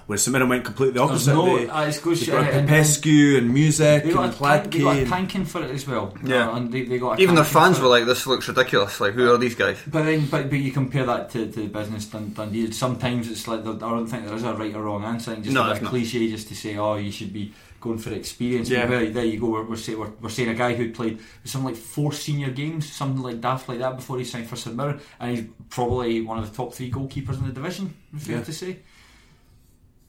[0.06, 1.34] Where St Mirren went completely There's opposite.
[1.34, 4.34] no, they, uh, it's goes, they brought uh, and- Popescu and Music They got, and
[4.34, 6.14] a tank, they got a tanking for it as well.
[6.24, 6.48] Yeah.
[6.50, 9.00] Uh, and they, they got a Even their fans were like, "This looks ridiculous.
[9.00, 11.66] Like, who are these guys?" But then, but, but you compare that to, to the
[11.66, 12.70] business Dun- Dundee.
[12.70, 15.32] Sometimes it's like I don't think there is a right or wrong answer.
[15.32, 15.90] I just No, a bit there's of not.
[15.90, 18.68] cliche just to say, oh, you should be going for experience.
[18.70, 18.82] Yeah.
[18.86, 19.48] But there, there you go.
[19.50, 22.90] We're, we're, say, we're, we're saying a guy who played something like four senior games,
[22.92, 26.38] something like daft like that before he signed for St Mirren, and he's probably one
[26.38, 27.94] of the top three goalkeepers in the division.
[28.16, 28.42] Fair Yeah.
[28.44, 28.78] to say.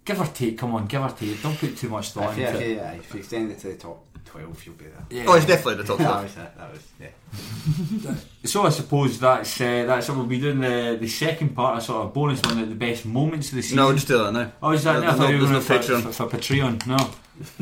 [0.06, 1.42] Give or take, come on, give or take.
[1.44, 2.70] Don't put too much thought If into if, it.
[2.70, 5.06] you, yeah, if you extend it to the top 12, you'll be there.
[5.10, 5.26] Yeah.
[5.28, 6.24] Oh, it's definitely the top that five.
[6.24, 6.58] was it.
[6.58, 6.88] That was,
[8.08, 8.16] yeah.
[8.48, 11.82] So I suppose that's uh, that's what we'll be doing the the second part, a
[11.82, 13.76] sort of bonus one, the best moments of the season.
[13.76, 14.54] No, just do that now.
[14.64, 14.94] Oh, is that?
[14.94, 16.88] There- no, I there's thought no- you were no for, for, for Patreon.
[16.88, 17.10] No.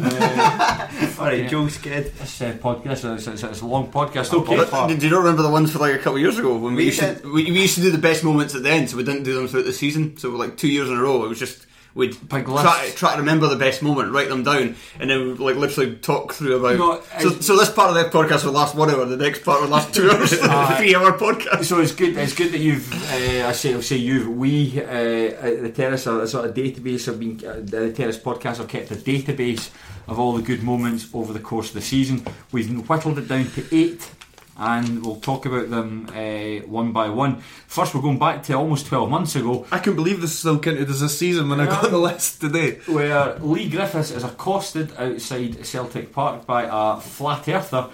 [0.02, 0.88] Uh,
[1.20, 1.48] Alright, Yeah.
[1.48, 2.14] Joe's kid.
[2.18, 4.34] this uh, podcast, it's, it's, it's a long podcast.
[4.34, 4.56] Okay.
[4.56, 6.74] But did you not remember the ones for like a couple of years ago when
[6.76, 8.90] we, We used to we, we used to do the best moments at the end,
[8.90, 10.18] so we didn't do them throughout the season.
[10.18, 11.66] So like two years in a row, it was just
[11.96, 15.56] we'd Big try, try to remember the best moment, write them down, and then like
[15.56, 16.78] literally talk through about.
[16.78, 19.62] No, so, so this part of the podcast will last one hour, the next part
[19.62, 21.64] will last two hours, Uh, three hour podcast.
[21.64, 22.18] So it's good.
[22.18, 22.92] It's good that you've.
[22.94, 24.30] Uh, I say, I'll say you.
[24.30, 27.42] We uh, at the terrace, are a sort of database have been.
[27.46, 29.72] Uh, the terrace podcast have kept a database
[30.08, 32.24] of all the good moments over the course of the season.
[32.52, 34.12] We've whittled it down to eight,
[34.58, 37.38] and we'll talk about them uh, one by one.
[37.68, 40.90] First, we're going back to almost twelve months ago, I can believe this still counted
[40.90, 42.80] as a season when I got the list today.
[42.88, 47.90] where Leigh Griffiths is accosted outside Celtic Park by a flat earther.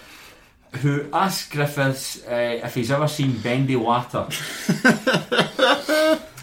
[0.82, 4.28] who asks Griffiths uh, if he's ever seen Bendy Water.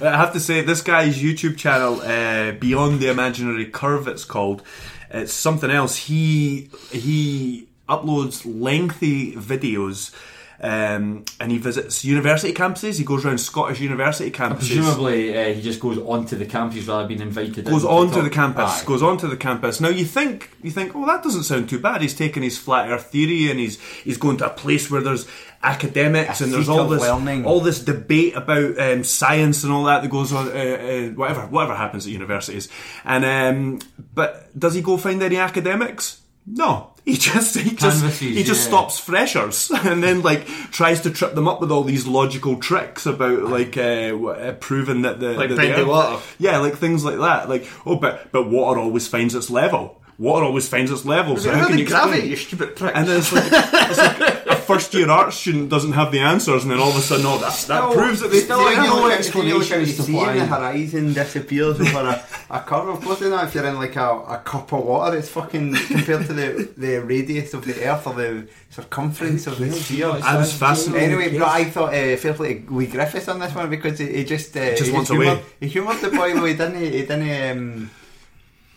[0.01, 4.63] I have to say, this guy's YouTube channel, uh, Beyond the Imaginary Curve, it's called.
[5.11, 5.97] It's something else.
[5.97, 10.15] He he uploads lengthy videos.
[10.61, 12.99] Um, and he visits university campuses.
[12.99, 14.75] He goes around Scottish university campuses.
[14.75, 17.65] Presumably, uh, he just goes onto the campus rather than being invited.
[17.65, 18.83] goes in on to the campus.
[18.83, 18.85] Aye.
[18.85, 19.81] Goes onto the campus.
[19.81, 22.03] Now you think you think, oh, that doesn't sound too bad.
[22.03, 25.29] He's taking his flat Earth theory and he's he's going to a place where there's
[25.63, 27.45] academics A and there's all this learning.
[27.45, 30.49] all this debate about um, science and all that that goes on.
[30.49, 32.69] Uh, uh, whatever whatever happens at universities.
[33.05, 33.79] And um,
[34.13, 36.21] but does he go find any academics?
[36.49, 36.95] No.
[37.09, 38.69] He just he just Canvases, he just yeah.
[38.69, 43.07] stops freshers and then like tries to trip them up with all these logical tricks
[43.07, 46.23] about like uh, uh, proving that the Like the, Bendy the Water.
[46.39, 47.49] yeah, like things like that.
[47.49, 50.03] Like, oh, but but water always finds its level.
[50.19, 51.39] Water always finds its level.
[51.39, 52.95] So how can you gravity, you stupid prick.
[52.95, 54.38] And then it's like, it's like a
[54.71, 57.39] first year art student doesn't have the answers, and then all of a sudden, oh,
[57.39, 59.97] that, that proves that they Still, yeah, you know, like- if you look explanation as
[59.97, 60.35] to to why.
[60.39, 62.15] the horizon disappears over a,
[62.59, 62.89] a curve.
[62.95, 66.27] Of course, not if you're in like a, a cup of water, it's fucking compared
[66.27, 68.31] to the, the radius of the Earth or the
[68.71, 70.11] circumference of the sphere.
[70.33, 71.11] I was fascinated.
[71.11, 74.07] Anyway, but I thought uh, fair play to Leigh Griffiths on this one because he,
[74.19, 75.43] he just uh, Just he wants humoured, away.
[75.61, 76.45] He humoured the boy though.
[76.45, 76.81] He didn't.
[76.81, 77.59] He didn't.
[77.59, 77.91] Um,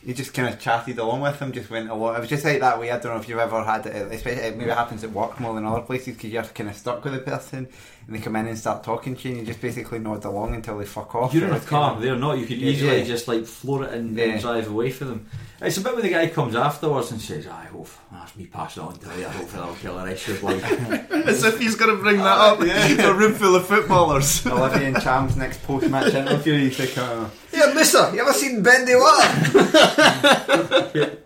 [0.05, 2.15] he just kind of chatted along with them, just went along.
[2.15, 2.89] It was just like that way.
[2.91, 5.53] I don't know if you've ever had it, especially it maybe happens at work more
[5.53, 7.67] than other places because you're kind of stuck with the person
[8.07, 10.55] and they come in and start talking to you and you just basically nod along
[10.55, 11.33] until they fuck off.
[11.33, 12.37] You're in a It's kind car, of- they're not.
[12.39, 13.03] You could Yeah, easily yeah.
[13.03, 14.25] just like floor it and, Yeah.
[14.25, 15.25] and drive away from them.
[15.63, 18.81] It's a bit when the guy comes afterwards and says, "I hope that's me passing
[18.81, 21.75] on to you, I hope that'll kill the rest of your life." As if he's
[21.75, 22.59] going to bring that up.
[22.61, 23.05] Yeah.
[23.11, 24.43] A room full of footballers.
[24.47, 27.29] Olivier Ntcham's next post match interview, he's like, oh,
[27.67, 29.27] yeah, mister, you ever seen Bendy Water?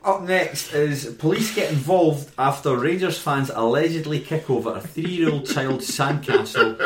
[0.04, 5.90] Up next is police get involved after Rangers fans allegedly kick over a three-year-old child's
[5.90, 6.80] sandcastle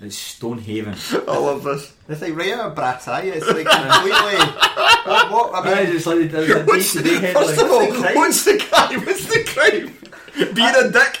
[0.00, 0.94] in Stonehaven.
[1.26, 1.92] I love this.
[2.08, 3.22] it's like right out of brass eye.
[3.22, 4.38] It's like completely.
[5.06, 7.46] what, what, I mean, It's like a What's, day-to-day headline.
[7.46, 7.78] first of all,
[8.14, 9.04] What's the crime?
[9.04, 9.84] what's the crime?
[9.86, 10.04] What's?
[10.54, 11.20] Being a dick.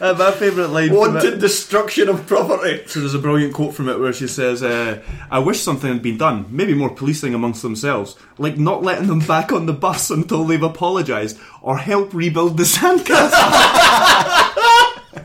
[0.00, 0.88] Uh, my favourite line.
[0.88, 2.82] from Wanted it- destruction of property.
[2.86, 5.00] So there's a brilliant quote from it where she says, uh,
[5.30, 9.20] "I wish something had been done, maybe more policing amongst themselves, like not letting them
[9.20, 13.32] back on the bus until they've apologised, or help rebuild the sandcastle."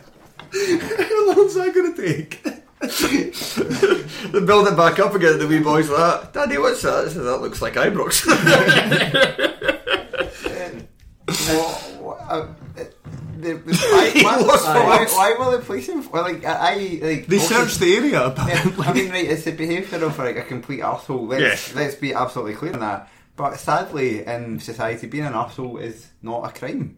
[0.53, 2.43] How long's that going to take?
[4.31, 6.33] They build it back up again, the wee boy's like that.
[6.33, 7.05] Daddy, what's that?
[7.05, 8.25] I said, that looks like Ibrox.
[11.25, 12.47] what, what, uh,
[13.43, 15.89] the, the, why, He why, lost why, for why were the police?
[15.89, 18.33] In, well, like I, I like They also- searched the area.
[18.47, 21.27] Yeah, I mean, right, it's the behaviour of like a complete arsehole.
[21.29, 21.75] Let's, Yes.
[21.75, 23.09] let's be absolutely clear on that.
[23.35, 26.97] But sadly, in society, being an arsehole is not a crime.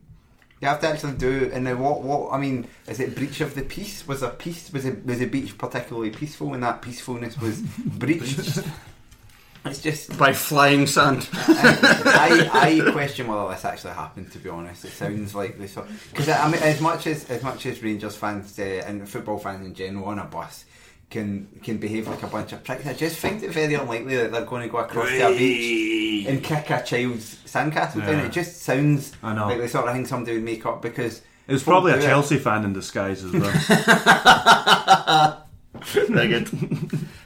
[0.62, 1.50] You have to actually do.
[1.54, 2.02] And then what?
[2.02, 2.32] What?
[2.34, 4.08] I mean, is it breach of the peace?
[4.08, 4.72] Was a peace?
[4.74, 6.54] Was it was a beach particularly peaceful?
[6.54, 8.60] And that peacefulness was breached.
[9.66, 10.18] It's just.
[10.18, 11.28] By flying sand.
[11.34, 12.50] I,
[12.86, 14.32] I question whether this actually happened.
[14.32, 15.76] To be honest, it sounds like this
[16.12, 19.66] because I mean, as much as as much as Rangers fans uh, and football fans
[19.66, 20.66] in general on a bus
[21.10, 24.32] can can behave like a bunch of pricks, I just find it very unlikely that
[24.32, 28.20] they're going to go across to a beach and kick a child's sandcastle down.
[28.26, 29.48] It just sounds I know.
[29.48, 32.02] like the sort of thing somebody would make up because It was probably a do
[32.02, 32.06] it.
[32.08, 33.52] Chelsea fan in disguise as well.
[35.84, 36.50] Very good.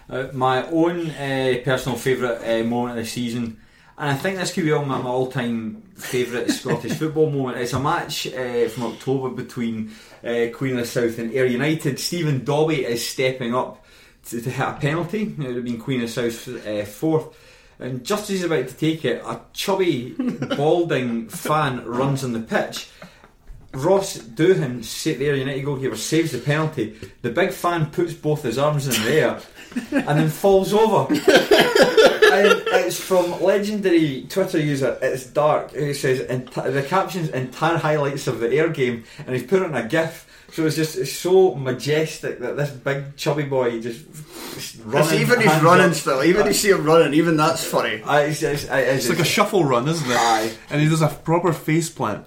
[0.09, 3.59] Uh, my own uh, personal favourite uh, moment of the season,
[3.97, 7.57] and I think this could be on my, all-time favourite Scottish football moment.
[7.57, 9.91] It's a match uh, from October between
[10.21, 11.99] Queen of the South and Ayr United.
[11.99, 13.85] Stephen Dobbie is stepping up
[14.25, 15.23] to, to hit a penalty.
[15.23, 17.37] It would have been Queen of the South fourth.
[17.79, 20.11] And just as he's about to take it, a chubby,
[20.57, 22.89] balding fan runs on the pitch.
[23.73, 26.95] Ross Doohan, sa- the Ayr United goalkeeper, saves the penalty.
[27.21, 29.39] The big fan puts both his arms in the air
[29.91, 31.05] and then falls over.
[31.13, 38.27] and it's from legendary Twitter user It's Dark who says enti- the captions entire highlights
[38.27, 40.25] of the Ayr game and he's put in a GIF.
[40.51, 44.05] So it's just it's so majestic that this big chubby boy just,
[44.55, 45.19] just running.
[45.21, 45.93] even he's running up.
[45.95, 46.23] still.
[46.23, 48.01] Even you see him running, even that's funny.
[48.03, 48.71] I, it's, it's, it's,
[49.05, 50.17] It's like a shuffle run, isn't it?
[50.17, 50.51] Aye.
[50.69, 52.25] And he does a proper face plant.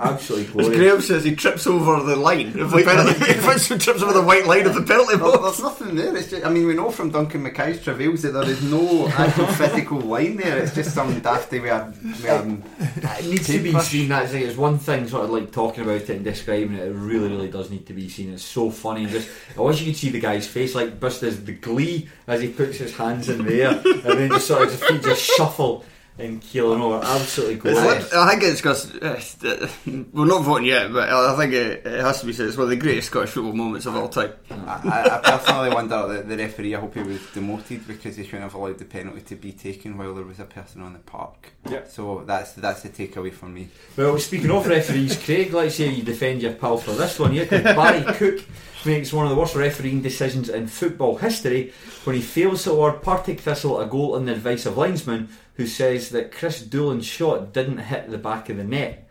[0.00, 0.68] absolutely As.
[0.70, 3.24] Graham says, he trips over the line of the penalty.
[3.24, 3.34] he
[3.78, 5.58] trips over the white line of the penalty Well, box.
[5.58, 6.16] there's nothing there.
[6.16, 9.46] It's just, I mean, we know from Duncan Mackay's travails that there is no actual
[9.60, 10.58] physical line there.
[10.58, 14.08] It's just some dafty way of, way of It needs to be seen.
[14.08, 16.88] That's like, it's one thing, sort of like talking about it and describing it.
[16.88, 18.32] It really, really does need to be seen.
[18.32, 19.02] It's so funny.
[19.02, 19.28] And just
[19.58, 22.78] I wish you could see the guy's face, like Buster's the glee as he puts
[22.78, 25.84] his hands in the air and then just sort of feet just shuffle
[26.20, 27.04] and keeling over.
[27.04, 28.04] Absolutely It's glorious.
[28.12, 29.68] lit- I think it's because uh,
[30.12, 32.64] we're not voting yet, but I think it, it has to be said it's one
[32.64, 34.32] of the greatest Scottish football moments of all time.
[34.50, 34.54] I,
[34.88, 36.74] I- I personally wonder the, the referee.
[36.74, 39.96] I hope he was demoted because he shouldn't have allowed the penalty to be taken
[39.96, 41.52] while there was a person on the park.
[41.68, 41.84] Yeah.
[41.88, 43.68] So that's that's the takeaway for me.
[43.96, 47.46] Well, speaking of referees, Craig, let's say you defend your pal for this one here.
[47.46, 48.44] 'cause Barry Cook
[48.86, 51.70] makes one of the worst refereeing decisions in football history
[52.04, 55.28] when he fails to award Partick Thistle a goal on the advice of linesman
[55.60, 59.06] who says that Chris Doolan's shot didn't hit the back of the net.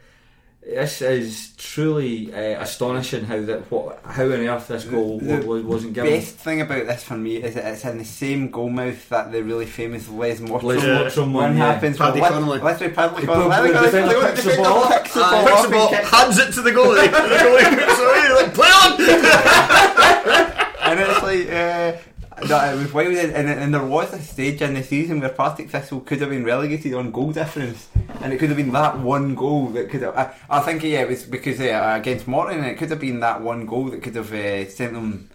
[0.63, 5.61] This is truly uh, astonishing how that what how on earth this goal The wa-
[5.61, 6.11] wasn't given.
[6.11, 9.31] Best thing about this for me is that it's in the same goal mouth that
[9.31, 11.73] the really famous Les Mottram Les Mottram one, one yeah.
[11.73, 11.97] happens.
[11.97, 12.59] Paddy where Connolly.
[12.59, 13.49] Let, literally Paddy He Connolly.
[13.49, 15.69] Let the the defender defender picks the the defender ball picks the ball picks the
[15.69, 17.11] ball, hands it to the goalie.
[17.11, 18.91] the goalie moves away, like play on.
[20.89, 22.08] and it's like uh,
[22.47, 25.69] no, it was wild, and, and there was a stage in the season where Partick
[25.69, 27.87] Thistle could have been relegated on goal difference,
[28.21, 30.15] and it could have been that one goal that could have.
[30.17, 33.41] I, I think yeah, it was because uh, against Morton, it could have been that
[33.41, 35.29] one goal that could have uh, sent them.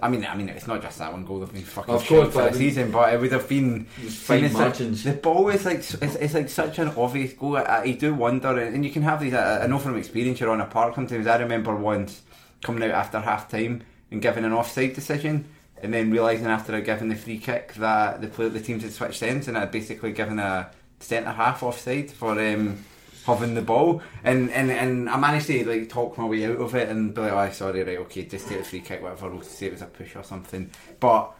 [0.00, 1.40] I mean, I mean, it's not just that one goal.
[1.40, 3.84] They've been fucking Of course, for the season, but it would have been.
[3.84, 5.02] fine it's like- margins.
[5.02, 7.56] the ball is like it's, it's like such an obvious goal.
[7.56, 9.34] I, I do wonder, and, and you can have these.
[9.34, 11.26] I, I know from experience, you're on a park sometimes.
[11.26, 12.22] I remember once
[12.62, 15.46] coming out after half time and giving an offside decision,
[15.82, 18.92] and then realising after I'd given the free kick that the player, the teams had
[18.92, 22.84] switched ends, and I'd basically given a centre half offside for um,
[23.26, 26.74] having the ball, and, and and I managed to like talk my way out of
[26.74, 29.30] it and be like, oh, sorry, right, okay, just take the free kick, whatever.
[29.30, 31.34] We'll say it was a push or something, but.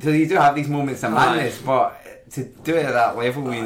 [0.00, 1.36] So you do have these moments of Aye.
[1.36, 3.56] madness, but to do it at that level Aye.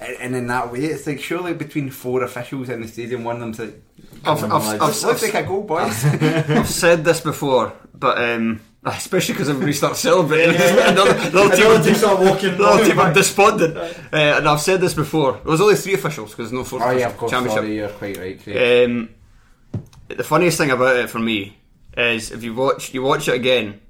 [0.00, 3.36] and, and in that way, it's like surely between four officials in the stadium, one
[3.36, 3.82] of them's like,
[4.24, 6.02] I've, I've, I've, looks, looks like a goal, boys.
[6.02, 10.54] I've said this before, but um, especially because everybody starts celebrating.
[10.56, 13.76] another, another team, Another team start walking- Another team are despondent.
[13.76, 15.32] Uh, and I've said this before.
[15.32, 17.30] There was only three officials because no fourth oh yeah, of course.
[17.30, 17.62] championship.
[17.62, 18.42] Sorry, you're quite right.
[18.42, 18.88] Craig.
[18.90, 19.08] Um,
[20.08, 21.56] the funniest thing about it for me
[21.96, 23.80] is if you watch you watch it again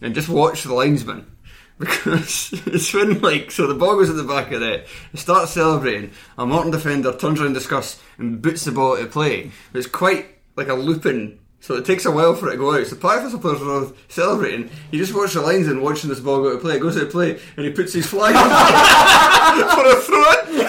[0.00, 1.26] and just watch the linesman
[1.78, 5.48] because it's when like so the ball goes at the back of it, they start
[5.48, 9.50] celebrating, a Morton defender turns around in disgust and boots the ball to play.
[9.74, 10.26] It's quite
[10.56, 11.38] like a looping.
[11.60, 12.86] So it takes a while for it to go out.
[12.86, 14.70] So Python players are celebrating.
[14.90, 16.76] He just watch the lines and watching this ball go to play.
[16.76, 18.34] It goes to play and he puts his flag
[19.74, 20.60] for a throw in.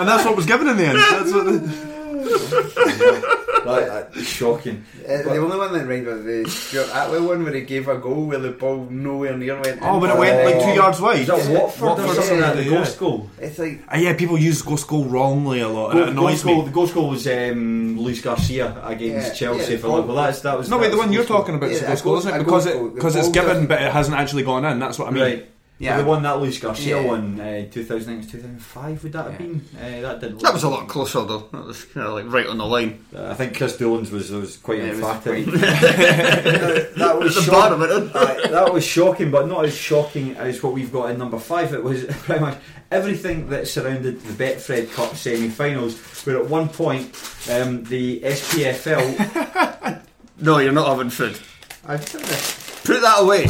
[0.00, 0.98] and that's what was given in the end.
[0.98, 4.84] That's what the, That- that's shocking.
[5.06, 7.96] Uh, the only one that right was the Stuart Atwell one where he gave a
[7.98, 9.80] goal where the ball nowhere near went.
[9.82, 10.00] oh, in.
[10.00, 11.20] when it went like two yards wide.
[11.20, 12.70] Is that Watford, Watford or something yeah, like the yeah.
[12.70, 13.30] ghost goal?
[13.38, 16.30] It's like Uh, yeah, people use ghost goal wrongly a lot, and it Goal, annoys
[16.42, 16.64] ghost goal, me.
[16.64, 20.16] the ghost goal was um, Luis Garcia against Yeah, Chelsea yeah, for goal- Liverpool.
[20.16, 22.04] That's that was No, wait, the was one you're talking about is Yeah, a ghost
[22.04, 22.44] goal, ghost- isn't it?
[22.44, 24.78] Because it because it's given, but it hasn't actually gone in.
[24.78, 25.42] That's what I mean.
[25.82, 25.96] Right.
[25.96, 25.96] Yeah.
[26.02, 27.06] The one that Luis Garcia Yeah.
[27.08, 29.38] won uh, in 2000, I think it was 2005, would that have Yeah.
[29.38, 29.64] been?
[29.76, 31.48] Uh, that did That was a lot closer though.
[31.50, 33.04] That was kind of like right on the line.
[33.14, 35.44] Uh, I think Chris Doolan's was, was quite Yeah, it was emphatic.
[35.44, 35.60] quite-
[36.96, 38.14] that was The shock- bar of it.
[38.16, 41.72] Aye, that was shocking, but not as shocking as what we've got in number five.
[41.74, 42.58] It was pretty much
[42.92, 45.98] everything that surrounded the Betfred Cup semi-finals.
[46.24, 47.06] Where at one point,
[47.50, 50.02] um, the SPFL
[50.40, 51.38] No, you're not having food.
[51.86, 52.58] I've done this.
[52.84, 53.46] Put that away.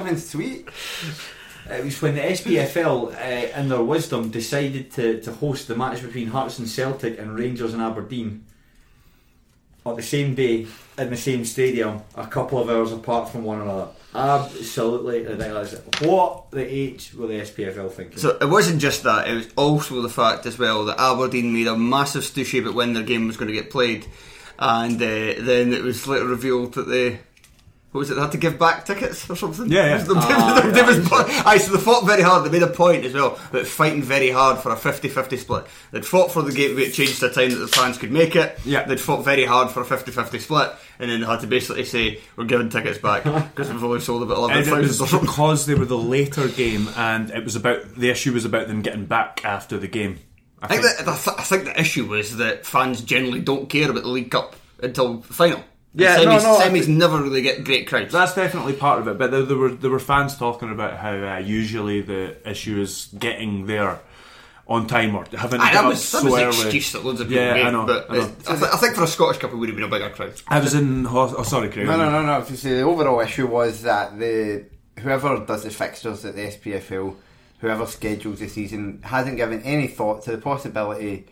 [0.00, 0.68] I need like sweet.
[1.70, 6.00] It was when the SPFL, uh, in their wisdom, decided to, to host the match
[6.00, 8.44] between Hearts and Celtic and Rangers and Aberdeen
[9.84, 10.66] on the same day
[10.96, 13.88] in the same stadium, a couple of hours apart from one another.
[14.14, 15.74] Absolutely ridiculous.
[16.00, 18.18] What the H were the SPFL thinking?
[18.18, 21.66] So it wasn't just that; it was also the fact as well that Aberdeen made
[21.66, 24.06] a massive stushy about when their game was going to get played,
[24.58, 27.20] and uh, then it was later revealed that they.
[27.98, 28.14] What was it?
[28.14, 29.72] They had to give back tickets or something.
[29.72, 29.90] Yeah, yeah.
[29.90, 31.10] It was the- Ah, they was-
[31.44, 32.44] aye, so they fought very hard.
[32.44, 35.66] They made a point as well about fighting very hard for a 50-50 split.
[35.90, 38.36] They'd fought for the game to change to a time that the fans could make
[38.36, 38.56] it.
[38.64, 38.84] Yeah.
[38.84, 40.70] They'd fought very hard for a 50-50 split,
[41.00, 44.22] and then they had to basically say, "We're giving tickets back because we've only sold
[44.22, 47.30] about eleven And it was thousand or something." because they were the later game, and
[47.30, 50.20] it was about the issue was about them getting back after the game.
[50.62, 53.68] I I think, that, the th- I think the issue was that fans generally don't
[53.68, 55.64] care about the League Cup until the final.
[56.02, 58.12] Yeah, the no, semis, no, semis think- never really get great crowds.
[58.12, 61.12] That's definitely part of it, but there, there were there were fans talking about how
[61.14, 63.98] uh, usually the issue is getting there
[64.66, 66.46] on time or having to get that up was, that so was early.
[66.66, 67.66] excuse that loads of people Yeah, made.
[67.66, 68.22] I know, but I know.
[68.48, 70.34] I, th- I think for a Scottish Cup, it would have been a bigger crowd.
[70.46, 71.04] I was in.
[71.06, 71.86] hos- Oh, sorry, Craig.
[71.86, 72.44] No, no, no, no.
[72.44, 74.66] To say the overall issue was that the
[74.98, 77.14] whoever does the fixtures at the SPFL,
[77.60, 81.26] whoever schedules the season, hasn't given any thought to the possibility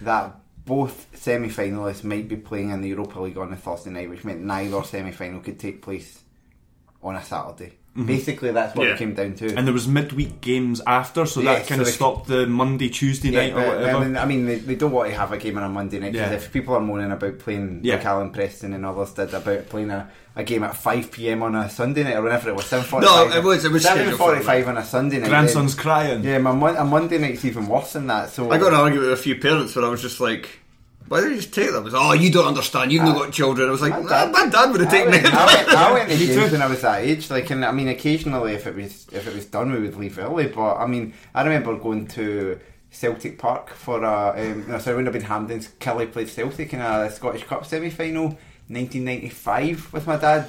[0.00, 0.34] that
[0.68, 4.42] both semi-finalists might be playing in the Europa League on a Thursday night, which meant
[4.42, 6.20] neither semi-final could take place
[7.02, 7.77] on a Saturday.
[7.96, 8.06] Mm-hmm.
[8.06, 8.92] Basically, that's what Yeah.
[8.94, 9.56] it came down to.
[9.56, 12.88] And there was midweek games after, so Yeah, that kind so of stopped the Monday,
[12.90, 13.96] Tuesday Yeah, night or whatever.
[13.98, 15.98] I mean, I mean they, they don't want to have a game on a Monday
[15.98, 16.30] night 'cause Yeah.
[16.32, 17.96] if people are moaning about playing Yeah.
[17.96, 21.56] like Alan Preston and others did about playing a, a game at 5 pm on
[21.56, 24.76] a Sunday night or whenever it was 7.45 No, it was- it was 7.45 on
[24.76, 26.22] a Sunday night Grandson's then- crying.
[26.22, 28.80] yeah my mon- a Monday night's even worse than that so I got in an
[28.80, 30.60] argument with a few parents where I was just like,
[31.08, 31.88] why don't you just take them?
[31.92, 32.92] Oh, you don't understand.
[32.92, 33.68] You've not got children.
[33.68, 35.18] I was like, My dad- my dad would have taken me.
[35.18, 37.30] I went, I went to Me games when I was that age.
[37.30, 40.18] Like, and I mean, occasionally if it was if it was done, we would leave
[40.18, 40.46] early.
[40.48, 42.58] But I mean, I remember going to
[42.90, 45.78] Celtic Park for a um, no, sorry, when I've been Hampdens.
[45.78, 50.46] Kelly played Celtic in a Scottish Cup semi final, 1995, with my dad,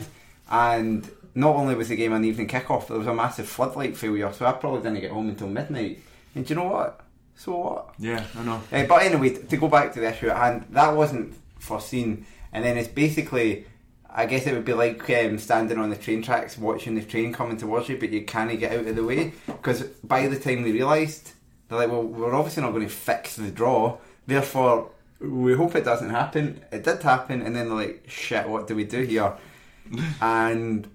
[0.49, 4.31] and not only was the game an evening kick-off, there was a massive floodlight failure,
[4.33, 5.99] so I probably didn't get home until midnight.
[6.35, 7.01] And do you know what?
[7.39, 7.93] So what?
[7.97, 8.61] Yeah, I know.
[8.69, 12.65] Uh, but anyway, to go back to the issue at hand, that wasn't foreseen, and
[12.65, 13.65] then it's basically,
[14.09, 17.31] I guess it would be like um, standing on the train tracks, watching the train
[17.31, 20.63] coming towards you, but you can't get out of the way because by the time
[20.63, 21.31] they realised,
[21.69, 23.97] they're like, well, we're obviously not going to fix the draw,
[24.27, 24.91] therefore
[25.21, 26.59] we hope it doesn't happen.
[26.73, 29.33] It did happen, and then they're like, shit, what do we do here?
[30.21, 30.89] and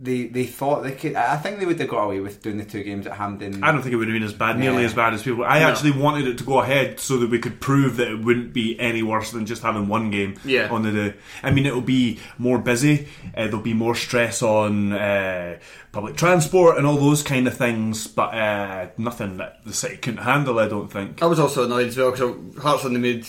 [0.00, 1.14] they they thought they could.
[1.16, 3.62] I I think they would have got away with doing the two games at Hampden.
[3.64, 4.86] I don't think it would have been as bad, nearly Yeah.
[4.88, 5.44] as bad as people.
[5.44, 5.68] I No.
[5.68, 8.78] actually wanted it to go ahead so that we could prove that it wouldn't be
[8.80, 10.68] any worse than just having one game Yeah.
[10.70, 11.14] on the day.
[11.42, 13.08] I mean, it'll be more busy.
[13.36, 15.58] Uh, there'll be more stress on uh,
[15.92, 20.22] public transport and all those kind of things, but uh, nothing that the city couldn't
[20.22, 20.58] handle.
[20.58, 21.22] I don't think.
[21.22, 23.26] I was also annoyed as well because Hearts only made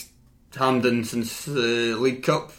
[0.56, 2.52] Hampden since the League Cup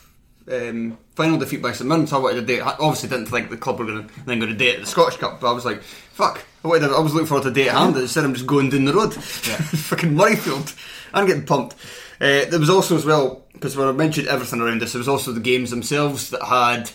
[0.48, 2.08] um, final defeat by St Mirren.
[2.12, 2.60] I wanted to date.
[2.60, 4.86] I obviously didn't think the club were going to then go to date at the
[4.86, 6.44] Scottish Cup, but I was like, fuck.
[6.64, 8.46] I, wanted to, I was looking forward to a date at Hampden instead of just
[8.46, 9.14] going down the road.
[9.14, 10.76] Fucking Murrayfield.
[11.14, 11.74] I'm getting pumped.
[12.20, 15.08] Uh, there was also as well because when I mentioned everything around this, there was
[15.08, 16.90] also the games themselves that had.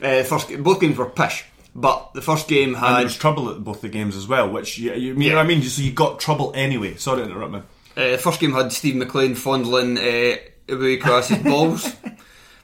[0.00, 1.44] Uh, first, both games were pish,
[1.74, 4.50] but the first game And there had was trouble at both the games as well,
[4.50, 5.62] which you, you, you know what I mean.
[5.62, 6.96] So you got trouble anyway.
[6.96, 7.62] Sorry to interrupt me.
[7.96, 10.36] Uh, the first game had Steve McLean fondling uh,
[10.68, 11.96] Kras's balls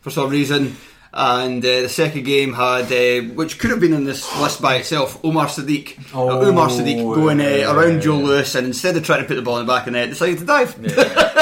[0.02, 0.76] for some reason.
[1.14, 4.76] And uh, the second game had, uh, which could have been on this list by
[4.76, 6.14] itself, Omar Sadiq.
[6.14, 9.42] Uh, Omar Sadiq going uh, around Joe Lewis and instead of trying to put the
[9.42, 10.76] ball in the back of the net, decided to dive.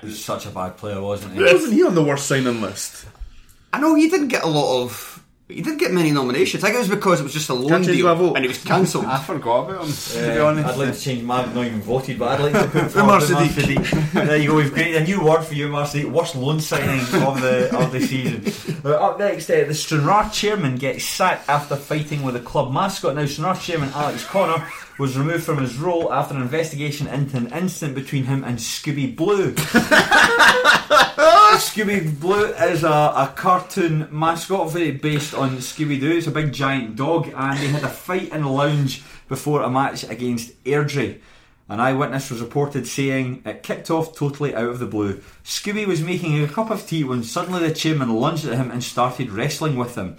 [0.00, 1.42] He was such a bad player, wasn't he?
[1.42, 3.04] Wasn't he on the worst signing list?
[3.72, 5.09] I know he didn't get a lot of.
[5.50, 6.62] He didn't get many nominations.
[6.64, 8.34] I think it was because it was just a loan deal my vote.
[8.36, 9.04] and it was cancelled.
[9.16, 9.92] I forgot about him.
[9.92, 11.42] to be Uh, honest, I'd like to change my.
[11.42, 13.76] I've not even voted, but I'd like to put Umar forward Umar Sadiq.
[13.84, 14.12] Sadiq.
[14.26, 14.56] there you go.
[14.56, 18.00] We've created a new word for you, Umar Worst loan signing of the of the
[18.00, 18.44] season.
[18.82, 23.14] Uh, up next, uh, the Stranraer chairman gets sacked after fighting with the club mascot.
[23.14, 24.66] Now, Stranraer chairman Alex Connor
[25.00, 29.16] was removed from his role after an investigation into an incident between him and Scooby
[29.16, 29.52] Blue.
[31.56, 36.18] Scooby Blue is a, a cartoon mascot, very based on Scooby Doo.
[36.18, 39.70] It's a big giant dog, and they had a fight in the lounge before a
[39.70, 41.20] match against Airdrie.
[41.70, 45.22] An eyewitness was reported saying it kicked off totally out of the blue.
[45.44, 48.84] Scooby was making a cup of tea when suddenly the chairman lunged at him and
[48.84, 50.18] started wrestling with him.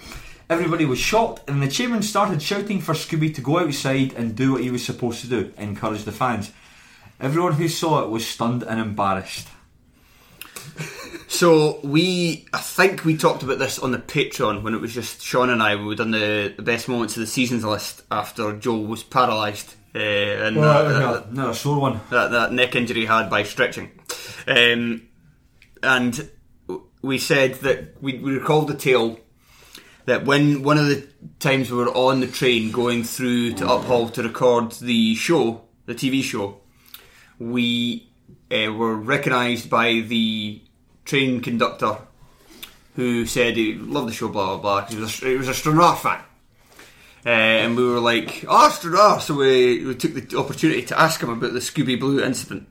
[0.52, 4.52] Everybody was shocked, and the chairman started shouting for Scooby to go outside and do
[4.52, 6.52] what he was supposed to do, encourage the fans.
[7.22, 9.48] Everyone who saw it was stunned and embarrassed.
[11.28, 15.22] So we, I think we talked about this on the Patreon when it was just
[15.22, 15.78] Sean and I.
[15.78, 19.78] We were done the, the best moments of the seasons list after Joel was paralysed
[19.96, 22.02] uh, and that, that, Another sore one.
[22.10, 23.92] that, that neck injury he had by stretching.
[24.46, 25.08] Um,
[25.82, 26.30] and
[27.02, 29.18] we said that we, we recalled the tale
[30.12, 31.08] that when one of the
[31.40, 35.96] times we were on the train going through to Uphall to record the show, the
[35.96, 36.58] TV show,
[37.40, 38.10] we
[38.52, 40.62] uh, were recognised by the
[41.06, 41.98] train conductor
[42.98, 44.86] who said he loved the show, blah blah blah.
[44.88, 46.22] He was a, he a Stranraer fan.
[47.26, 49.22] Uh, and we were like, oh, Stranraer.
[49.22, 52.68] So we, we took the opportunity to ask him about the Scooby Blue incident.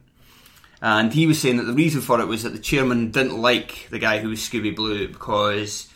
[0.82, 3.88] And he was saying that the reason for it was that the chairman didn't like
[3.88, 5.89] the guy who was Scooby Blue because,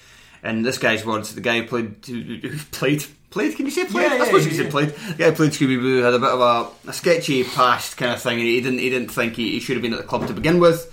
[0.45, 4.13] in this guy's words, the guy who played, who played, played, can you say played?
[4.13, 4.63] Yeah, I suppose yeah, you yeah.
[4.63, 4.89] said played.
[4.91, 8.13] The guy who played Scooby Blue had a bit of a, a sketchy past kind
[8.13, 10.07] of thing and he didn't, he didn't think he, he should have been at the
[10.07, 10.91] club to begin with.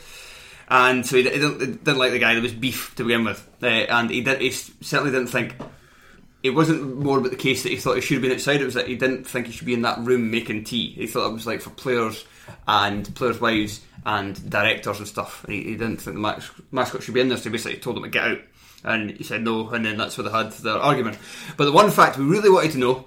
[0.69, 2.33] And so he, he didn't, he didn't like the guy.
[2.33, 3.45] There was beef to begin with.
[3.61, 5.55] Uh, and he, did, he certainly didn't think
[6.43, 8.61] it wasn't more about the case that he thought he should have been outside.
[8.61, 10.91] It was that he didn't think he should be in that room making tea.
[10.93, 12.25] He thought it was like for players
[12.67, 15.43] and players' wives and directors and stuff.
[15.43, 17.37] And he, he didn't think the mas- mascot should be in there.
[17.37, 18.39] So he basically told him to get out.
[18.83, 19.69] And he said no.
[19.69, 21.17] And then that's where they had their argument.
[21.57, 23.05] But the one fact we really wanted to know,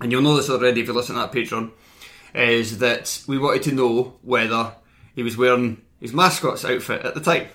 [0.00, 1.70] and you'll know this already if you listen to that Patreon,
[2.34, 4.72] is that we wanted to know whether
[5.14, 7.48] he was wearing his mascot's outfit at the time.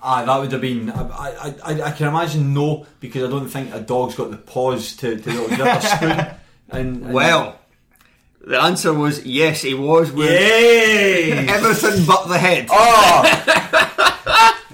[0.00, 0.90] Ah, that would have been.
[0.90, 4.36] I, I, I, I can imagine no, because I don't think a dog's got the
[4.36, 6.26] paws to to be to grab a spoon.
[6.70, 7.58] And, and Well,
[8.46, 12.68] the answer was yes, he was with everything but the head.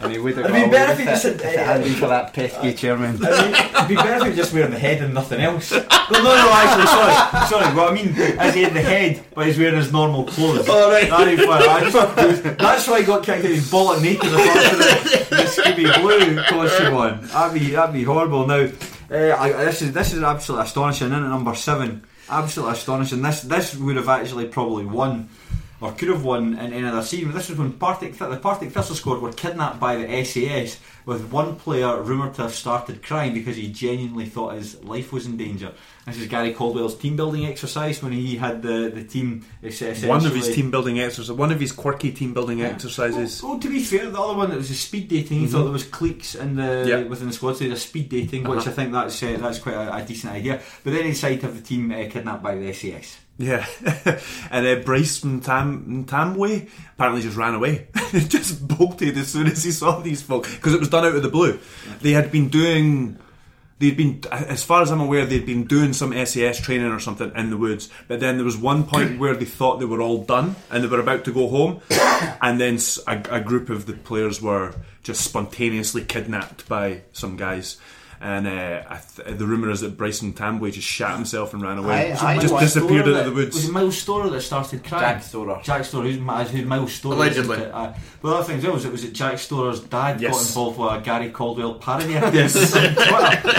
[0.04, 2.74] And he would have It'd be better if he just hadn't been for that pesky
[2.74, 3.14] chairman.
[3.16, 5.72] It'd be better if he just wearing the head and nothing else.
[6.12, 7.74] No, no, no, actually, sorry, sorry.
[7.74, 10.68] What I mean is he had the head, but he's wearing his normal clothes.
[10.68, 11.10] All right.
[11.10, 13.50] I just, that's why he got kicked out.
[13.50, 17.26] He's bollock naked in front of the, the Scooby Blue costume on.
[17.28, 18.46] That'd be that'd be horrible.
[18.46, 18.68] Now,
[19.10, 21.06] uh, I, this is this is absolutely astonishing.
[21.06, 23.22] In at number seven, absolutely astonishing.
[23.22, 25.30] This this would have actually probably won.
[25.84, 27.32] Or could have won in any other season.
[27.32, 31.56] This was when Partick, the Partick Thistle squad were kidnapped by the SAS, with one
[31.56, 35.72] player rumoured to have started crying because he genuinely thought his life was in danger.
[36.06, 39.44] This is Gary Caldwell's team building exercise when he had the, the team.
[40.06, 43.42] One of his team building exercises, one of his quirky team building exercises.
[43.42, 45.40] Well, to be fair, the other one that was a speed dating.
[45.40, 47.02] He thought there was cliques in the Yeah.
[47.02, 48.70] within the squad, so there's speed dating, which Uh-huh.
[48.70, 50.60] I think that's uh, that's quite a, a decent idea.
[50.82, 53.18] But then he decided to have the team uh, kidnapped by the SAS.
[53.36, 53.66] Yeah,
[54.50, 55.40] and uh, Bryce Tam
[56.06, 57.88] Tamway apparently just ran away.
[58.12, 61.22] just bolted as soon as he saw these folk because it was done out of
[61.22, 61.58] the blue.
[62.00, 63.18] They had been doing.
[63.80, 67.32] They'd been, as far as I'm aware, they'd been doing some SAS training or something
[67.34, 67.90] in the woods.
[68.06, 70.88] But then there was one point where they thought they were all done and they
[70.88, 71.80] were about to go home,
[72.40, 77.78] and then a group of the players were just spontaneously kidnapped by some guys.
[78.26, 81.76] And uh, I th- the rumor is that Bryson Tambway just shat himself and ran
[81.76, 82.12] away.
[82.14, 83.54] I- I just disappeared Storer into the woods.
[83.54, 85.02] Was it Miles Storey that started crying?
[85.16, 85.60] Jack Storer.
[85.62, 87.16] Jack Storer, who's, Ma- who's Miles Storey?
[87.16, 87.56] Allegedly.
[87.56, 87.74] isn't it?
[87.74, 87.92] Uh,
[88.22, 90.32] but the other thing as well was it was it Jack Storer's dad Yes.
[90.32, 92.12] got involved with a Gary Caldwell parody.
[92.14, 92.54] yes.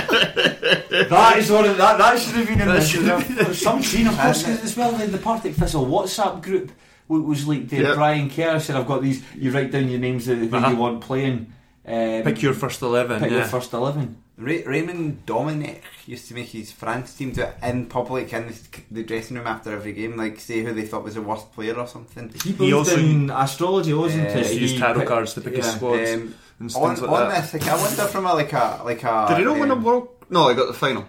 [0.10, 1.98] that is one of that.
[1.98, 2.92] That should have been in this.
[2.94, 4.92] There was some scene, of course, 'cause as well.
[4.94, 6.72] The, the Partick Thistle WhatsApp group
[7.08, 7.96] was like the Yep.
[7.96, 9.24] Brian Kerr said, "I've got these.
[9.36, 10.70] You write down your names of who Uh-huh.
[10.72, 11.54] you want playing.
[11.88, 13.20] Um, Pick your first eleven.
[13.20, 13.38] pick yeah.
[13.38, 14.18] your first eleven.
[14.38, 18.58] Ray- Raymond Domenech used to make his France team do it in public in the,
[18.92, 21.74] the dressing room after every game, like say who they thought was the worst player
[21.76, 22.34] or something.
[22.44, 24.48] He believed also- in astrology, wasn't Yeah, it?
[24.48, 25.72] He used tarot cards to pick his yeah.
[25.72, 27.42] squads Um, and on things like on that.
[27.52, 29.26] this, like, I wonder from a like a like a.
[29.30, 30.10] Did he not win a um, world?
[30.30, 31.06] No, he got the final.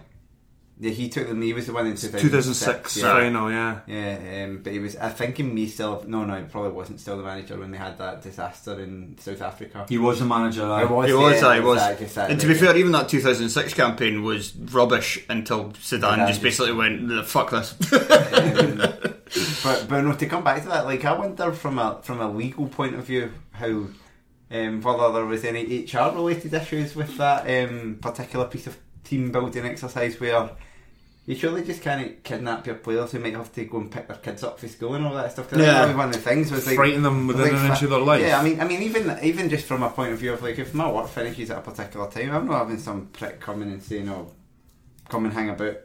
[0.79, 1.41] Yeah, he took them.
[1.41, 2.23] He was the one in 2006.
[2.23, 3.13] 2006 yeah.
[3.13, 3.81] final, yeah.
[3.87, 4.95] Yeah, um, but he was.
[4.97, 6.05] I think he may still.
[6.07, 9.41] No, no, he probably wasn't still the manager when they had that disaster in South
[9.41, 9.87] Africa.
[9.89, 10.67] He was the manager.
[10.67, 10.83] aye.
[10.83, 11.79] It was, He was, yeah, aye, he was.
[11.79, 16.29] that, just And to be fair, even that 2006 campaign was rubbish until Sedan Zidane
[16.29, 17.73] just just- basically went, fuck this.
[17.93, 18.77] um,
[19.65, 22.31] but but no, to come back to that, like I wonder from a from a
[22.31, 23.87] legal point of view how
[24.51, 28.77] um, whether there was any HR related issues with that um, particular piece of
[29.07, 30.51] team building exercise where
[31.27, 34.17] you surely just can't kidnap your players who might have to go and pick their
[34.19, 35.51] kids up for school and all that stuff.
[35.51, 35.87] 'Cause Yeah.
[35.87, 37.99] was one of the things was like Frighten them within like, an inch of their
[37.99, 38.21] life.
[38.23, 40.59] Yeah, I mean, I mean, even even just from a point of view of like
[40.59, 43.83] if my work finishes at a particular time, I'm not having some prick coming and
[43.83, 44.31] saying, "Oh,
[45.09, 45.77] come and hang about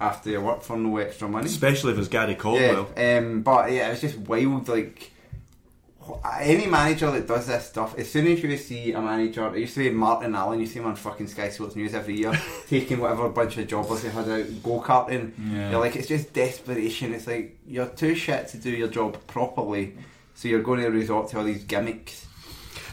[0.00, 2.88] after your work for no extra money." Especially if it's Gary Caldwell.
[2.96, 4.68] Yeah, um, but yeah, it's just wild.
[4.68, 5.12] Like
[6.40, 9.74] any manager that does this stuff, as soon as you see a manager, it used
[9.74, 10.60] to be Martin Allen.
[10.60, 12.32] You see him on fucking Sky Sports News every year,
[12.68, 15.32] taking whatever bunch of jobbers he had out go karting.
[15.50, 15.70] Yeah.
[15.70, 17.14] You're like, it's just desperation.
[17.14, 19.96] It's like you're too shit to do your job properly,
[20.34, 22.26] so you're going to resort to all these gimmicks.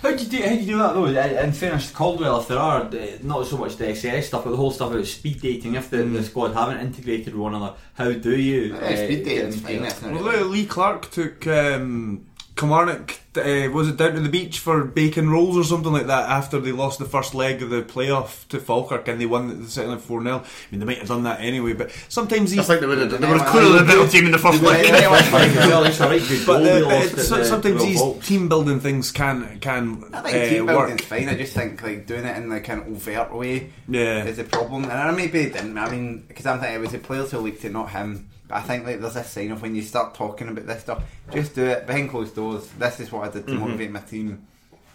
[0.02, 0.38] How do you do?
[0.44, 1.06] How do you do that though?
[1.06, 4.44] In in fairness, to Caldwell, if there are uh, not so much the SAS stuff,
[4.44, 7.56] but the whole stuff about speed dating, if the, the squad haven't integrated with one
[7.56, 8.76] another, how do you?
[8.76, 10.12] Yeah, speed get dating's fine, together?
[10.12, 12.27] not Well, really- Lee Clark took um,
[12.58, 16.28] Kilmarnock, uh, was it down to the beach for bacon rolls or something like that
[16.30, 19.70] after they lost the first leg of the playoff to Falkirk and they won the
[19.70, 20.36] second leg 4 0.
[20.38, 22.60] I mean, they might have done that anyway, but sometimes these.
[22.60, 22.68] I these.
[22.68, 24.60] think they would have They They were might- clearly the better team in the first
[24.62, 24.92] They leg.
[24.92, 27.46] might- well, it's a right good But goal they uh, lost uh, at so- the
[27.46, 28.28] sometimes Royal these Volks.
[28.28, 30.76] team building things can can I think uh, team work.
[30.78, 31.30] building's fine.
[31.30, 34.24] I just think like doing it in like an overt way Yeah.
[34.26, 34.84] is a problem.
[34.86, 35.78] And I maybe it didn't.
[35.78, 38.30] I mean, because I'm thinking it was the players who leaked it, not him.
[38.48, 41.04] But I think like there's a sign of when you start talking about this stuff,
[41.34, 42.68] just do it behind closed doors.
[42.80, 43.54] This is what I did Mm-hmm.
[43.56, 44.48] to motivate my team.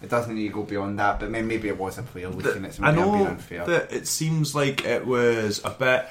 [0.02, 1.20] It doesn't need to go beyond that.
[1.20, 3.64] But maybe it was a player leaking it, so I maybe I'm being unfair.
[3.66, 6.06] that it seems like it was a bit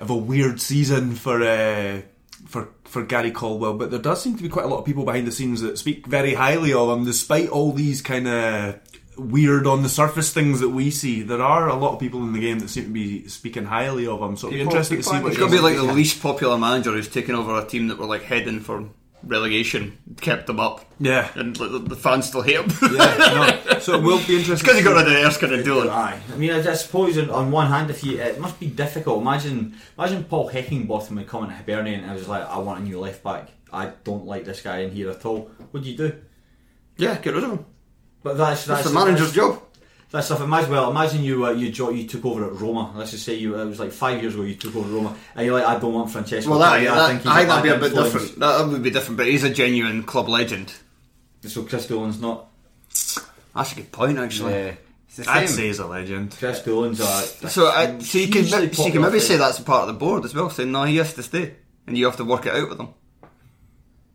[0.00, 2.02] of a weird season for uh,
[2.46, 5.04] for for Gary Caldwell, but there does seem to be quite a lot of people
[5.04, 8.80] behind the scenes that speak very highly of him, despite all these kind of
[9.20, 11.22] weird on the surface things that we see.
[11.22, 14.06] There are a lot of people in the game that seem to be speaking highly
[14.06, 14.36] of him.
[14.36, 15.92] So it'll be interesting to see in what the It's going to be like the
[15.92, 18.88] least popular manager who's taken over a team that were like heading for
[19.22, 22.70] relegation, kept them up, Yeah, and like, the, the fans still hate him.
[22.94, 23.58] yeah.
[23.66, 23.76] No.
[23.80, 24.52] So it will be interesting.
[24.52, 25.88] It's because he got rid of Erskine and Doolan.
[25.88, 28.66] Aye, I mean, I just suppose on, on one hand, if you, it must be
[28.66, 29.20] difficult.
[29.22, 32.82] Imagine, imagine Paul Heckingbottom would come into Hibernian and I was like, I want a
[32.82, 33.48] new left back.
[33.72, 35.50] I don't like this guy in here at all.
[35.70, 36.12] What do you do?
[36.98, 37.64] Yeah, get rid of him.
[38.22, 39.62] But that's That's that's the manager's job.
[40.10, 40.40] That's stuff.
[40.40, 42.92] Imagine well, imagine you uh, you jo- you took over at Roma.
[42.96, 45.46] Let's just say you it was like five years ago you took over Roma, and
[45.46, 46.50] you're like, I don't want Francesco.
[46.50, 47.86] Well, that, Totti, that, I I think think, he's a that'd be a bad bit
[47.92, 48.38] influence." different.
[48.40, 50.72] That would be different, but he's a genuine club legend.
[51.46, 52.48] So Chris Doolan's not.
[53.54, 54.52] That's a good point, actually.
[54.52, 54.74] Yeah.
[55.26, 56.36] I'd say he's a legend.
[56.38, 57.48] Chris Doolan's a.
[57.48, 59.94] So, uh, so you can so you can popular maybe say that's a part of
[59.94, 61.54] the board as well, saying no, he has to stay,
[61.86, 62.88] and you have to work it out with him.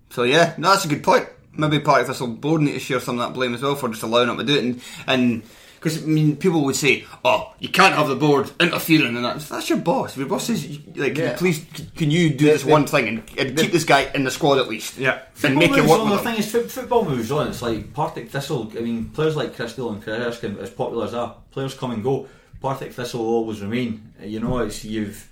[0.10, 1.28] So yeah, no, that's a good point.
[1.58, 3.76] Maybe part of this will board need to share some of that blame as well
[3.76, 5.44] for just allowing him to do it, and and
[5.76, 9.48] because I mean, people would say, "Oh, you can't have the board interfering," and that's
[9.50, 10.14] that's your boss.
[10.14, 10.66] If your boss says,
[10.96, 11.36] like, can you Yeah.
[11.38, 11.66] please,
[11.96, 14.68] can you do this one thing and, and keep this guy in the squad at
[14.68, 14.98] least?
[14.98, 15.20] Yeah.
[15.44, 16.10] and make it moves work on.
[16.10, 17.48] The with thing is, football moves on.
[17.50, 18.72] It's like Partick Thistle.
[18.76, 22.04] I mean, players like Chris and Chris Erskine, as popular as that, players come and
[22.04, 22.28] go.
[22.62, 24.12] Partick Thistle will always remain.
[24.24, 25.30] You know, it's you've.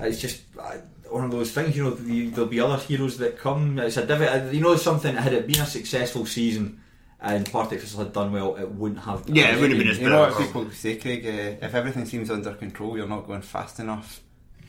[0.00, 0.78] It's just uh,
[1.16, 1.76] one of those things.
[1.76, 3.78] You know, the, there'll be other heroes that come.
[3.78, 5.16] It's a divi- uh, You know, something.
[5.16, 6.80] Had it been a successful season
[7.20, 9.28] and Partick Thistle had done well, it wouldn't have.
[9.28, 11.24] Yeah, it wouldn't have been as You know what people say, Craig?
[11.26, 14.20] Uh, if everything seems under control, you're not going fast enough.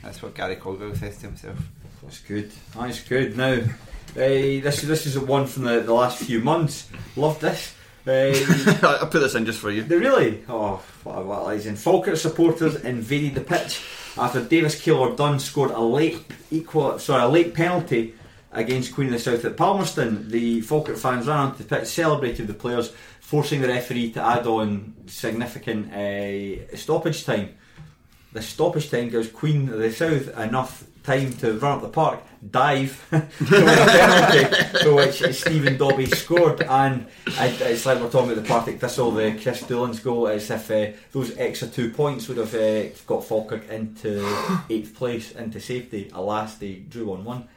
[0.02, 1.57] That's what Gary Caldwell says to himself.
[2.02, 2.52] That's good.
[2.76, 3.36] That's good.
[3.36, 3.61] Now, uh,
[4.15, 6.90] this this is one from the, the last few months.
[7.15, 7.74] Love this.
[8.07, 8.32] Uh,
[9.02, 9.84] I put this in just for you.
[9.84, 10.44] They really?
[10.48, 11.78] Oh, what a what a legend.
[11.78, 13.82] Falkirk supporters invaded the pitch
[14.19, 16.19] after Davis Keillor Dunn scored a late
[16.52, 18.15] equal, sorry, a late penalty
[18.52, 20.30] against Queen of the South at Palmerston.
[20.30, 24.48] The Falkirk fans ran onto the pitch, celebrated the players, forcing the referee to add
[24.48, 27.56] on significant uh, stoppage time.
[28.34, 32.22] The stoppage time gives Queen of the South enough time to run up the park,
[32.52, 33.16] dive, to
[33.50, 36.62] win a penalty, for which Stephen Dobbie scored.
[36.62, 40.52] And it- it's like we're talking about the Partick Thistle, the Chris Doolan's goal, as
[40.52, 44.22] if uh, those extra two points would have uh, got Falkirk into
[44.70, 46.12] eighth place, into safety.
[46.14, 47.48] Alas, they drew 1 1,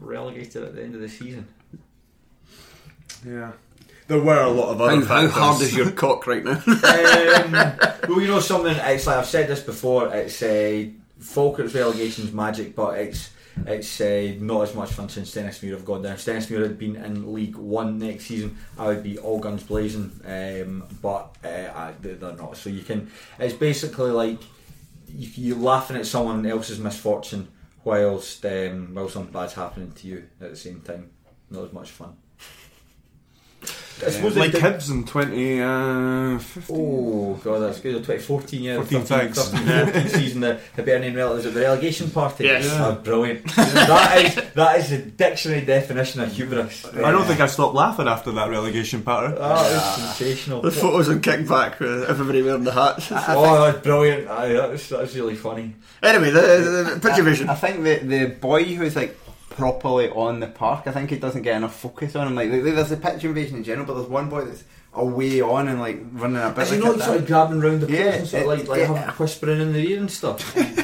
[0.00, 1.46] relegated at the end of the season.
[3.26, 3.52] Yeah.
[4.06, 5.32] There were a lot of How, other how factors.
[5.32, 6.52] hard is your cock right now?
[6.66, 7.52] um,
[8.08, 8.76] well, you know something.
[8.76, 10.14] It's like I've said this before.
[10.14, 10.86] It's uh,
[11.24, 13.30] Falkirk's relegation's magic, but it's
[13.66, 16.16] it's uh, not as much fun since Stenhousemuir have gone down.
[16.16, 20.10] Stenhousemuir had been in League One next season, I would be all guns blazing.
[20.26, 22.56] Um, but uh, I, they- they're not.
[22.56, 23.10] So you can.
[23.38, 24.40] It's basically like
[25.08, 27.48] you, you're laughing at someone else's misfortune
[27.84, 31.10] whilst um, while something bad's happening to you at the same time.
[31.50, 32.16] Not as much fun.
[34.04, 36.76] I suppose like they- Hibs in 2015.
[36.76, 37.94] Oh god, that's good.
[37.94, 39.48] 2014, yeah, 14, 13, thanks.
[39.50, 42.44] 13, 14 season, the Hibernian relatives at the relegation party.
[42.44, 42.68] Yes.
[42.70, 43.44] Ah, brilliant.
[43.56, 46.84] that is that is a dictionary definition of hubris.
[46.86, 49.36] I don't think I stopped laughing after that relegation pattern.
[49.36, 49.82] That is
[50.16, 50.62] sensational.
[50.62, 53.08] the photos on kickback with everybody wearing the hats.
[53.10, 54.28] oh, that's brilliant.
[54.28, 55.74] Aye, that was that was really funny.
[56.02, 57.48] Anyway, the, the, the picture vision.
[57.48, 59.16] I think the the boy who's like
[59.56, 62.34] properly on the park, I think he doesn't get enough focus on him.
[62.34, 65.80] Like there's a pitch invasion in general, but there's one boy that's away on and
[65.80, 66.58] like running a bit.
[66.58, 68.80] As you like a sort of grabbing round the Yeah, and sort of like, like
[68.82, 70.56] having whispering in their ear and stuff.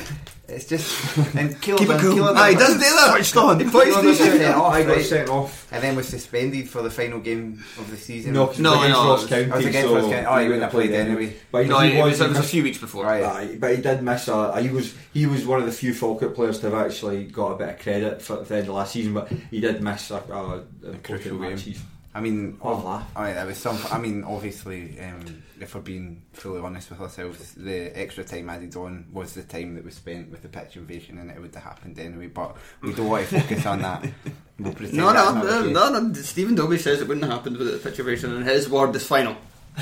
[0.50, 2.14] It's just and Keillor Keep it cool.
[2.16, 3.12] Keillor Aye, he doesn't do that.
[3.14, 3.60] Switched on.
[3.60, 4.40] He plays Keillor these done things.
[4.42, 5.04] sent off, I got right?
[5.06, 5.72] sent off.
[5.72, 8.32] and then was suspended for the final game of the season.
[8.32, 9.50] No, 'cause it No, against no, Ross County.
[9.52, 10.26] I was against so Ross County.
[10.26, 11.36] Oh, he wouldn't have played played anyway.
[11.52, 13.04] But No, he it was was, it was a few weeks before.
[13.04, 13.22] Right.
[13.24, 14.60] Aye, but he did miss a.
[14.60, 17.56] He was he was one of the few Falkirk players to have actually got a
[17.56, 20.90] bit of credit for the end of last season, but he did miss a, a,
[20.90, 21.50] a crucial game.
[21.52, 21.78] matches.
[22.12, 23.08] I mean, laugh.
[23.14, 23.78] I mean, there was some.
[23.90, 28.74] I mean, obviously, um, if we're being fully honest with ourselves, the extra time added
[28.74, 31.62] on was the time that was spent with the pitch invasion, and it would have
[31.62, 32.26] happened anyway.
[32.26, 34.04] But we don't want to focus on that.
[34.58, 36.12] We'll pretend No, no, no, no, no.
[36.12, 39.06] Stephen Dobbie says it wouldn't have happened with the picture vision, and his word is
[39.06, 39.34] final.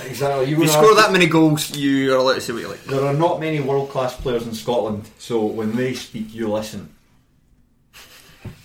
[0.05, 0.53] Exactly.
[0.53, 2.85] If you score that many goals, you are allowed to say what you like.
[2.85, 6.95] There are not many world class players in Scotland, so when they speak, you listen.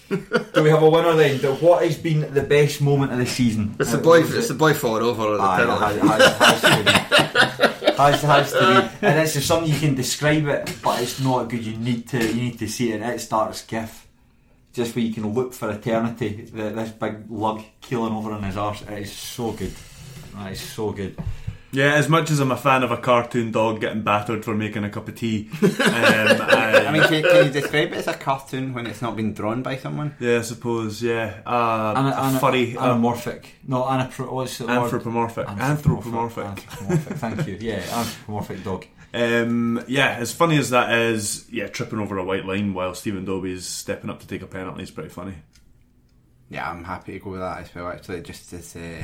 [0.10, 1.40] Do we have a winner then?
[1.60, 3.76] What has been the best moment of the season?
[3.80, 4.22] It's the boy.
[4.24, 6.08] It's the boy falling over at the Aye, penalty.
[6.08, 7.94] has, has, has to be.
[7.96, 8.98] has, has to be.
[9.08, 11.64] And it's just something you can describe it, but it's not good.
[11.66, 13.02] You need to you need to see it.
[13.02, 14.08] It starts GIF,
[14.74, 16.48] just where you can look for eternity.
[16.54, 18.82] The, this big lug keeling over on his arse.
[18.84, 19.74] It is so good.
[20.36, 21.18] That is so good.
[21.74, 24.84] Yeah, as much as I'm a fan of a cartoon dog getting battered for making
[24.84, 28.14] a cup of tea, um, I, I mean, can, can you describe it as a
[28.14, 30.16] cartoon when it's not been drawn by someone?
[30.20, 33.02] yeah, I suppose, yeah, uh, Ana- a ana- furry, um.
[33.02, 34.84] No, anapro- what's the word?
[34.84, 36.46] anthropomorphic, anthropomorphic.
[36.46, 37.18] Anthropomorphic.
[37.18, 37.58] Thank you.
[37.60, 38.86] Yeah, anthropomorphic dog.
[39.16, 43.26] Um, yeah, as funny as that is, yeah, tripping over a white line while Stephen
[43.26, 45.36] Dobbie's stepping up to take a penalty is pretty funny.
[46.50, 47.88] Yeah, I'm happy to go with that as well.
[47.90, 49.04] Actually, just as uh,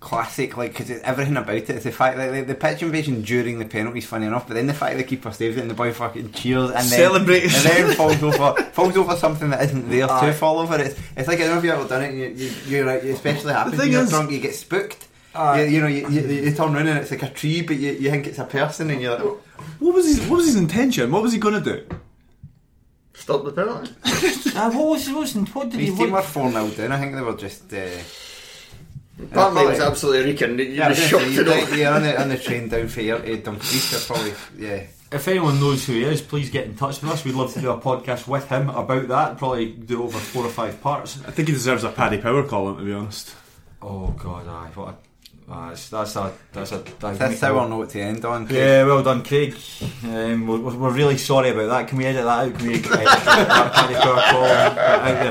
[0.00, 3.58] classic, like because everything about it is the fact that the, the pitch invasion during
[3.58, 5.70] the penalty is funny enough, but then the fact that the keeper saves it and
[5.70, 7.66] the boy fucking cheers and then Celebrates.
[7.66, 10.26] and then falls over falls over something that isn't there Aye.
[10.26, 10.80] to fall over.
[10.80, 12.14] It's it's like I don't know if you've ever done it.
[12.14, 14.30] You, you, you're like, you're especially happy when you're is- drunk.
[14.30, 15.06] You get spooked.
[15.56, 17.92] you, you know, you, you, you turn around and it's like a tree, but you,
[17.92, 19.24] you think it's a person, and you're like,
[19.78, 21.10] What was his What was his intention?
[21.10, 21.86] What was he going to do?
[23.14, 23.92] Stop the penalty.
[24.58, 25.90] Uh, what was what, was, what did he?
[25.90, 26.90] these team were 4 0 down.
[26.92, 27.72] I think they were just.
[27.72, 27.86] Uh,
[29.20, 30.58] Apparently, it was absolutely reeking.
[30.58, 31.68] You yeah, were just, shocked you, to know.
[31.68, 34.32] you're on the, on the train down for here to Dumfries, they're probably.
[34.56, 34.86] Yeah.
[35.10, 37.24] if anyone knows who he is, please get in touch with us.
[37.24, 39.38] We'd love to do a podcast with him about that.
[39.38, 41.18] Probably do over four or five parts.
[41.26, 43.34] I think he deserves a Paddy Power column, to be honest.
[43.82, 44.88] Oh God, aye, what?
[44.88, 44.96] A,
[45.50, 48.46] aye, that's, that's a that's a That's our note to end on.
[48.46, 48.58] Craig.
[48.58, 49.54] Yeah, well done, Craig.
[50.04, 51.88] Um, we're, we're really sorry about that.
[51.88, 52.54] Can we edit that out?
[52.58, 54.74] Can we edit that Paddy Power call out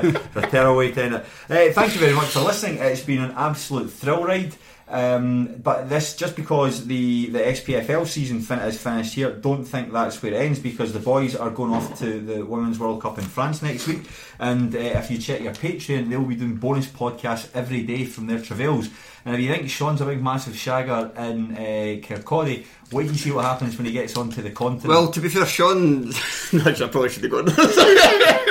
[0.03, 0.11] there?
[0.33, 1.25] The tearaway to end it.
[1.49, 2.77] Uh, thank you very much for listening.
[2.79, 4.53] It's been an absolute thrill ride.
[4.89, 9.91] Um, but this just because the, the SPFL season fin- is finished here, don't think
[9.91, 13.17] that's where it ends because the boys are going off to the Women's World Cup
[13.17, 14.03] in France next week.
[14.39, 18.27] And uh, if you check your Patreon, they'll be doing bonus podcasts every day from
[18.27, 18.89] their travails.
[19.25, 23.31] And if you think Sean's a big massive shagger in uh, Kirkcaldy, wait and see
[23.31, 24.87] what happens when he gets onto the continent.
[24.87, 26.13] Well, to be fair, Sean.
[26.53, 27.47] I probably should have gone.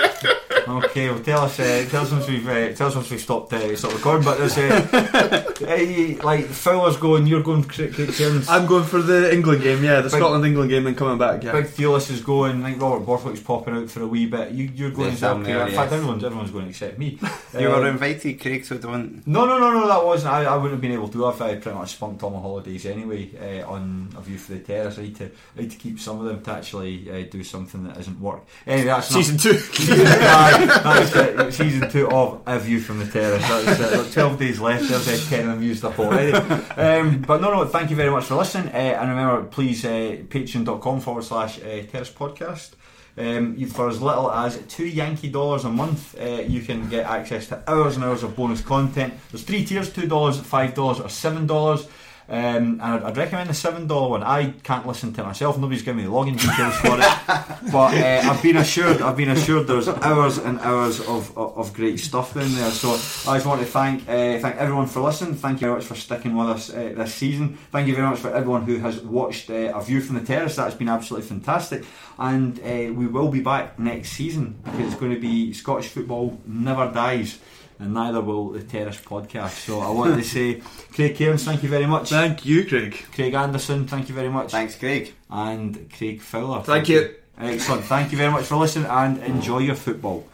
[0.77, 3.53] Okay, well, tell us, uh, tell us once we've, uh, tell us once we've stopped,
[3.53, 4.25] uh, stopped recording.
[4.25, 8.49] But there's, uh, like Fowler's going, you're going, Craig Cairns.
[8.49, 11.43] I'm going for the England game, yeah, the Big- Scotland England game, and coming back.
[11.43, 11.53] Yeah.
[11.53, 12.63] Big Theolis is going.
[12.63, 14.53] I think Robert Borthwick's popping out for a wee bit.
[14.53, 15.35] You, you're going Yes, as well.
[15.37, 15.57] I'm Craig.
[15.57, 15.99] there, In fact, yes.
[15.99, 17.19] everyone's everyone's going except me.
[17.59, 19.27] You Um, were invited, Craig, so don't.
[19.27, 20.33] No, no, no, no, that wasn't.
[20.35, 21.25] I, I wouldn't have been able to.
[21.27, 23.31] I've uh, pretty much spunked all my holidays anyway
[23.63, 24.99] uh, on A View for the Terrace.
[24.99, 25.25] I need to,
[25.57, 28.43] I need to keep some of them to actually uh, do something that isn't work.
[28.67, 29.59] Anyway, that's not- Season two.
[29.79, 31.53] Aye, that's it.
[31.53, 33.43] Season two of A View from the Terrace.
[33.49, 34.89] That's uh, like 12 days left.
[34.89, 36.33] There's uh, 10 of used up already.
[36.77, 38.69] Um, but no, no, thank you very much for listening.
[38.69, 39.89] Uh, and remember, please, uh,
[40.29, 42.73] patreon.com forward slash uh, Terrace Podcast.
[43.19, 47.47] Um, for as little as two Yankee dollars a month, uh, you can get access
[47.49, 49.15] to hours and hours of bonus content.
[49.31, 51.89] There's three tiers: two dollars, five dollars, or seven dollars.
[52.29, 54.23] Um, and I'd, I'd recommend the seven dollar one.
[54.23, 55.59] I can't listen to myself.
[55.59, 59.01] Nobody's giving me the login details for it, but uh, I've been assured.
[59.01, 62.71] I've been assured there's hours and hours of, of, of great stuff in there.
[62.73, 62.91] So
[63.31, 65.35] I just want to thank uh, thank everyone for listening.
[65.37, 67.59] Thank you very much for sticking with us uh, this season.
[67.71, 70.57] Thank you very much for everyone who has watched uh, a view from the terrace.
[70.57, 71.85] That's been absolutely fantastic.
[72.19, 76.41] And uh, we will be back next season because it's going to be Scottish football
[76.45, 77.39] never dies.
[77.79, 79.67] And neither will the Terrace podcast.
[79.67, 80.63] So I want to say,
[80.93, 82.09] Craig Cairns, thank you very much.
[82.09, 83.05] Thank you, Craig.
[83.13, 84.51] Craig Anderson, thank you very much.
[84.51, 85.15] Thanks, Craig.
[85.31, 86.63] And Craig Fowler.
[86.63, 87.15] Thank you.
[87.39, 87.85] Excellent.
[87.85, 90.27] Thank you very much for listening and enjoy your football.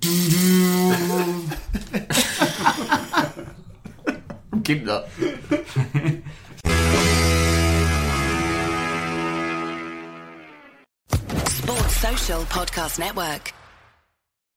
[4.64, 5.08] Keep that.
[11.48, 13.52] Sports Social Podcast Network.